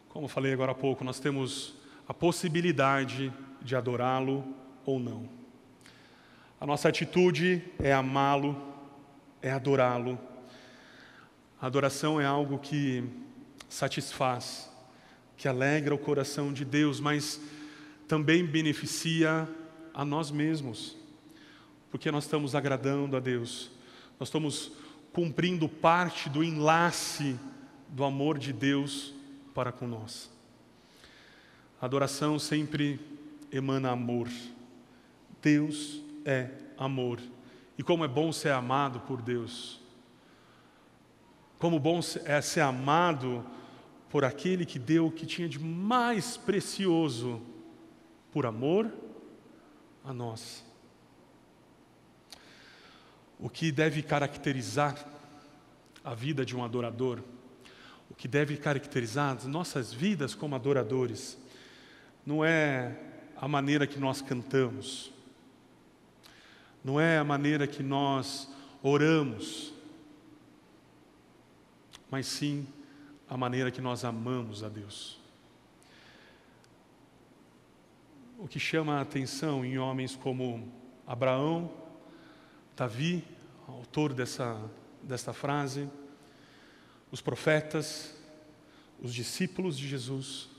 como 0.10 0.28
falei 0.28 0.52
agora 0.52 0.74
há 0.74 0.76
pouco, 0.76 1.02
nós 1.02 1.18
temos 1.18 1.76
a 2.10 2.14
possibilidade 2.14 3.32
de 3.62 3.74
adorá-lo 3.74 4.44
ou 4.86 5.00
não. 5.00 5.30
A 6.60 6.66
nossa 6.66 6.90
atitude 6.90 7.64
é 7.80 7.94
amá-lo, 7.94 8.62
é 9.42 9.50
adorá-lo. 9.50 10.20
A 11.62 11.68
adoração 11.68 12.22
é 12.22 12.26
algo 12.26 12.58
que 12.58 13.04
satisfaz, 13.68 14.70
que 15.36 15.48
alegra 15.48 15.94
o 15.94 15.98
coração 15.98 16.54
de 16.54 16.64
Deus, 16.64 17.00
mas 17.00 17.40
também 18.08 18.46
beneficia 18.46 19.48
a 19.94 20.06
nós 20.06 20.32
mesmos, 20.32 20.96
porque 21.92 22.12
nós 22.12 22.24
estamos 22.24 22.56
agradando 22.56 23.18
a 23.18 23.20
Deus, 23.20 23.70
nós 24.20 24.30
estamos 24.30 24.72
cumprindo 25.12 25.68
parte 25.68 26.30
do 26.30 26.44
enlace 26.44 27.38
do 27.90 28.04
amor 28.04 28.38
de 28.38 28.54
Deus 28.54 29.14
para 29.54 29.72
com 29.72 29.86
nós. 29.86 30.32
A 31.82 31.86
adoração 31.86 32.40
sempre 32.40 33.00
emana 33.52 33.92
amor. 33.92 34.30
Deus 35.42 36.02
é 36.24 36.50
amor. 36.78 37.20
E 37.78 37.84
como 37.84 38.06
é 38.06 38.08
bom 38.08 38.32
ser 38.32 38.52
amado 38.52 39.00
por 39.02 39.22
Deus. 39.22 39.79
Como 41.60 41.78
bom 41.78 42.00
é 42.24 42.40
ser 42.40 42.62
amado 42.62 43.46
por 44.10 44.24
aquele 44.24 44.66
que 44.66 44.80
deu 44.80 45.08
o 45.08 45.12
que 45.12 45.26
tinha 45.26 45.50
de 45.50 45.60
mais 45.60 46.38
precioso 46.38 47.42
por 48.32 48.46
amor 48.46 48.90
a 50.06 50.14
nós. 50.14 50.64
O 53.38 53.50
que 53.50 53.74
deve 53.74 54.02
caracterizar 54.02 55.06
a 56.02 56.16
vida 56.16 56.46
de 56.46 56.56
um 56.56 56.64
adorador, 56.64 57.20
o 58.10 58.16
que 58.16 58.28
deve 58.28 58.56
caracterizar 58.56 59.36
as 59.36 59.46
nossas 59.46 59.92
vidas 59.92 60.34
como 60.34 60.56
adoradores, 60.56 61.38
não 62.26 62.44
é 62.44 62.98
a 63.36 63.50
maneira 63.50 63.86
que 63.86 64.00
nós 64.00 64.22
cantamos, 64.22 65.12
não 66.86 67.02
é 67.02 67.18
a 67.18 67.24
maneira 67.26 67.68
que 67.68 67.84
nós 67.84 68.50
oramos, 68.82 69.74
mas 72.10 72.26
sim 72.26 72.68
a 73.28 73.38
maneira 73.38 73.72
que 73.72 73.82
nós 73.82 74.04
amamos 74.04 74.64
a 74.64 74.70
Deus. 74.70 75.20
O 78.38 78.48
que 78.48 78.60
chama 78.60 78.96
a 78.96 79.02
atenção 79.02 79.64
em 79.64 79.78
homens 79.78 80.16
como 80.16 80.72
Abraão, 81.06 81.72
Davi, 82.76 83.24
autor 83.68 84.14
dessa, 84.14 84.60
dessa 85.04 85.34
frase, 85.34 85.90
os 87.12 87.22
profetas, 87.22 88.16
os 89.02 89.14
discípulos 89.14 89.78
de 89.78 89.88
Jesus, 89.88 90.50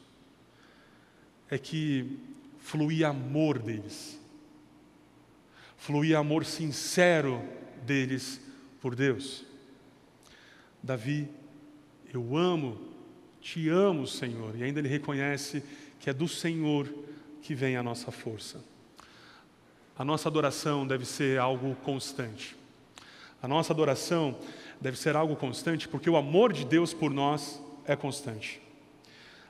é 1.49 1.59
que 1.59 2.21
fluía 2.59 3.09
amor 3.09 3.59
deles, 3.59 4.21
fluía 5.77 6.19
amor 6.19 6.45
sincero 6.45 7.43
deles 7.85 8.41
por 8.81 8.95
Deus. 8.95 9.45
Davi, 10.83 11.29
eu 12.17 12.37
amo, 12.37 12.79
te 13.41 13.69
amo, 13.69 14.07
Senhor, 14.07 14.57
e 14.57 14.63
ainda 14.63 14.81
ele 14.81 14.89
reconhece 14.89 15.63
que 15.99 16.11
é 16.11 16.13
do 16.13 16.29
Senhor 16.29 16.89
que 17.43 17.55
vem 17.55 17.77
a 17.77 17.83
nossa 17.83 18.11
força. 18.11 18.63
A 19.97 20.05
nossa 20.05 20.29
adoração 20.29 20.87
deve 20.87 21.05
ser 21.05 21.39
algo 21.39 21.75
constante. 21.77 22.57
A 23.43 23.49
nossa 23.49 23.73
adoração 23.73 24.39
deve 24.81 24.99
ser 24.99 25.15
algo 25.15 25.37
constante 25.37 25.89
porque 25.89 26.09
o 26.09 26.17
amor 26.17 26.53
de 26.53 26.65
Deus 26.65 26.95
por 26.95 27.11
nós 27.11 27.61
é 27.85 27.95
constante. 27.97 28.61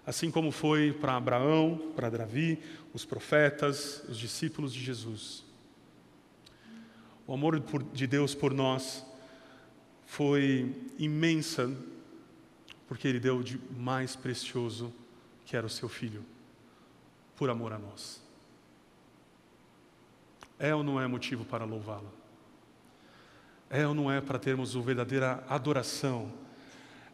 Assim 0.06 0.30
como 0.30 0.50
foi 0.50 0.92
para 0.92 1.16
Abraão, 1.16 1.92
para 1.94 2.10
Davi, 2.10 2.58
os 2.92 3.04
profetas, 3.04 4.02
os 4.08 4.18
discípulos 4.18 4.72
de 4.72 4.80
Jesus. 4.80 5.44
O 7.26 7.34
amor 7.34 7.62
de 7.92 8.06
Deus 8.06 8.34
por 8.34 8.52
nós 8.52 9.04
foi 10.04 10.74
imensa, 10.98 11.70
porque 12.90 13.06
Ele 13.06 13.20
deu 13.20 13.40
de 13.40 13.56
mais 13.76 14.16
precioso, 14.16 14.92
que 15.46 15.56
era 15.56 15.64
o 15.64 15.70
seu 15.70 15.88
Filho, 15.88 16.24
por 17.36 17.48
amor 17.48 17.72
a 17.72 17.78
nós. 17.78 18.20
É 20.58 20.74
ou 20.74 20.82
não 20.82 21.00
é 21.00 21.06
motivo 21.06 21.44
para 21.44 21.64
louvá-lo? 21.64 22.12
É 23.70 23.86
ou 23.86 23.94
não 23.94 24.10
é 24.10 24.20
para 24.20 24.40
termos 24.40 24.76
a 24.76 24.80
verdadeira 24.80 25.44
adoração? 25.48 26.32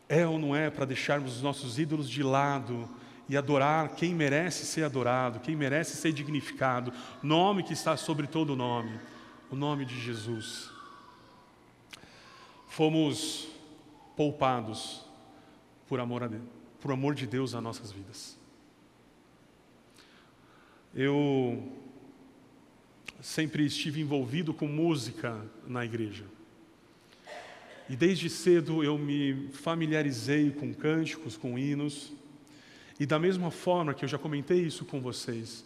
É 0.08 0.26
ou 0.26 0.38
não 0.38 0.56
é 0.56 0.70
para 0.70 0.86
deixarmos 0.86 1.36
os 1.36 1.42
nossos 1.42 1.78
ídolos 1.78 2.08
de 2.08 2.22
lado 2.22 2.88
e 3.28 3.36
adorar 3.36 3.90
quem 3.96 4.14
merece 4.14 4.64
ser 4.64 4.82
adorado, 4.82 5.40
quem 5.40 5.54
merece 5.54 5.94
ser 5.98 6.10
dignificado, 6.10 6.90
nome 7.22 7.62
que 7.62 7.74
está 7.74 7.98
sobre 7.98 8.26
todo 8.26 8.56
nome, 8.56 8.98
o 9.50 9.54
nome 9.54 9.84
de 9.84 10.00
Jesus. 10.00 10.70
Fomos 12.66 13.46
poupados 14.16 15.04
por 15.88 16.00
amor, 16.00 16.22
a 16.22 16.28
Deus, 16.28 16.42
por 16.80 16.90
amor 16.92 17.14
de 17.14 17.26
Deus 17.26 17.54
às 17.54 17.62
nossas 17.62 17.92
vidas. 17.92 18.36
Eu 20.94 21.62
sempre 23.20 23.66
estive 23.66 24.00
envolvido 24.00 24.54
com 24.54 24.66
música 24.66 25.44
na 25.66 25.84
igreja. 25.84 26.24
E 27.88 27.94
desde 27.94 28.28
cedo 28.28 28.82
eu 28.82 28.98
me 28.98 29.48
familiarizei 29.52 30.50
com 30.50 30.74
cânticos, 30.74 31.36
com 31.36 31.58
hinos. 31.58 32.12
E 32.98 33.06
da 33.06 33.18
mesma 33.18 33.50
forma 33.50 33.94
que 33.94 34.04
eu 34.04 34.08
já 34.08 34.18
comentei 34.18 34.60
isso 34.60 34.84
com 34.84 35.00
vocês, 35.00 35.64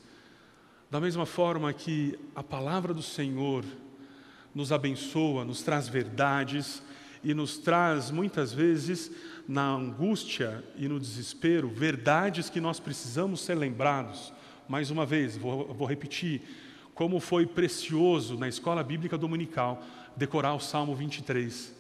da 0.90 1.00
mesma 1.00 1.24
forma 1.24 1.72
que 1.72 2.18
a 2.34 2.42
palavra 2.42 2.92
do 2.92 3.02
Senhor 3.02 3.64
nos 4.54 4.72
abençoa, 4.72 5.44
nos 5.44 5.62
traz 5.62 5.86
verdades 5.88 6.82
e 7.22 7.32
nos 7.32 7.56
traz 7.56 8.10
muitas 8.10 8.52
vezes 8.52 9.10
na 9.50 9.66
angústia 9.66 10.62
e 10.76 10.86
no 10.86 11.00
desespero 11.00 11.68
verdades 11.68 12.48
que 12.48 12.60
nós 12.60 12.78
precisamos 12.78 13.40
ser 13.40 13.56
lembrados. 13.56 14.32
Mais 14.68 14.92
uma 14.92 15.04
vez, 15.04 15.36
vou, 15.36 15.74
vou 15.74 15.88
repetir, 15.88 16.42
como 16.94 17.18
foi 17.18 17.44
precioso 17.46 18.38
na 18.38 18.46
escola 18.46 18.84
bíblica 18.84 19.18
dominical 19.18 19.82
decorar 20.16 20.54
o 20.54 20.60
Salmo 20.60 20.94
23 20.94 21.74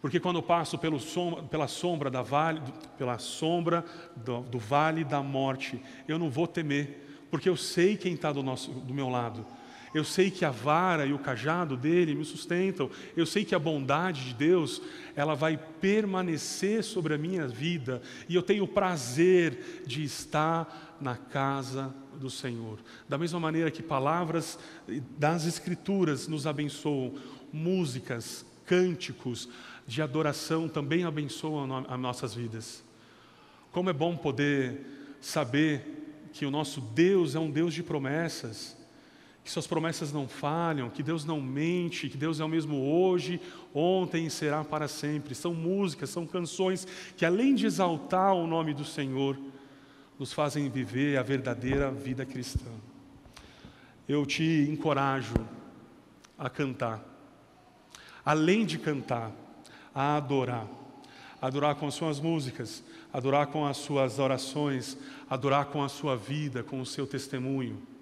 Porque 0.00 0.18
quando 0.18 0.36
eu 0.36 0.42
passo 0.42 0.76
pela 0.76 1.68
sombra, 1.68 2.10
da 2.10 2.20
vale, 2.20 2.60
pela 2.98 3.16
sombra 3.18 3.84
do, 4.16 4.40
do 4.40 4.58
vale 4.58 5.04
da 5.04 5.22
morte, 5.22 5.80
eu 6.08 6.18
não 6.18 6.28
vou 6.28 6.48
temer, 6.48 7.00
porque 7.30 7.48
eu 7.48 7.56
sei 7.56 7.96
quem 7.96 8.14
está 8.14 8.32
do, 8.32 8.42
nosso, 8.42 8.72
do 8.72 8.92
meu 8.92 9.08
lado. 9.08 9.46
Eu 9.94 10.02
sei 10.02 10.28
que 10.28 10.44
a 10.44 10.50
vara 10.50 11.06
e 11.06 11.12
o 11.12 11.18
cajado 11.20 11.76
dele 11.76 12.16
me 12.16 12.24
sustentam. 12.24 12.90
Eu 13.16 13.24
sei 13.24 13.44
que 13.44 13.54
a 13.54 13.60
bondade 13.60 14.24
de 14.24 14.34
Deus, 14.34 14.82
ela 15.14 15.36
vai 15.36 15.56
permanecer 15.56 16.82
sobre 16.82 17.14
a 17.14 17.18
minha 17.18 17.46
vida. 17.46 18.02
E 18.28 18.34
eu 18.34 18.42
tenho 18.42 18.64
o 18.64 18.68
prazer 18.68 19.84
de 19.86 20.02
estar 20.02 20.96
na 21.00 21.16
casa 21.16 21.94
do 22.16 22.28
Senhor. 22.28 22.80
Da 23.08 23.16
mesma 23.16 23.38
maneira 23.38 23.70
que 23.70 23.84
palavras 23.84 24.58
das 25.16 25.46
Escrituras 25.46 26.26
nos 26.26 26.44
abençoam, 26.44 27.14
músicas, 27.52 28.44
cânticos 28.66 29.48
de 29.86 30.02
adoração 30.02 30.68
também 30.68 31.04
abençoam 31.04 31.84
as 31.86 32.00
nossas 32.00 32.34
vidas. 32.34 32.82
Como 33.70 33.90
é 33.90 33.92
bom 33.92 34.16
poder 34.16 34.80
saber 35.20 36.28
que 36.32 36.44
o 36.44 36.50
nosso 36.50 36.80
Deus 36.80 37.36
é 37.36 37.38
um 37.38 37.50
Deus 37.50 37.72
de 37.72 37.82
promessas 37.82 38.82
que 39.44 39.50
suas 39.50 39.66
promessas 39.66 40.10
não 40.10 40.26
falham, 40.26 40.88
que 40.88 41.02
Deus 41.02 41.26
não 41.26 41.38
mente, 41.38 42.08
que 42.08 42.16
Deus 42.16 42.40
é 42.40 42.44
o 42.44 42.48
mesmo 42.48 42.80
hoje, 42.80 43.38
ontem 43.74 44.24
e 44.24 44.30
será 44.30 44.64
para 44.64 44.88
sempre. 44.88 45.34
São 45.34 45.52
músicas, 45.52 46.08
são 46.08 46.26
canções 46.26 46.88
que, 47.14 47.26
além 47.26 47.54
de 47.54 47.66
exaltar 47.66 48.32
o 48.32 48.46
nome 48.46 48.72
do 48.72 48.86
Senhor, 48.86 49.38
nos 50.18 50.32
fazem 50.32 50.70
viver 50.70 51.18
a 51.18 51.22
verdadeira 51.22 51.90
vida 51.90 52.24
cristã. 52.24 52.70
Eu 54.08 54.24
te 54.24 54.66
encorajo 54.70 55.34
a 56.38 56.48
cantar, 56.48 57.04
além 58.24 58.64
de 58.64 58.78
cantar, 58.78 59.30
a 59.94 60.16
adorar. 60.16 60.66
Adorar 61.42 61.74
com 61.74 61.86
as 61.86 61.92
suas 61.92 62.18
músicas, 62.18 62.82
adorar 63.12 63.48
com 63.48 63.66
as 63.66 63.76
suas 63.76 64.18
orações, 64.18 64.96
adorar 65.28 65.66
com 65.66 65.84
a 65.84 65.90
sua 65.90 66.16
vida, 66.16 66.62
com 66.62 66.80
o 66.80 66.86
seu 66.86 67.06
testemunho 67.06 67.93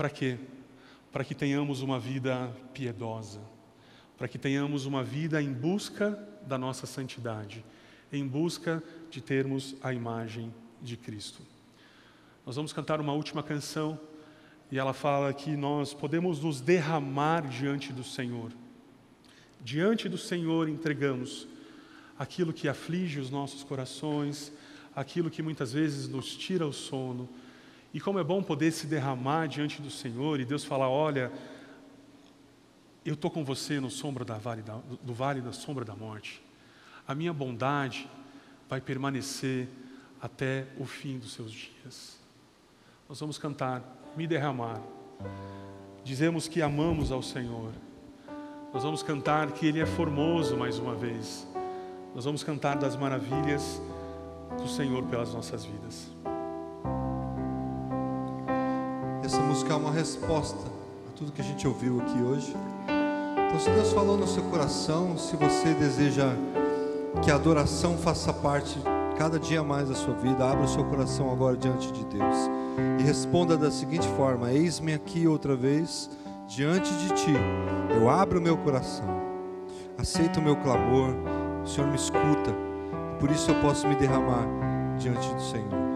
para 0.00 0.08
quê? 0.08 0.38
Para 1.12 1.22
que 1.22 1.34
tenhamos 1.34 1.82
uma 1.82 2.00
vida 2.00 2.50
piedosa, 2.72 3.42
para 4.16 4.26
que 4.26 4.38
tenhamos 4.38 4.86
uma 4.86 5.04
vida 5.04 5.42
em 5.42 5.52
busca 5.52 6.18
da 6.46 6.56
nossa 6.56 6.86
santidade, 6.86 7.62
em 8.10 8.26
busca 8.26 8.82
de 9.10 9.20
termos 9.20 9.76
a 9.82 9.92
imagem 9.92 10.54
de 10.80 10.96
Cristo. 10.96 11.42
Nós 12.46 12.56
vamos 12.56 12.72
cantar 12.72 12.98
uma 12.98 13.12
última 13.12 13.42
canção 13.42 14.00
e 14.72 14.78
ela 14.78 14.94
fala 14.94 15.34
que 15.34 15.54
nós 15.54 15.92
podemos 15.92 16.42
nos 16.42 16.62
derramar 16.62 17.46
diante 17.46 17.92
do 17.92 18.02
Senhor. 18.02 18.52
Diante 19.60 20.08
do 20.08 20.16
Senhor 20.16 20.66
entregamos 20.66 21.46
aquilo 22.18 22.54
que 22.54 22.68
aflige 22.68 23.20
os 23.20 23.28
nossos 23.28 23.62
corações, 23.62 24.50
aquilo 24.96 25.28
que 25.28 25.42
muitas 25.42 25.74
vezes 25.74 26.08
nos 26.08 26.34
tira 26.34 26.66
o 26.66 26.72
sono, 26.72 27.28
e 27.92 28.00
como 28.00 28.18
é 28.18 28.24
bom 28.24 28.42
poder 28.42 28.70
se 28.70 28.86
derramar 28.86 29.46
diante 29.46 29.82
do 29.82 29.90
Senhor 29.90 30.40
e 30.40 30.44
Deus 30.44 30.64
falar: 30.64 30.88
olha, 30.88 31.32
eu 33.04 33.14
estou 33.14 33.30
com 33.30 33.44
você 33.44 33.80
no 33.80 33.90
sombra 33.90 34.24
da 34.24 34.36
vale 34.36 34.62
da, 34.62 34.78
do 35.02 35.12
vale 35.12 35.40
da 35.40 35.52
sombra 35.52 35.84
da 35.84 35.94
morte. 35.94 36.42
A 37.06 37.14
minha 37.14 37.32
bondade 37.32 38.08
vai 38.68 38.80
permanecer 38.80 39.68
até 40.22 40.66
o 40.78 40.84
fim 40.84 41.18
dos 41.18 41.32
seus 41.32 41.50
dias. 41.50 42.18
Nós 43.08 43.18
vamos 43.18 43.38
cantar, 43.38 43.82
me 44.16 44.26
derramar. 44.26 44.80
Dizemos 46.04 46.46
que 46.46 46.62
amamos 46.62 47.10
ao 47.10 47.22
Senhor. 47.22 47.72
Nós 48.72 48.84
vamos 48.84 49.02
cantar 49.02 49.50
que 49.50 49.66
Ele 49.66 49.80
é 49.80 49.86
formoso 49.86 50.56
mais 50.56 50.78
uma 50.78 50.94
vez. 50.94 51.46
Nós 52.14 52.24
vamos 52.24 52.44
cantar 52.44 52.76
das 52.76 52.94
maravilhas 52.94 53.82
do 54.56 54.68
Senhor 54.68 55.02
pelas 55.06 55.34
nossas 55.34 55.64
vidas. 55.64 56.19
É 59.50 59.74
uma 59.74 59.90
resposta 59.90 60.64
a 61.08 61.18
tudo 61.18 61.32
que 61.32 61.40
a 61.40 61.44
gente 61.44 61.66
ouviu 61.66 62.00
aqui 62.00 62.22
hoje. 62.22 62.54
Então, 63.48 63.58
se 63.58 63.68
Deus 63.68 63.92
falou 63.92 64.16
no 64.16 64.26
seu 64.26 64.44
coração, 64.44 65.18
se 65.18 65.34
você 65.34 65.74
deseja 65.74 66.36
que 67.20 67.32
a 67.32 67.34
adoração 67.34 67.98
faça 67.98 68.32
parte 68.32 68.78
cada 69.18 69.40
dia 69.40 69.64
mais 69.64 69.88
da 69.88 69.94
sua 69.96 70.14
vida, 70.14 70.48
abra 70.48 70.64
o 70.64 70.68
seu 70.68 70.84
coração 70.84 71.32
agora 71.32 71.56
diante 71.56 71.90
de 71.90 72.04
Deus 72.04 72.36
e 73.00 73.02
responda 73.02 73.56
da 73.56 73.72
seguinte 73.72 74.06
forma: 74.16 74.52
Eis-me 74.52 74.94
aqui 74.94 75.26
outra 75.26 75.56
vez 75.56 76.08
diante 76.46 76.92
de 76.98 77.08
ti. 77.14 77.34
Eu 77.92 78.08
abro 78.08 78.38
o 78.38 78.42
meu 78.42 78.56
coração, 78.56 79.20
aceito 79.98 80.38
o 80.38 80.42
meu 80.42 80.54
clamor, 80.54 81.10
o 81.64 81.66
Senhor 81.66 81.88
me 81.88 81.96
escuta, 81.96 82.54
por 83.18 83.28
isso 83.32 83.50
eu 83.50 83.60
posso 83.60 83.86
me 83.88 83.96
derramar 83.96 84.46
diante 84.96 85.28
do 85.34 85.42
Senhor. 85.42 85.89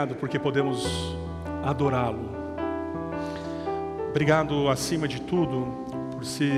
Obrigado 0.00 0.18
porque 0.18 0.38
podemos 0.38 1.14
adorá-lo. 1.62 2.30
Obrigado, 4.08 4.70
acima 4.70 5.06
de 5.06 5.20
tudo, 5.20 5.66
por 6.10 6.24
se 6.24 6.50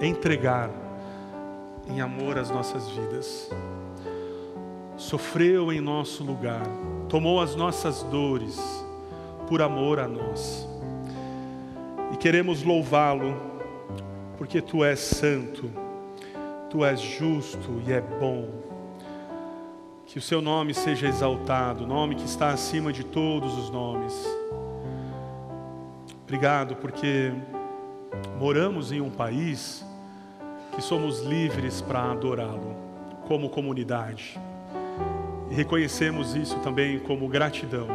entregar 0.00 0.70
em 1.86 2.00
amor 2.00 2.38
às 2.38 2.48
nossas 2.48 2.88
vidas. 2.88 3.50
Sofreu 4.96 5.70
em 5.70 5.82
nosso 5.82 6.24
lugar, 6.24 6.62
tomou 7.10 7.42
as 7.42 7.54
nossas 7.54 8.02
dores 8.04 8.58
por 9.46 9.60
amor 9.60 10.00
a 10.00 10.08
nós. 10.08 10.66
E 12.10 12.16
queremos 12.16 12.62
louvá-lo, 12.62 13.36
porque 14.38 14.62
tu 14.62 14.82
és 14.82 14.98
santo, 14.98 15.70
tu 16.70 16.82
és 16.86 16.98
justo 16.98 17.82
e 17.86 17.92
é 17.92 18.00
bom. 18.00 18.71
Que 20.12 20.18
o 20.18 20.22
seu 20.22 20.42
nome 20.42 20.74
seja 20.74 21.08
exaltado, 21.08 21.86
nome 21.86 22.14
que 22.14 22.26
está 22.26 22.50
acima 22.50 22.92
de 22.92 23.02
todos 23.02 23.56
os 23.56 23.70
nomes. 23.70 24.12
Obrigado, 26.24 26.76
porque 26.76 27.32
moramos 28.38 28.92
em 28.92 29.00
um 29.00 29.08
país 29.08 29.82
que 30.74 30.82
somos 30.82 31.22
livres 31.22 31.80
para 31.80 32.10
adorá-lo 32.10 32.76
como 33.26 33.48
comunidade. 33.48 34.38
E 35.50 35.54
reconhecemos 35.54 36.36
isso 36.36 36.58
também 36.58 36.98
como 36.98 37.26
gratidão. 37.26 37.88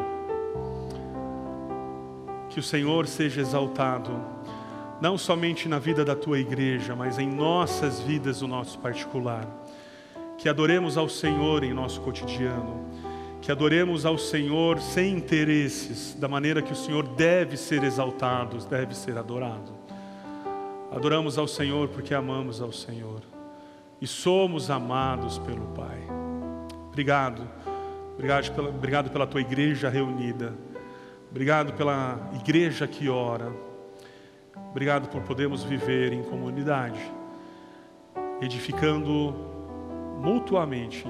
Que 2.50 2.60
o 2.60 2.64
Senhor 2.64 3.06
seja 3.06 3.42
exaltado, 3.42 4.20
não 5.00 5.20
somente 5.20 5.70
na 5.70 5.78
vida 5.78 6.04
da 6.04 6.16
tua 6.16 6.40
igreja, 6.40 6.96
mas 6.96 7.20
em 7.20 7.30
nossas 7.30 8.00
vidas, 8.00 8.42
o 8.42 8.48
nosso 8.48 8.80
particular. 8.80 9.46
Que 10.38 10.48
adoremos 10.48 10.98
ao 10.98 11.10
Senhor 11.10 11.64
em 11.64 11.74
nosso 11.74 12.02
cotidiano. 12.02 12.86
Que 13.42 13.52
adoremos 13.52 14.06
ao 14.06 14.18
Senhor 14.18 14.80
sem 14.80 15.16
interesses, 15.16 16.16
da 16.16 16.28
maneira 16.28 16.62
que 16.62 16.74
o 16.74 16.76
Senhor 16.76 17.08
deve 17.08 17.58
ser 17.58 17.84
exaltado, 17.84 18.58
deve 18.66 18.96
ser 18.96 19.18
adorado. 19.18 19.78
Adoramos 20.92 21.38
ao 21.38 21.48
Senhor 21.48 21.90
porque 21.90 22.14
amamos 22.14 22.62
ao 22.62 22.72
Senhor 22.72 23.22
e 24.02 24.08
somos 24.08 24.70
amados 24.70 25.38
pelo 25.40 25.68
Pai. 25.68 26.00
Obrigado, 26.88 27.48
obrigado 28.14 28.52
pela, 28.54 28.70
obrigado 28.70 29.10
pela 29.10 29.28
tua 29.28 29.42
igreja 29.42 29.90
reunida, 29.90 30.54
obrigado 31.30 31.74
pela 31.74 32.32
igreja 32.40 32.88
que 32.88 33.10
ora, 33.10 33.52
obrigado 34.70 35.10
por 35.10 35.22
podermos 35.24 35.64
viver 35.64 36.14
em 36.14 36.24
comunidade, 36.24 37.00
edificando 38.42 39.36
mutuamente 40.18 41.06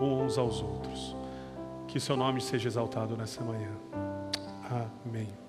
uns 0.00 0.38
aos 0.38 0.62
outros. 0.62 1.16
Que 1.86 2.00
seu 2.00 2.16
nome 2.16 2.40
seja 2.40 2.68
exaltado 2.68 3.16
nessa 3.16 3.42
manhã. 3.42 3.70
Amém. 5.04 5.43